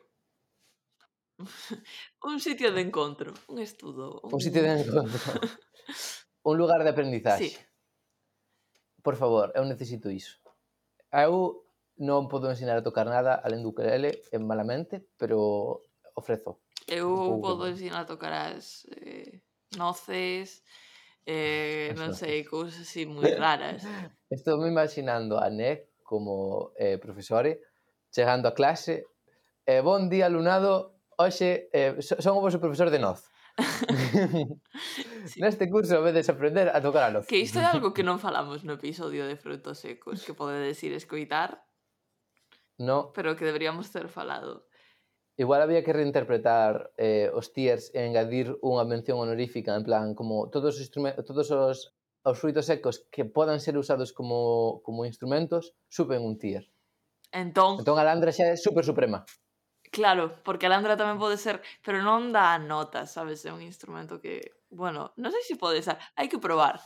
un 2.23 2.39
sitio 2.39 2.71
de 2.71 2.87
encontro, 2.87 3.35
un 3.51 3.59
estudo. 3.59 4.23
Un, 4.23 4.37
un 4.37 4.41
sitio 4.41 4.63
de 4.63 4.79
encontro. 4.79 5.11
un 6.47 6.55
lugar 6.57 6.83
de 6.83 6.95
aprendizaxe. 6.95 7.49
Sí. 7.49 7.57
Por 9.03 9.15
favor, 9.19 9.51
eu 9.55 9.67
necesito 9.67 10.07
iso. 10.07 10.39
Eu 11.11 11.67
non 11.99 12.31
podo 12.31 12.47
ensinar 12.47 12.79
a 12.79 12.85
tocar 12.87 13.03
nada 13.03 13.35
alén 13.35 13.59
do 13.59 13.75
ukelele 13.75 14.23
en 14.31 14.47
malamente, 14.47 15.03
pero 15.19 15.83
ofrezo. 16.15 16.63
Eu 16.87 17.39
podo 17.43 17.67
ensinar 17.67 18.07
a 18.07 18.09
tocar 18.09 18.31
as 18.31 18.87
eh, 18.95 19.43
noces, 19.75 20.63
eh, 21.27 21.91
as 21.91 21.99
non 21.99 22.15
noces. 22.15 22.23
sei, 22.23 22.47
cousas 22.47 22.87
así 22.87 23.03
moi 23.03 23.35
raras. 23.35 23.83
Estou 24.31 24.55
me 24.55 24.71
imaginando 24.71 25.35
a 25.35 25.51
NEC 25.51 25.99
como 26.07 26.71
eh, 26.79 26.95
profesore 26.95 27.59
chegando 28.07 28.47
a 28.47 28.55
clase, 28.55 29.03
eh, 29.67 29.83
bon 29.83 30.07
día 30.07 30.31
alumnado, 30.31 30.95
hoxe 31.19 31.67
eh, 31.75 31.99
son 31.99 32.39
o 32.39 32.43
vosso 32.43 32.63
profesor 32.63 32.87
de 32.87 33.03
noz. 33.03 33.27
sí. 35.25 35.41
Neste 35.41 35.69
curso 35.69 36.01
vedes 36.01 36.29
aprender 36.29 36.69
a 36.69 36.81
tocar 36.81 37.03
a 37.03 37.09
loz. 37.09 37.25
Que 37.27 37.39
isto 37.41 37.59
é 37.59 37.65
algo 37.65 37.93
que 37.93 38.05
non 38.07 38.21
falamos 38.21 38.61
no 38.63 38.77
episodio 38.77 39.25
de 39.25 39.35
frutos 39.35 39.81
secos, 39.81 40.21
que 40.21 40.37
pode 40.37 40.69
ir 40.69 40.93
escoitar. 40.93 41.65
No. 42.77 43.11
Pero 43.17 43.33
que 43.33 43.45
deberíamos 43.45 43.89
ter 43.89 44.07
falado. 44.07 44.69
Igual 45.37 45.61
había 45.61 45.83
que 45.83 45.93
reinterpretar 45.93 46.93
eh, 46.97 47.29
os 47.33 47.53
tiers 47.53 47.93
e 47.93 48.05
engadir 48.05 48.57
unha 48.65 48.85
mención 48.85 49.21
honorífica, 49.21 49.77
en 49.77 49.85
plan, 49.85 50.17
como 50.17 50.49
todos 50.49 50.81
os, 50.81 50.89
todos 50.89 51.47
os, 51.53 51.93
os 52.25 52.35
fruitos 52.41 52.65
secos 52.65 53.05
que 53.13 53.25
podan 53.25 53.61
ser 53.61 53.77
usados 53.77 54.13
como, 54.13 54.81
como 54.81 55.05
instrumentos, 55.05 55.77
suben 55.89 56.25
un 56.25 56.41
tier. 56.41 56.65
Entón... 57.29 57.77
Entón, 57.77 58.01
a 58.01 58.05
Landra 58.05 58.33
xa 58.33 58.49
é 58.49 58.57
super 58.57 58.81
suprema. 58.81 59.29
Claro, 59.91 60.35
porque 60.43 60.67
a 60.67 60.71
landra 60.73 60.99
tamén 60.99 61.21
pode 61.21 61.39
ser, 61.39 61.63
pero 61.79 62.03
non 62.03 62.35
dá 62.35 62.59
notas, 62.59 63.15
sabes? 63.15 63.45
É 63.47 63.51
un 63.55 63.63
instrumento 63.63 64.19
que, 64.19 64.59
bueno, 64.67 65.15
non 65.15 65.31
sei 65.31 65.43
se 65.47 65.55
pode 65.55 65.79
ser, 65.79 65.95
hai 66.19 66.27
que 66.27 66.41
probar. 66.41 66.83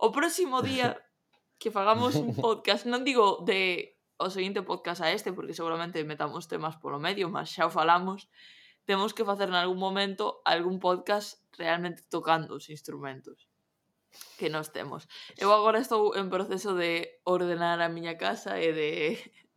O 0.00 0.10
próximo 0.10 0.64
día 0.64 0.96
que 1.60 1.70
fagamos 1.70 2.16
un 2.16 2.32
podcast, 2.34 2.88
non 2.88 3.04
digo 3.04 3.44
de 3.44 3.94
o 4.16 4.30
seguinte 4.30 4.62
podcast 4.62 5.02
a 5.02 5.12
este, 5.12 5.34
porque 5.34 5.54
seguramente 5.54 6.02
metamos 6.06 6.48
temas 6.48 6.78
polo 6.80 6.98
medio, 6.98 7.28
mas 7.28 7.52
xa 7.52 7.68
o 7.68 7.74
falamos, 7.74 8.30
temos 8.86 9.14
que 9.14 9.24
facer 9.24 9.48
en 9.48 9.58
algún 9.58 9.78
momento 9.78 10.40
algún 10.44 10.80
podcast 10.80 11.42
realmente 11.58 12.02
tocando 12.08 12.56
os 12.56 12.70
instrumentos 12.70 13.46
que 14.38 14.50
nos 14.50 14.72
temos. 14.72 15.08
Eu 15.36 15.52
agora 15.52 15.80
estou 15.80 16.14
en 16.16 16.28
proceso 16.28 16.74
de 16.74 17.20
ordenar 17.24 17.80
a 17.80 17.88
miña 17.88 18.16
casa 18.18 18.60
e 18.60 18.72
de 18.72 18.90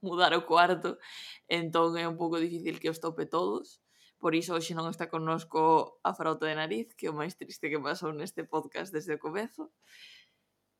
mudar 0.05 0.37
o 0.37 0.45
cuarto, 0.45 1.01
entón 1.49 1.97
é 1.97 2.05
un 2.05 2.15
pouco 2.21 2.37
difícil 2.37 2.77
que 2.77 2.93
os 2.93 3.01
tope 3.01 3.25
todos. 3.25 3.81
Por 4.21 4.37
iso 4.37 4.55
hoxe 4.55 4.77
non 4.77 4.87
está 4.87 5.09
connosco 5.11 5.99
a 6.05 6.13
frauta 6.13 6.45
de 6.45 6.55
nariz, 6.55 6.93
que 6.93 7.05
é 7.05 7.11
o 7.11 7.17
máis 7.17 7.35
triste 7.35 7.67
que 7.67 7.81
pasou 7.81 8.13
neste 8.13 8.45
podcast 8.45 8.93
desde 8.93 9.17
o 9.17 9.21
comezo. 9.21 9.73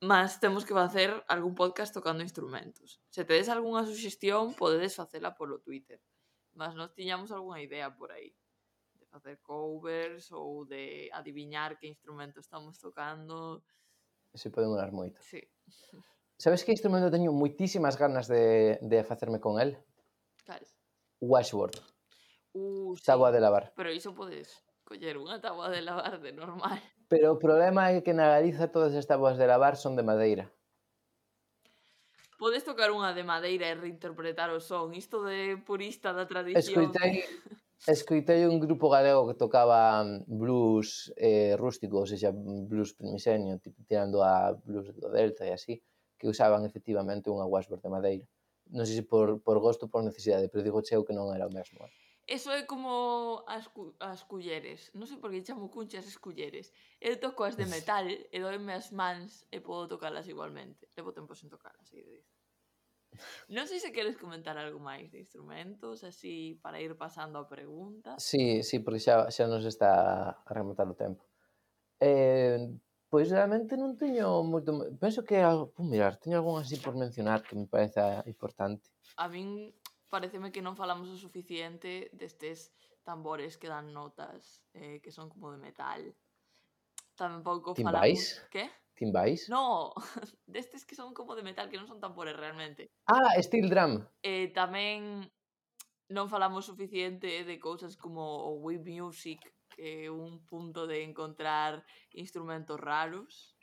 Mas 0.02 0.40
temos 0.40 0.64
que 0.64 0.74
facer 0.74 1.10
algún 1.28 1.56
podcast 1.56 1.94
tocando 1.94 2.24
instrumentos. 2.24 3.02
Se 3.10 3.26
tedes 3.26 3.50
algunha 3.50 3.84
suxestión, 3.84 4.54
podedes 4.54 4.96
facela 4.96 5.36
polo 5.36 5.60
Twitter. 5.60 6.00
Mas 6.54 6.76
nós 6.76 6.94
tiñamos 6.96 7.32
algunha 7.32 7.64
idea 7.64 7.92
por 7.92 8.12
aí 8.12 8.32
de 8.96 9.06
facer 9.08 9.40
covers 9.44 10.32
ou 10.32 10.66
de 10.66 11.10
adiviñar 11.12 11.78
que 11.80 11.88
instrumento 11.88 12.40
estamos 12.40 12.80
tocando. 12.80 13.64
Se 14.34 14.50
pode 14.50 14.68
molar 14.68 14.92
moito. 14.92 15.20
Sí. 15.22 15.42
sabes 16.38 16.64
que 16.64 16.72
instrumento 16.72 17.12
teño 17.12 17.32
moitísimas 17.32 17.96
ganas 17.98 18.28
de, 18.28 18.78
de 18.82 19.04
facerme 19.04 19.40
con 19.40 19.60
el? 19.60 19.80
Cal? 20.44 20.62
Washboard. 21.22 21.80
Uh, 22.54 22.96
sí. 22.96 23.04
Táboa 23.04 23.32
de 23.32 23.40
lavar. 23.40 23.74
Pero 23.76 23.92
iso 23.92 24.16
podes 24.16 24.64
coller 24.86 25.18
unha 25.18 25.42
táboa 25.42 25.72
de 25.74 25.82
lavar 25.82 26.22
de 26.22 26.32
normal. 26.32 26.80
Pero 27.10 27.36
o 27.36 27.42
problema 27.42 27.92
é 27.92 28.06
que 28.06 28.14
na 28.14 28.30
Galiza 28.30 28.70
todas 28.70 28.94
as 28.94 29.08
táboas 29.10 29.36
de 29.40 29.50
lavar 29.50 29.76
son 29.76 29.98
de 29.98 30.06
madeira. 30.06 30.52
Podes 32.36 32.68
tocar 32.68 32.92
unha 32.92 33.16
de 33.16 33.24
madeira 33.24 33.66
e 33.72 33.76
reinterpretar 33.76 34.52
o 34.52 34.60
son. 34.60 34.94
Isto 34.94 35.24
de 35.24 35.56
purista 35.64 36.12
da 36.12 36.28
tradición. 36.28 36.62
Escoitei, 36.62 37.24
escoitei 37.88 38.42
un 38.46 38.60
grupo 38.60 38.92
galego 38.92 39.26
que 39.26 39.40
tocaba 39.40 40.04
mm, 40.04 40.28
blues 40.28 41.10
eh, 41.16 41.56
rústico, 41.56 42.04
ou 42.04 42.08
seja, 42.08 42.30
blues 42.36 42.94
primisenio, 42.94 43.58
tirando 43.88 44.20
a 44.20 44.52
blues 44.54 44.92
do 44.94 45.10
Delta 45.10 45.48
e 45.48 45.56
así. 45.56 45.80
Uh 45.80 45.95
que 46.26 46.34
usaban 46.34 46.66
efectivamente 46.66 47.30
unha 47.30 47.46
Washboard 47.46 47.86
de 47.86 47.94
madeira. 47.94 48.26
Non 48.74 48.90
sei 48.90 48.98
se 48.98 49.06
por, 49.06 49.46
por 49.46 49.62
gosto 49.62 49.86
ou 49.86 49.94
por 49.94 50.02
necesidade, 50.02 50.50
pero 50.50 50.66
digo 50.66 50.82
cheo 50.82 51.06
que 51.06 51.14
non 51.14 51.30
era 51.30 51.46
o 51.46 51.54
mesmo. 51.54 51.86
Eh? 51.86 51.94
Eso 52.26 52.50
é 52.50 52.66
como 52.66 53.46
as, 53.46 53.70
as 54.02 54.26
culleres. 54.26 54.90
Non 54.98 55.06
sei 55.06 55.22
por 55.22 55.30
que 55.30 55.46
chamo 55.46 55.70
cunchas 55.70 56.10
as 56.10 56.18
culleres. 56.18 56.74
Eu 56.98 57.22
toco 57.22 57.46
as 57.46 57.54
de 57.54 57.70
metal 57.70 58.10
e 58.10 58.38
doime 58.42 58.74
as 58.74 58.90
mans 58.90 59.46
e 59.54 59.62
podo 59.62 59.94
tocalas 59.94 60.26
igualmente. 60.26 60.90
Levo 60.98 61.14
tempo 61.14 61.38
sen 61.38 61.54
tocalas, 61.54 61.86
aí 61.94 62.02
diz. 62.02 62.26
Non 63.54 63.70
sei 63.70 63.78
se 63.78 63.94
queres 63.94 64.18
comentar 64.18 64.58
algo 64.58 64.82
máis 64.82 65.14
de 65.14 65.22
instrumentos, 65.22 66.02
así 66.02 66.58
para 66.66 66.82
ir 66.82 66.98
pasando 66.98 67.38
a 67.38 67.46
pregunta. 67.46 68.18
Sí, 68.18 68.66
sí, 68.66 68.82
porque 68.82 69.06
xa, 69.06 69.30
xa 69.30 69.46
nos 69.46 69.62
está 69.62 70.42
a 70.42 70.52
rematar 70.58 70.90
o 70.90 70.98
tempo. 70.98 71.22
Eh, 72.02 72.66
Pois 73.16 73.32
realmente 73.32 73.80
non 73.80 73.96
teño 73.96 74.44
moito... 74.44 74.76
Penso 75.00 75.24
que... 75.24 75.40
Ah, 75.40 75.56
Pum, 75.72 75.88
mirar, 75.88 76.20
teño 76.20 76.36
algún 76.44 76.60
así 76.60 76.76
por 76.76 77.00
mencionar 77.00 77.48
que 77.48 77.56
me 77.56 77.64
parece 77.64 78.04
importante. 78.28 78.92
A 79.16 79.32
min 79.32 79.72
pareceme 80.12 80.52
que 80.52 80.60
non 80.60 80.76
falamos 80.76 81.08
o 81.08 81.16
suficiente 81.16 82.12
destes 82.12 82.76
tambores 83.08 83.56
que 83.56 83.72
dan 83.72 83.96
notas, 83.96 84.68
eh, 84.76 85.00
que 85.00 85.16
son 85.16 85.32
como 85.32 85.48
de 85.56 85.64
metal. 85.64 86.12
Tampouco 87.16 87.72
Timbais? 87.72 88.36
falamos... 88.36 88.52
Que? 88.52 88.68
Timbais? 89.00 89.48
No, 89.48 89.96
destes 90.44 90.84
que 90.84 91.00
son 91.00 91.16
como 91.16 91.40
de 91.40 91.48
metal, 91.48 91.72
que 91.72 91.80
non 91.80 91.88
son 91.88 92.04
tambores 92.04 92.36
realmente. 92.36 92.92
Ah, 93.08 93.32
steel 93.40 93.72
drum. 93.72 94.04
Eh, 94.28 94.52
tamén 94.52 95.24
non 96.12 96.28
falamos 96.28 96.68
suficiente 96.68 97.48
de 97.48 97.56
cousas 97.64 97.96
como 97.96 98.44
o 98.44 98.60
Wii 98.60 98.84
Music, 98.84 99.40
que 99.76 100.08
é 100.08 100.12
un 100.12 100.48
punto 100.48 100.88
de 100.88 101.04
encontrar 101.04 101.84
instrumentos 102.16 102.80
raros. 102.80 103.60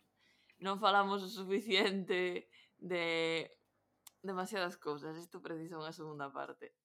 Non 0.60 0.76
falamos 0.76 1.24
o 1.24 1.32
suficiente 1.32 2.52
de 2.76 3.48
demasiadas 4.20 4.76
cousas. 4.76 5.16
Isto 5.16 5.40
precisa 5.40 5.80
unha 5.80 5.96
segunda 5.96 6.28
parte. 6.28 6.76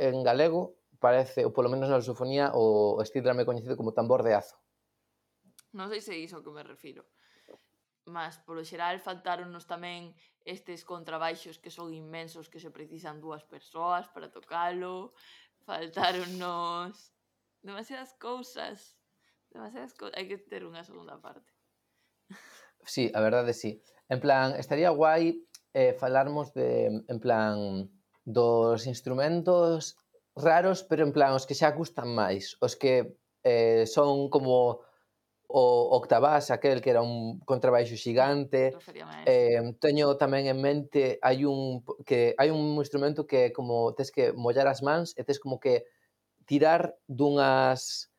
En 0.00 0.24
galego 0.24 0.80
parece, 0.98 1.44
ou 1.44 1.52
polo 1.52 1.68
menos 1.68 1.92
na 1.92 2.00
lusofonía, 2.00 2.56
o 2.56 2.98
estídrame 3.04 3.44
coñecido 3.44 3.76
como 3.76 3.92
tambor 3.92 4.24
de 4.24 4.34
azo. 4.34 4.56
Non 5.76 5.92
sei 5.92 6.00
se 6.00 6.16
é 6.16 6.18
iso 6.18 6.40
que 6.40 6.52
me 6.52 6.64
refiro. 6.64 7.04
Mas, 8.06 8.38
polo 8.46 8.62
xeral, 8.62 9.02
faltáronnos 9.02 9.66
tamén 9.66 10.14
estes 10.46 10.86
contrabaixos 10.86 11.58
que 11.58 11.74
son 11.74 11.90
inmensos 11.90 12.46
que 12.46 12.62
se 12.62 12.70
precisan 12.70 13.18
dúas 13.18 13.42
persoas 13.42 14.06
para 14.14 14.30
tocalo. 14.30 15.12
Faltáronnos 15.66 17.15
demasiadas 17.66 18.14
cousas. 18.14 18.96
Demasiadas 19.50 19.92
cousas. 19.98 20.14
Hai 20.14 20.30
que 20.30 20.38
ter 20.38 20.62
unha 20.62 20.86
segunda 20.86 21.18
parte. 21.18 21.50
Sí, 22.86 23.10
a 23.10 23.18
verdade 23.18 23.50
sí. 23.50 23.82
En 24.06 24.22
plan, 24.22 24.54
estaría 24.54 24.94
guai 24.94 25.42
eh, 25.74 25.98
falarmos 25.98 26.54
de, 26.54 27.02
en 27.02 27.18
plan, 27.18 27.90
dos 28.22 28.86
instrumentos 28.86 29.98
raros, 30.36 30.86
pero 30.86 31.02
en 31.02 31.10
plan, 31.10 31.34
os 31.34 31.50
que 31.50 31.58
xa 31.58 31.74
gustan 31.74 32.14
máis, 32.14 32.54
os 32.62 32.78
que 32.78 33.18
eh, 33.42 33.90
son 33.90 34.30
como 34.30 34.86
o 35.48 35.62
octavás, 35.98 36.50
aquel 36.50 36.82
que 36.82 36.90
era 36.90 37.02
un 37.02 37.38
contrabaixo 37.42 37.96
xigante. 37.98 38.74
Eh, 39.26 39.62
teño 39.78 40.14
tamén 40.18 40.46
en 40.50 40.58
mente 40.58 41.18
hai 41.22 41.46
un 41.46 41.86
que 42.02 42.34
hai 42.38 42.50
un 42.50 42.78
instrumento 42.78 43.26
que 43.26 43.50
como 43.54 43.94
tes 43.94 44.10
que 44.10 44.34
mollar 44.34 44.66
as 44.66 44.82
mans 44.82 45.14
e 45.14 45.22
tes 45.22 45.38
como 45.38 45.58
que 45.62 45.86
tirar 46.46 46.94
dunhas 47.06 48.10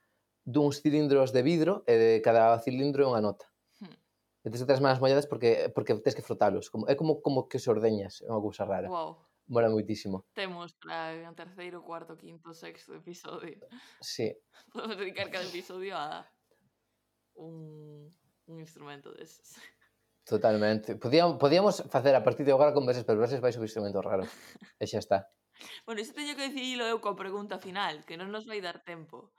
duns 0.47 0.79
cilindros 0.79 1.31
de 1.31 1.41
vidro 1.43 1.83
e 1.87 1.95
de 1.97 2.11
cada 2.23 2.55
cilindro 2.63 3.03
é 3.03 3.07
unha 3.11 3.23
nota. 3.23 3.43
Hmm. 3.83 3.95
E 4.43 4.47
tens 4.47 4.63
que 4.63 4.67
ter 4.67 4.79
as 4.79 4.83
manos 4.83 5.03
molladas 5.03 5.27
porque, 5.27 5.67
porque 5.75 5.95
tens 5.99 6.15
que 6.15 6.23
frotalos. 6.23 6.71
Como, 6.71 6.87
é 6.87 6.95
como, 6.95 7.19
como 7.19 7.47
que 7.51 7.59
se 7.59 7.67
ordeñas, 7.67 8.23
é 8.23 8.31
unha 8.31 8.43
cousa 8.43 8.63
rara. 8.63 8.87
Wow. 8.87 9.19
Mola 9.47 9.71
moitísimo. 9.71 10.27
Temos 10.35 10.75
para 10.75 11.23
o 11.23 11.35
terceiro, 11.35 11.79
cuarto, 11.79 12.19
quinto, 12.19 12.51
sexto 12.51 12.95
episodio. 12.95 13.63
Sí. 14.03 14.35
Podemos 14.75 14.99
dedicar 14.99 15.31
cada 15.31 15.47
episodio 15.47 15.95
a 15.95 16.27
un, 17.35 18.11
un 18.47 18.55
instrumento 18.59 19.11
deses. 19.15 19.55
Totalmente. 20.27 20.95
Podíamos, 20.95 21.39
podíamos 21.39 21.83
facer 21.87 22.13
a 22.15 22.23
partir 22.23 22.45
de 22.45 22.51
agora 22.51 22.75
conversas 22.75 23.07
perversas 23.07 23.39
vais 23.39 23.55
sobre 23.55 23.67
instrumentos 23.67 24.03
raros. 24.03 24.27
E 24.79 24.85
xa 24.87 24.99
está. 24.99 25.31
Bueno, 25.85 26.01
iso 26.01 26.13
teño 26.13 26.35
que 26.35 26.49
dicilo 26.49 26.83
eu 26.85 26.99
coa 26.99 27.15
pregunta 27.17 27.57
final, 27.57 28.03
que 28.05 28.19
non 28.19 28.29
nos 28.33 28.45
vai 28.45 28.59
dar 28.61 28.83
tempo. 28.83 29.31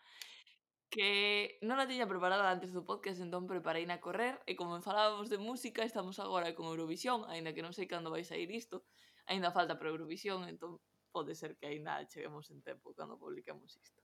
Que 0.88 1.60
non 1.60 1.76
a 1.76 1.84
tiña 1.84 2.08
preparada 2.08 2.48
antes 2.48 2.72
do 2.72 2.82
podcast, 2.82 3.20
entón 3.20 3.44
preparei 3.44 3.84
na 3.84 4.00
correr, 4.00 4.40
e 4.48 4.56
como 4.56 4.80
falábamos 4.80 5.28
de 5.28 5.36
música, 5.36 5.84
estamos 5.84 6.16
agora 6.16 6.56
con 6.56 6.72
Eurovisión, 6.72 7.28
aínda 7.28 7.52
que 7.52 7.60
non 7.60 7.76
sei 7.76 7.84
cando 7.84 8.08
vai 8.08 8.24
sair 8.24 8.48
isto, 8.48 8.88
aínda 9.28 9.52
falta 9.52 9.76
para 9.76 9.92
Eurovisión, 9.92 10.48
entón 10.48 10.80
pode 11.12 11.36
ser 11.36 11.60
que 11.60 11.68
aínda 11.68 12.00
cheguemos 12.08 12.48
en 12.50 12.64
tempo 12.64 12.96
cando 12.96 13.20
publiquemos 13.20 13.76
isto. 13.76 14.00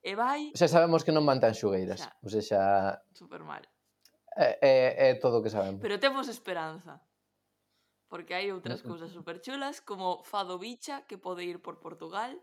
E 0.00 0.14
vai... 0.14 0.54
Xa 0.54 0.68
sabemos 0.70 1.04
que 1.04 1.12
non 1.12 1.26
van 1.26 1.42
tan 1.42 1.52
xugueiras. 1.52 2.00
Xa. 2.00 2.10
O 2.22 2.28
sea, 2.30 2.42
xa... 2.48 2.62
Super 3.12 3.42
mal. 3.42 3.64
É, 4.36 4.44
eh, 4.44 4.58
é, 4.60 4.70
eh, 4.70 4.92
é 4.96 5.06
eh, 5.10 5.14
todo 5.20 5.40
o 5.40 5.42
que 5.42 5.50
sabemos. 5.50 5.80
Pero 5.82 5.98
temos 5.98 6.28
esperanza 6.28 7.02
porque 8.08 8.34
hai 8.34 8.54
outras 8.54 8.82
cousas 8.82 9.10
super 9.10 9.42
chulas 9.42 9.82
como 9.82 10.22
Fadovicha, 10.22 11.06
que 11.06 11.18
pode 11.18 11.42
ir 11.42 11.58
por 11.58 11.78
Portugal. 11.78 12.38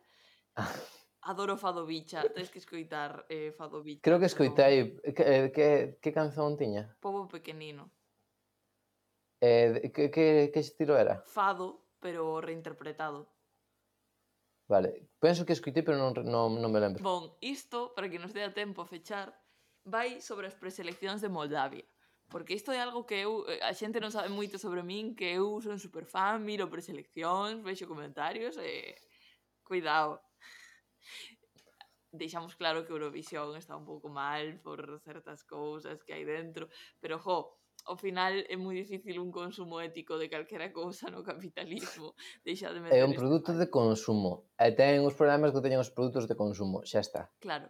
Adoro 1.24 1.56
Fado 1.56 1.86
Bicha, 1.86 2.28
tens 2.36 2.52
que 2.52 2.60
escoitar 2.60 3.26
eh, 3.30 3.56
Fado 3.56 3.82
Bicha. 3.82 4.02
Creo 4.04 4.20
que 4.20 4.26
escoitei, 4.26 5.00
que, 5.16 5.24
eh, 5.24 5.52
que, 5.56 5.98
que 6.02 6.12
canzón 6.12 6.58
tiña? 6.58 6.98
Pobo 7.00 7.28
pequenino. 7.28 7.90
Eh, 9.40 9.92
que, 9.96 10.12
que, 10.12 10.52
que 10.52 10.60
estilo 10.60 10.98
era? 10.98 11.24
Fado, 11.28 11.88
pero 12.00 12.42
reinterpretado. 12.42 13.32
Vale, 14.68 15.08
penso 15.20 15.46
que 15.46 15.54
escoitei, 15.54 15.84
pero 15.84 15.96
non, 15.96 16.12
non, 16.28 16.60
non 16.60 16.72
me 16.72 16.80
lembro. 16.84 17.00
Bon, 17.00 17.40
isto, 17.40 17.96
para 17.96 18.12
que 18.12 18.20
nos 18.20 18.36
dea 18.36 18.52
tempo 18.52 18.84
a 18.84 18.88
fechar, 18.88 19.32
vai 19.88 20.20
sobre 20.20 20.48
as 20.48 20.56
preseleccións 20.56 21.24
de 21.24 21.32
Moldavia. 21.32 21.88
Porque 22.30 22.54
isto 22.54 22.72
é 22.72 22.80
algo 22.82 23.06
que 23.06 23.24
eu, 23.26 23.46
eh, 23.48 23.62
a 23.62 23.74
xente 23.74 24.02
non 24.02 24.10
sabe 24.10 24.30
moito 24.30 24.58
sobre 24.58 24.82
min, 24.82 25.14
que 25.14 25.38
eu 25.38 25.62
son 25.62 25.78
super 25.78 26.06
fan, 26.06 26.42
miro 26.42 26.72
preseleccións, 26.72 27.62
vexo 27.62 27.90
comentarios 27.90 28.58
e... 28.58 28.98
Cuidado. 29.64 30.20
Deixamos 32.12 32.54
claro 32.56 32.86
que 32.86 32.92
Eurovisión 32.92 33.56
está 33.56 33.74
un 33.74 33.86
pouco 33.86 34.10
mal 34.10 34.60
por 34.62 35.02
certas 35.02 35.42
cousas 35.48 36.04
que 36.04 36.14
hai 36.14 36.28
dentro, 36.28 36.70
pero 37.02 37.18
jo, 37.18 37.58
ao 37.86 37.98
final 37.98 38.34
é 38.48 38.56
moi 38.56 38.76
difícil 38.78 39.18
un 39.18 39.32
consumo 39.34 39.82
ético 39.82 40.16
de 40.22 40.30
calquera 40.30 40.70
cousa 40.72 41.10
no 41.10 41.26
capitalismo. 41.26 42.14
Deixa 42.46 42.70
de 42.70 42.80
meter 42.80 43.02
É 43.02 43.08
un 43.08 43.18
produto 43.18 43.58
de 43.58 43.68
consumo. 43.68 44.52
E 44.62 44.72
ten 44.78 45.02
os 45.04 45.18
problemas 45.18 45.52
que 45.52 45.64
teñen 45.64 45.82
os 45.82 45.90
produtos 45.90 46.30
de 46.30 46.36
consumo, 46.38 46.86
xa 46.86 47.02
está. 47.02 47.22
Claro. 47.42 47.68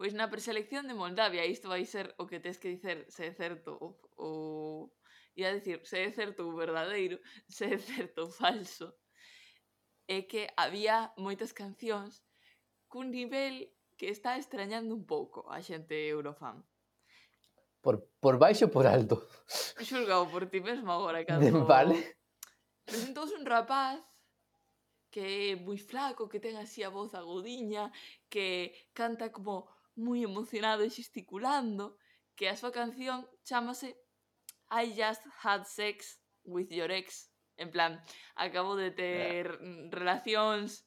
Pois 0.00 0.16
na 0.16 0.32
preselección 0.32 0.88
de 0.88 0.96
Moldavia, 0.96 1.44
isto 1.44 1.68
vai 1.68 1.84
ser 1.84 2.16
o 2.16 2.24
que 2.24 2.40
tes 2.40 2.56
que 2.56 2.72
dicer 2.72 3.04
se 3.12 3.28
é 3.28 3.32
certo 3.36 3.76
ou, 3.76 4.00
ou 4.16 4.96
ia 5.36 5.52
dicir 5.52 5.84
se 5.84 6.00
é 6.00 6.08
certo 6.08 6.40
ou 6.48 6.56
verdadeiro, 6.56 7.20
se 7.52 7.68
é 7.68 7.76
certo 7.76 8.24
ou 8.24 8.32
falso, 8.32 8.96
é 10.08 10.24
que 10.24 10.48
había 10.56 11.12
moitas 11.20 11.52
cancións 11.52 12.24
cun 12.88 13.12
nivel 13.12 13.68
que 14.00 14.08
está 14.08 14.40
extrañando 14.40 14.96
un 14.96 15.04
pouco 15.04 15.44
a 15.52 15.60
xente 15.60 16.08
eurofan. 16.08 16.64
Por, 17.84 18.00
por 18.24 18.40
baixo 18.40 18.64
ou 18.64 18.72
por 18.72 18.88
alto? 18.88 19.20
Xulgao 19.84 20.24
por 20.32 20.48
ti 20.48 20.64
mesmo 20.64 20.88
agora, 20.96 21.20
cando... 21.28 21.68
Vale. 21.68 22.16
Presentouse 22.88 23.36
un 23.36 23.44
rapaz 23.44 24.00
que 25.12 25.52
é 25.52 25.60
moi 25.60 25.76
flaco, 25.76 26.24
que 26.24 26.40
ten 26.40 26.56
así 26.56 26.80
a 26.80 26.88
voz 26.88 27.12
agudiña, 27.12 27.92
que 28.32 28.72
canta 28.96 29.28
como 29.28 29.68
moi 29.96 30.22
emocionado 30.22 30.82
e 30.84 30.90
xesticulando 30.90 31.96
que 32.36 32.48
a 32.48 32.56
súa 32.56 32.72
canción 32.72 33.26
chamase 33.42 33.96
I 34.70 34.94
just 34.94 35.22
had 35.42 35.66
sex 35.66 36.22
with 36.44 36.70
your 36.70 36.90
ex. 36.90 37.30
En 37.56 37.70
plan, 37.70 38.00
acabo 38.36 38.76
de 38.76 38.90
ter 38.90 39.46
yeah. 39.46 39.60
Mm, 39.60 39.90
relacións 39.90 40.86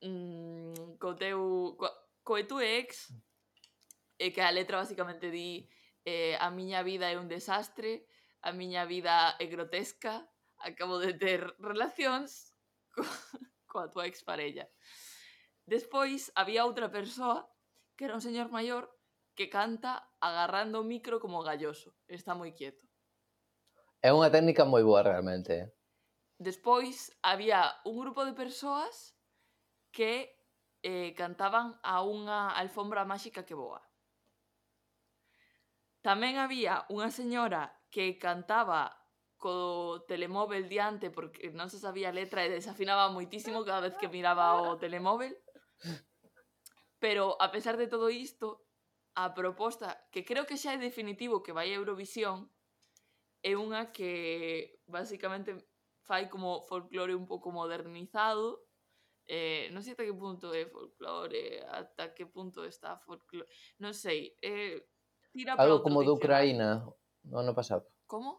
mm, 0.00 0.96
co 0.98 1.16
teu 1.18 1.74
co, 1.76 1.88
co 2.22 2.38
teu 2.46 2.60
ex 2.62 3.12
e 4.18 4.30
que 4.32 4.40
a 4.40 4.54
letra 4.54 4.78
basicamente 4.78 5.30
di 5.30 5.68
eh, 6.06 6.38
a 6.40 6.48
miña 6.50 6.82
vida 6.82 7.10
é 7.10 7.18
un 7.18 7.28
desastre, 7.28 8.06
a 8.40 8.54
miña 8.54 8.86
vida 8.86 9.36
é 9.38 9.46
grotesca, 9.46 10.24
acabo 10.62 10.98
de 10.98 11.12
ter 11.14 11.44
relacións 11.58 12.54
co, 12.94 13.02
coa 13.70 13.90
tua 13.90 14.06
ex 14.06 14.22
parella. 14.22 14.64
Despois 15.66 16.32
había 16.34 16.64
outra 16.64 16.88
persoa 16.88 17.44
que 17.98 18.06
era 18.06 18.14
un 18.14 18.22
señor 18.22 18.48
maior 18.54 18.94
que 19.34 19.50
canta 19.50 20.06
agarrando 20.22 20.80
o 20.80 20.86
micro 20.86 21.18
como 21.18 21.42
galloso. 21.42 21.98
Está 22.06 22.38
moi 22.38 22.54
quieto. 22.54 22.86
É 23.98 24.14
unha 24.14 24.30
técnica 24.30 24.62
moi 24.62 24.86
boa 24.86 25.02
realmente. 25.02 25.50
¿eh? 25.50 25.66
Despois 26.38 27.10
había 27.26 27.74
un 27.82 27.98
grupo 27.98 28.22
de 28.22 28.38
persoas 28.38 29.18
que 29.90 30.30
eh, 30.86 31.10
cantaban 31.18 31.74
a 31.82 32.06
unha 32.06 32.54
alfombra 32.54 33.02
máxica 33.02 33.42
que 33.42 33.58
voa. 33.58 33.82
Tamén 36.06 36.38
había 36.38 36.86
unha 36.86 37.10
señora 37.10 37.74
que 37.90 38.14
cantaba 38.14 38.94
co 39.42 40.06
telemóvel 40.06 40.70
diante 40.70 41.10
porque 41.10 41.50
non 41.50 41.66
se 41.66 41.82
sabía 41.82 42.10
a 42.10 42.16
letra 42.16 42.46
e 42.46 42.54
desafinaba 42.54 43.10
moitísimo 43.10 43.66
cada 43.66 43.90
vez 43.90 43.94
que 43.98 44.06
miraba 44.06 44.62
o 44.62 44.78
telemóvel. 44.78 45.34
Pero, 46.98 47.40
a 47.40 47.50
pesar 47.50 47.76
de 47.76 47.86
todo 47.86 48.10
isto, 48.10 48.68
a 49.18 49.34
proposta 49.34 50.06
que 50.12 50.24
creo 50.24 50.46
que 50.46 50.54
xa 50.54 50.74
é 50.74 50.78
definitivo 50.78 51.42
que 51.42 51.50
vai 51.50 51.74
a 51.74 51.78
Eurovisión 51.82 52.46
é 53.42 53.58
unha 53.58 53.90
que 53.90 54.78
basicamente 54.86 55.58
fai 56.06 56.30
como 56.30 56.62
folclore 56.70 57.18
un 57.18 57.26
pouco 57.26 57.50
modernizado 57.50 58.62
eh, 59.26 59.66
non 59.74 59.82
sei 59.82 59.98
ata 59.98 60.06
que 60.06 60.14
punto 60.14 60.54
é 60.54 60.70
folclore 60.70 61.66
ata 61.66 62.14
que 62.14 62.30
punto 62.30 62.62
está 62.62 62.94
folclore 63.02 63.50
non 63.82 63.90
sei 63.90 64.38
eh, 64.38 64.86
tira 65.34 65.58
algo 65.58 65.82
como 65.82 66.06
do 66.06 66.14
Ucraína 66.14 66.86
do 67.26 67.36
ano 67.42 67.58
pasado 67.58 67.90
como? 68.06 68.38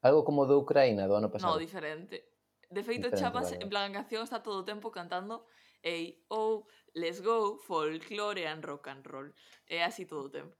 algo 0.00 0.24
como 0.24 0.48
do 0.48 0.56
Ucraína 0.56 1.04
do 1.04 1.20
ano 1.20 1.28
pasado 1.28 1.52
no, 1.52 1.60
diferente 1.60 2.32
de 2.72 2.80
feito, 2.80 3.12
diferente, 3.12 3.20
Chapas, 3.20 3.52
vale. 3.52 3.60
en 3.60 3.68
plan, 3.68 3.92
a 3.92 4.00
canción 4.00 4.24
está 4.24 4.40
todo 4.40 4.64
o 4.64 4.64
tempo 4.64 4.88
cantando 4.88 5.44
ei 5.82 6.24
ou 6.28 6.62
oh, 6.62 6.66
let's 6.94 7.20
go, 7.20 7.58
folclore 7.58 8.46
and 8.46 8.62
rock 8.64 8.90
and 8.90 9.02
roll. 9.04 9.30
É 9.68 9.84
así 9.84 10.06
todo 10.06 10.26
o 10.26 10.30
tempo. 10.30 10.56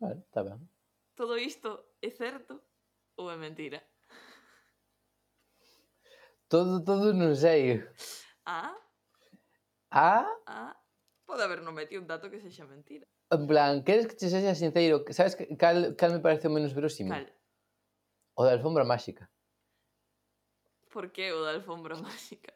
Vale, 0.00 0.20
está 0.20 0.42
ben. 0.42 0.68
Todo 1.14 1.36
isto 1.36 1.96
é 2.00 2.10
certo 2.10 2.60
ou 3.16 3.30
é 3.30 3.36
mentira? 3.36 3.82
Todo, 6.48 6.84
todo 6.84 7.12
non 7.12 7.36
sei. 7.36 7.80
Ah? 8.44 8.76
Ah? 9.90 10.28
Ah? 10.46 10.76
Pode 11.24 11.42
haber 11.44 11.62
non 11.62 11.72
metido 11.72 12.00
un 12.00 12.08
dato 12.08 12.28
que 12.28 12.40
sexa 12.40 12.68
mentira. 12.68 13.06
En 13.32 13.46
plan, 13.48 13.80
queres 13.84 14.04
que 14.04 14.16
te 14.16 14.28
sexa 14.28 14.52
sincero? 14.52 15.04
Sabes 15.12 15.36
que 15.36 15.48
cal, 15.56 15.96
cal 15.96 16.12
me 16.12 16.20
parece 16.20 16.52
menos 16.52 16.76
verosímil? 16.76 17.12
Cal. 17.12 17.28
O 18.36 18.44
da 18.44 18.52
alfombra 18.52 18.84
máxica. 18.84 19.32
Por 20.92 21.08
que 21.12 21.32
o 21.32 21.40
da 21.40 21.56
alfombra 21.56 21.96
máxica? 22.04 22.52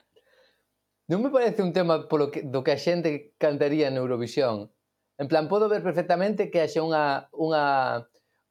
Non 1.07 1.23
me 1.23 1.31
parece 1.31 1.63
un 1.63 1.71
tema 1.71 2.11
polo 2.11 2.35
que, 2.35 2.43
do 2.43 2.67
que 2.67 2.75
a 2.75 2.83
xente 2.83 3.39
cantaría 3.39 3.87
en 3.87 3.95
Eurovisión. 3.95 4.75
En 5.23 5.31
plan, 5.31 5.47
podo 5.47 5.71
ver 5.71 5.79
perfectamente 5.87 6.51
que 6.51 6.59
haxe 6.59 6.83
unha, 6.83 7.31
unha, 7.31 8.03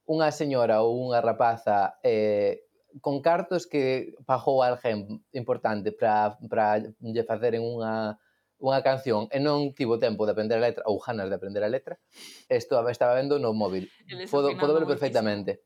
unha 0.07 0.29
señora 0.31 0.79
ou 0.79 0.95
unha 0.95 1.19
rapaza 1.19 1.99
eh, 1.99 2.63
con 3.03 3.19
cartos 3.19 3.67
que 3.67 4.15
pagou 4.23 4.63
alguén 4.63 5.19
importante 5.35 5.91
para 5.91 6.79
lle 6.79 7.27
faceren 7.27 7.59
unha, 7.59 8.15
unha 8.63 8.79
canción 8.79 9.27
e 9.35 9.43
non 9.43 9.75
tivo 9.75 9.99
tempo 9.99 10.23
de 10.23 10.31
aprender 10.31 10.55
a 10.55 10.63
letra 10.63 10.87
ou 10.87 10.95
ganas 11.03 11.27
de 11.27 11.35
aprender 11.35 11.59
a 11.59 11.67
letra, 11.67 11.99
isto 12.47 12.79
estaba 12.87 13.19
vendo 13.19 13.35
no 13.35 13.51
móvil. 13.51 13.91
Podo, 14.31 14.55
podo 14.55 14.79
verlo 14.79 14.87
perfectamente. 14.87 15.59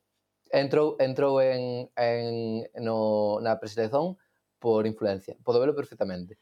Entrou, 0.49 0.97
entrou 0.97 1.37
en, 1.37 1.85
en, 1.93 2.65
no, 2.81 3.37
na 3.45 3.61
preselección 3.61 4.17
por 4.57 4.89
influencia. 4.89 5.37
Podo 5.45 5.61
verlo 5.61 5.77
perfectamente 5.77 6.41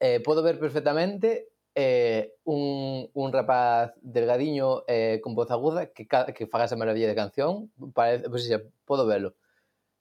eh, 0.00 0.20
podo 0.20 0.42
ver 0.42 0.58
perfectamente 0.58 1.52
eh, 1.74 2.34
un, 2.44 3.08
un 3.12 3.32
rapaz 3.32 3.92
delgadiño 4.02 4.84
eh, 4.88 5.20
con 5.22 5.34
voz 5.34 5.50
aguda 5.50 5.92
que, 5.92 6.08
que 6.08 6.46
faga 6.46 6.64
esa 6.64 6.76
maravilla 6.76 7.06
de 7.06 7.14
canción, 7.14 7.70
parece, 7.94 8.28
pois, 8.28 8.48
xa, 8.48 8.58
podo 8.84 9.06
velo. 9.06 9.36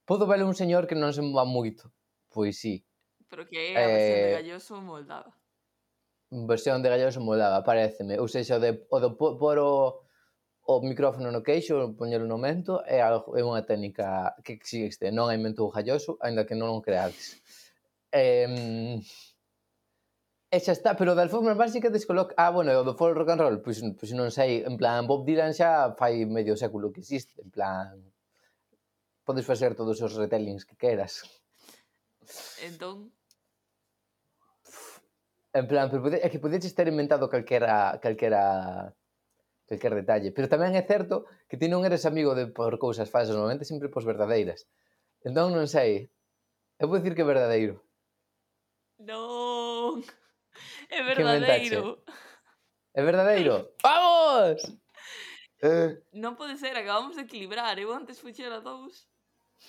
Podo 0.06 0.26
velo 0.26 0.48
un 0.48 0.58
señor 0.58 0.88
que 0.88 0.98
non 0.98 1.14
se 1.14 1.22
mova 1.22 1.46
moito, 1.46 1.94
pois 2.34 2.58
sí. 2.58 2.82
Pero 3.30 3.46
que 3.46 3.76
é 3.76 3.78
a 3.78 3.86
versión 3.86 4.18
eh, 4.18 4.26
de 4.26 4.36
Galloso 4.42 4.74
moldada. 4.82 5.30
Versión 6.32 6.82
de 6.82 6.90
Galloso 6.90 7.22
moldada, 7.22 7.62
pareceme. 7.62 8.18
Ou 8.18 8.26
seja, 8.26 8.58
o, 8.58 8.62
de, 8.64 8.90
o 8.90 8.98
do 8.98 9.14
por 9.14 9.58
o 9.62 10.02
o 10.70 10.86
micrófono 10.86 11.34
no 11.34 11.42
queixo, 11.42 11.98
poñelo 11.98 12.30
no 12.30 12.38
mento, 12.38 12.86
é, 12.86 13.02
algo, 13.02 13.34
é 13.34 13.42
unha 13.42 13.66
técnica 13.66 14.38
que 14.46 14.54
existe, 14.54 15.10
non 15.10 15.30
a 15.30 15.34
inventou 15.34 15.74
Galloso, 15.74 16.22
aínda 16.22 16.46
que 16.46 16.54
non 16.54 16.78
o 16.78 16.82
creades. 16.82 17.42
Eh, 18.14 19.02
E 20.50 20.58
xa 20.58 20.74
está, 20.74 20.98
pero 20.98 21.14
da 21.14 21.22
alfombra 21.22 21.54
básica 21.54 21.94
descoloca... 21.94 22.34
Ah, 22.34 22.50
bueno, 22.50 22.74
o 22.74 22.82
do 22.82 22.98
folk 22.98 23.14
rock 23.14 23.30
and 23.38 23.42
roll, 23.42 23.58
pois, 23.62 23.78
pois 23.94 24.12
non 24.18 24.34
sei, 24.34 24.66
en 24.66 24.82
plan, 24.82 25.06
Bob 25.06 25.22
Dylan 25.22 25.54
xa 25.54 25.94
fai 25.94 26.26
medio 26.26 26.58
século 26.58 26.90
que 26.90 27.06
existe, 27.06 27.38
en 27.38 27.54
plan... 27.54 27.94
Podes 29.22 29.46
facer 29.46 29.78
todos 29.78 30.02
os 30.02 30.18
retellings 30.18 30.66
que 30.66 30.74
queras. 30.74 31.22
Entón? 32.66 33.14
En 35.54 35.66
plan, 35.70 35.86
pero 35.94 36.02
pode, 36.02 36.18
é 36.18 36.28
que 36.34 36.42
podedes 36.42 36.74
ter 36.74 36.90
inventado 36.90 37.30
calquera, 37.30 38.02
calquera, 38.02 38.90
calquer 39.70 39.94
detalle. 39.94 40.34
Pero 40.34 40.50
tamén 40.50 40.74
é 40.74 40.82
certo 40.82 41.30
que 41.46 41.62
ti 41.62 41.70
non 41.70 41.86
eres 41.86 42.10
amigo 42.10 42.34
de 42.34 42.50
por 42.50 42.82
cousas 42.82 43.06
falsas, 43.14 43.38
normalmente 43.38 43.70
sempre 43.70 43.94
pos 43.94 44.02
verdadeiras. 44.02 44.66
Entón, 45.22 45.54
non 45.54 45.70
sei, 45.70 46.10
eu 46.82 46.90
vou 46.90 46.98
dicir 46.98 47.14
que 47.14 47.22
é 47.22 47.30
verdadeiro. 47.30 47.86
Non! 48.98 50.02
É 50.90 51.04
verdadeiro. 51.04 52.04
É 52.94 53.04
verdadeiro. 53.04 53.70
Vamos! 53.84 54.62
Eh. 55.62 56.02
Non 56.16 56.36
pode 56.40 56.56
ser, 56.58 56.76
acabamos 56.76 57.16
de 57.16 57.24
equilibrar. 57.28 57.78
¿eh? 57.78 57.84
Eu 57.84 57.92
antes 57.94 58.20
fuxera 58.20 58.64
dous. 58.64 59.08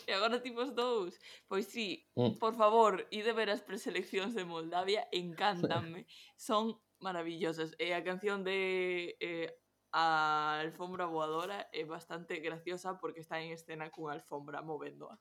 E 0.06 0.12
agora 0.14 0.38
tipos 0.38 0.70
dous. 0.74 1.18
Pois 1.50 1.66
sí, 1.66 2.06
mm. 2.14 2.38
por 2.38 2.54
favor, 2.54 3.06
ide 3.10 3.32
ver 3.34 3.50
as 3.50 3.60
preseleccións 3.60 4.34
de 4.34 4.46
Moldavia, 4.46 5.08
encántanme. 5.10 6.06
Son 6.38 6.78
maravillosas. 7.00 7.74
Eh, 7.78 7.90
e 7.90 7.94
a 7.94 8.04
canción 8.06 8.44
de 8.46 9.18
eh, 9.18 9.50
a 9.92 10.60
alfombra 10.62 11.06
voadora 11.06 11.68
é 11.72 11.84
bastante 11.84 12.38
graciosa 12.38 12.98
porque 12.98 13.20
está 13.20 13.42
en 13.42 13.50
escena 13.50 13.90
cunha 13.90 14.14
alfombra 14.14 14.62
movéndoa. 14.62 15.18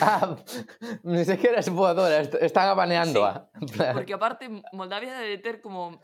Ah, 0.00 0.36
ni 1.02 1.24
sequera 1.24 1.60
es 1.60 1.68
voadora, 1.68 2.20
están 2.20 2.68
abaneándoa. 2.68 3.50
Sí, 3.66 3.78
porque 3.92 4.14
aparte 4.14 4.48
Moldavia 4.72 5.18
debe 5.18 5.38
ter 5.38 5.60
como 5.60 6.00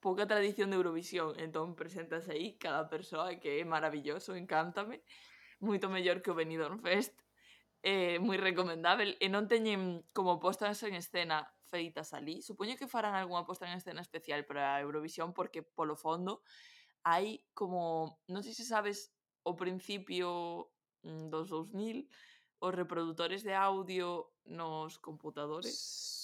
pouca 0.00 0.26
tradición 0.26 0.70
de 0.70 0.76
Eurovisión, 0.76 1.38
entón 1.40 1.74
presentas 1.74 2.28
aí 2.28 2.58
cada 2.60 2.88
persoa 2.88 3.40
que 3.40 3.60
é 3.60 3.64
maravilloso, 3.64 4.36
encántame, 4.36 5.00
moito 5.64 5.88
mellor 5.88 6.20
que 6.20 6.30
o 6.30 6.36
Benidorm 6.36 6.78
Fest, 6.84 7.16
eh, 7.80 8.20
moi 8.20 8.36
recomendável, 8.36 9.16
e 9.16 9.26
non 9.32 9.48
teñen 9.48 10.04
como 10.12 10.36
postas 10.36 10.80
en 10.84 10.96
escena 10.96 11.48
feitas 11.72 12.12
ali. 12.12 12.44
Supoño 12.44 12.76
que 12.76 12.86
farán 12.86 13.16
algunha 13.16 13.48
posta 13.48 13.64
en 13.64 13.80
escena 13.80 14.04
especial 14.04 14.44
para 14.44 14.76
a 14.76 14.80
Eurovisión 14.84 15.32
porque 15.32 15.64
polo 15.64 15.96
fondo 15.96 16.44
hai 17.04 17.44
como, 17.52 18.16
non 18.28 18.44
sei 18.44 18.52
se 18.52 18.64
sabes, 18.64 19.12
o 19.44 19.56
principio 19.56 20.68
mm, 21.04 21.28
dos 21.28 21.48
2000 21.48 22.08
os 22.64 22.72
reproductores 22.72 23.44
de 23.44 23.52
audio 23.52 24.32
nos 24.48 24.96
computadores, 24.96 25.76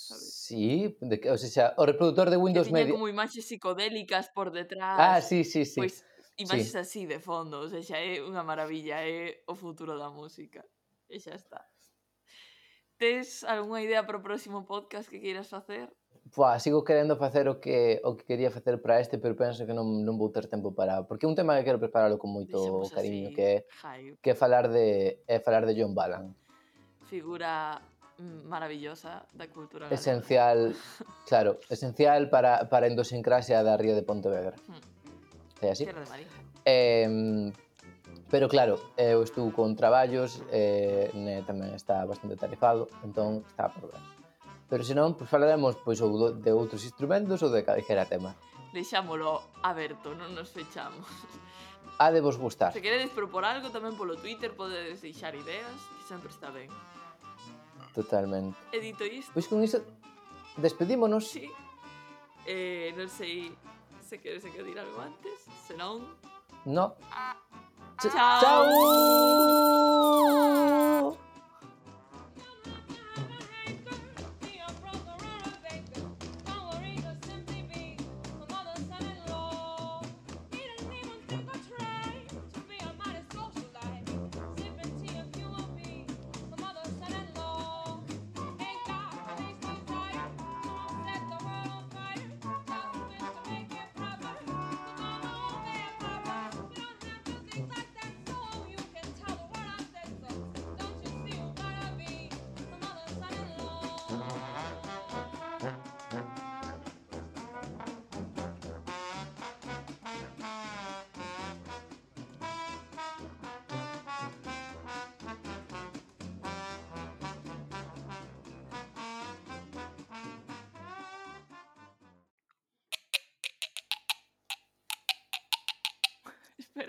sabes? 0.09 0.33
Sí, 0.33 0.97
de, 1.01 1.21
o 1.31 1.37
sea, 1.37 1.75
o 1.77 1.85
reproductor 1.85 2.31
de 2.33 2.41
Windows 2.41 2.73
Media. 2.73 2.93
como 2.93 3.09
imaxes 3.09 3.45
psicodélicas 3.45 4.33
por 4.33 4.49
detrás. 4.51 4.97
Ah, 4.97 5.21
sí, 5.21 5.45
sí, 5.45 5.65
sí. 5.69 5.81
Pois 5.81 6.05
imaxes 6.41 6.73
sí. 6.73 6.79
así 6.79 7.03
de 7.07 7.21
fondo, 7.21 7.61
o 7.61 7.69
sea, 7.69 7.85
xa 7.85 8.01
é 8.01 8.25
unha 8.25 8.41
maravilla, 8.41 9.05
é 9.05 9.45
o 9.45 9.55
futuro 9.55 10.01
da 10.01 10.09
música. 10.09 10.65
E 11.13 11.21
xa 11.21 11.37
está. 11.37 11.61
Tes 12.97 13.45
algunha 13.45 13.85
idea 13.85 14.05
para 14.05 14.17
o 14.17 14.25
próximo 14.25 14.65
podcast 14.65 15.09
que 15.09 15.21
queiras 15.21 15.49
facer? 15.49 15.93
Pua, 16.35 16.59
sigo 16.59 16.85
querendo 16.85 17.17
facer 17.17 17.49
o 17.49 17.59
que 17.59 18.01
o 18.05 18.15
que 18.15 18.25
quería 18.25 18.51
facer 18.51 18.81
para 18.81 19.01
este, 19.01 19.19
pero 19.19 19.35
penso 19.35 19.67
que 19.67 19.75
non, 19.75 20.07
non 20.07 20.15
vou 20.15 20.31
ter 20.31 20.47
tempo 20.47 20.71
para, 20.71 21.03
porque 21.03 21.27
é 21.27 21.31
un 21.31 21.35
tema 21.35 21.59
que 21.59 21.67
quero 21.67 21.83
preparalo 21.83 22.23
con 22.23 22.31
moito 22.31 22.55
Dixemos 22.55 22.95
cariño, 22.95 23.29
así, 23.29 23.35
que 23.35 23.49
hype. 23.67 24.15
que 24.23 24.31
é 24.31 24.37
falar 24.39 24.71
de 24.71 25.19
é 25.27 25.43
falar 25.43 25.67
de 25.67 25.75
John 25.75 25.91
Balan. 25.91 26.31
Figura 27.11 27.83
maravillosa 28.47 29.27
da 29.35 29.51
cultura 29.51 29.91
galega. 29.91 29.99
Esencial, 29.99 30.71
claro, 31.31 31.59
esencial 31.67 32.31
para, 32.31 32.71
para 32.71 32.87
a 32.87 32.91
idiosincrasia 32.91 33.67
da 33.67 33.75
Ría 33.75 33.99
de 33.99 34.07
Pontevedra. 34.07 34.55
Hmm. 34.71 34.79
É 35.67 35.75
así? 35.75 35.83
Tierra 35.83 36.07
de 36.07 36.11
María. 36.15 36.27
Eh, 36.63 37.53
pero 38.31 38.47
claro, 38.49 38.79
eu 38.97 39.27
estou 39.27 39.51
con 39.51 39.75
traballos, 39.75 40.39
eh, 40.55 41.11
ne, 41.11 41.43
tamén 41.43 41.75
está 41.75 42.07
bastante 42.07 42.39
tarifado, 42.39 42.87
entón 43.03 43.43
está 43.51 43.67
por 43.67 43.91
ver. 43.91 44.20
Pero 44.71 44.87
senón, 44.87 45.19
pois 45.19 45.27
falaremos 45.27 45.75
pois, 45.83 45.99
ou 45.99 46.15
do, 46.15 46.27
de 46.31 46.55
outros 46.55 46.87
instrumentos 46.87 47.43
ou 47.43 47.51
de 47.51 47.67
calquera 47.67 48.07
tema. 48.07 48.39
Deixámolo 48.71 49.43
aberto, 49.67 50.15
non 50.15 50.31
nos 50.31 50.55
fechamos. 50.55 51.11
Ha 51.99 52.09
de 52.15 52.23
vos 52.23 52.39
gustar. 52.39 52.71
Se 52.73 52.81
queredes 52.81 53.11
propor 53.11 53.43
algo 53.43 53.75
tamén 53.75 53.99
polo 53.99 54.15
Twitter 54.15 54.55
podedes 54.55 55.03
deixar 55.03 55.35
ideas, 55.35 55.75
que 55.99 56.05
sempre 56.07 56.31
está 56.31 56.55
ben. 56.55 56.71
Totalmente. 57.93 58.55
E 58.71 58.79
dito 58.79 59.03
isto... 59.03 59.35
Pois 59.35 59.51
con 59.51 59.59
iso 59.61 59.83
despedímonos. 60.55 61.27
Sí. 61.27 61.51
Eh, 62.47 62.95
non 62.95 63.11
sei 63.11 63.51
se 64.07 64.23
queres 64.23 64.47
engadir 64.47 64.79
algo 64.79 65.03
antes, 65.03 65.51
senón... 65.67 66.07
No. 66.63 66.95
Ah. 67.11 67.35
Ch 67.99 68.07
Chao. 68.07 68.41
Chao. 68.41 68.65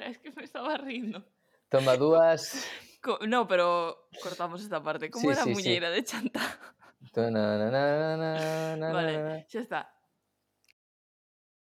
es 0.08 0.18
que 0.20 0.32
me 0.32 0.43
estaba 0.43 0.78
riendo. 0.78 1.26
Toma 1.70 1.95
dúas. 1.95 2.68
No, 3.28 3.47
pero 3.47 4.08
cortamos 4.22 4.62
esta 4.62 4.84
parte. 4.84 5.10
¿Cómo 5.10 5.32
sí, 5.32 5.38
era 5.38 5.45
muñeira 5.45 5.89
de 5.89 6.04
chanta? 6.04 6.39
vale, 8.93 9.45
ya 9.49 9.60
está. 9.60 9.91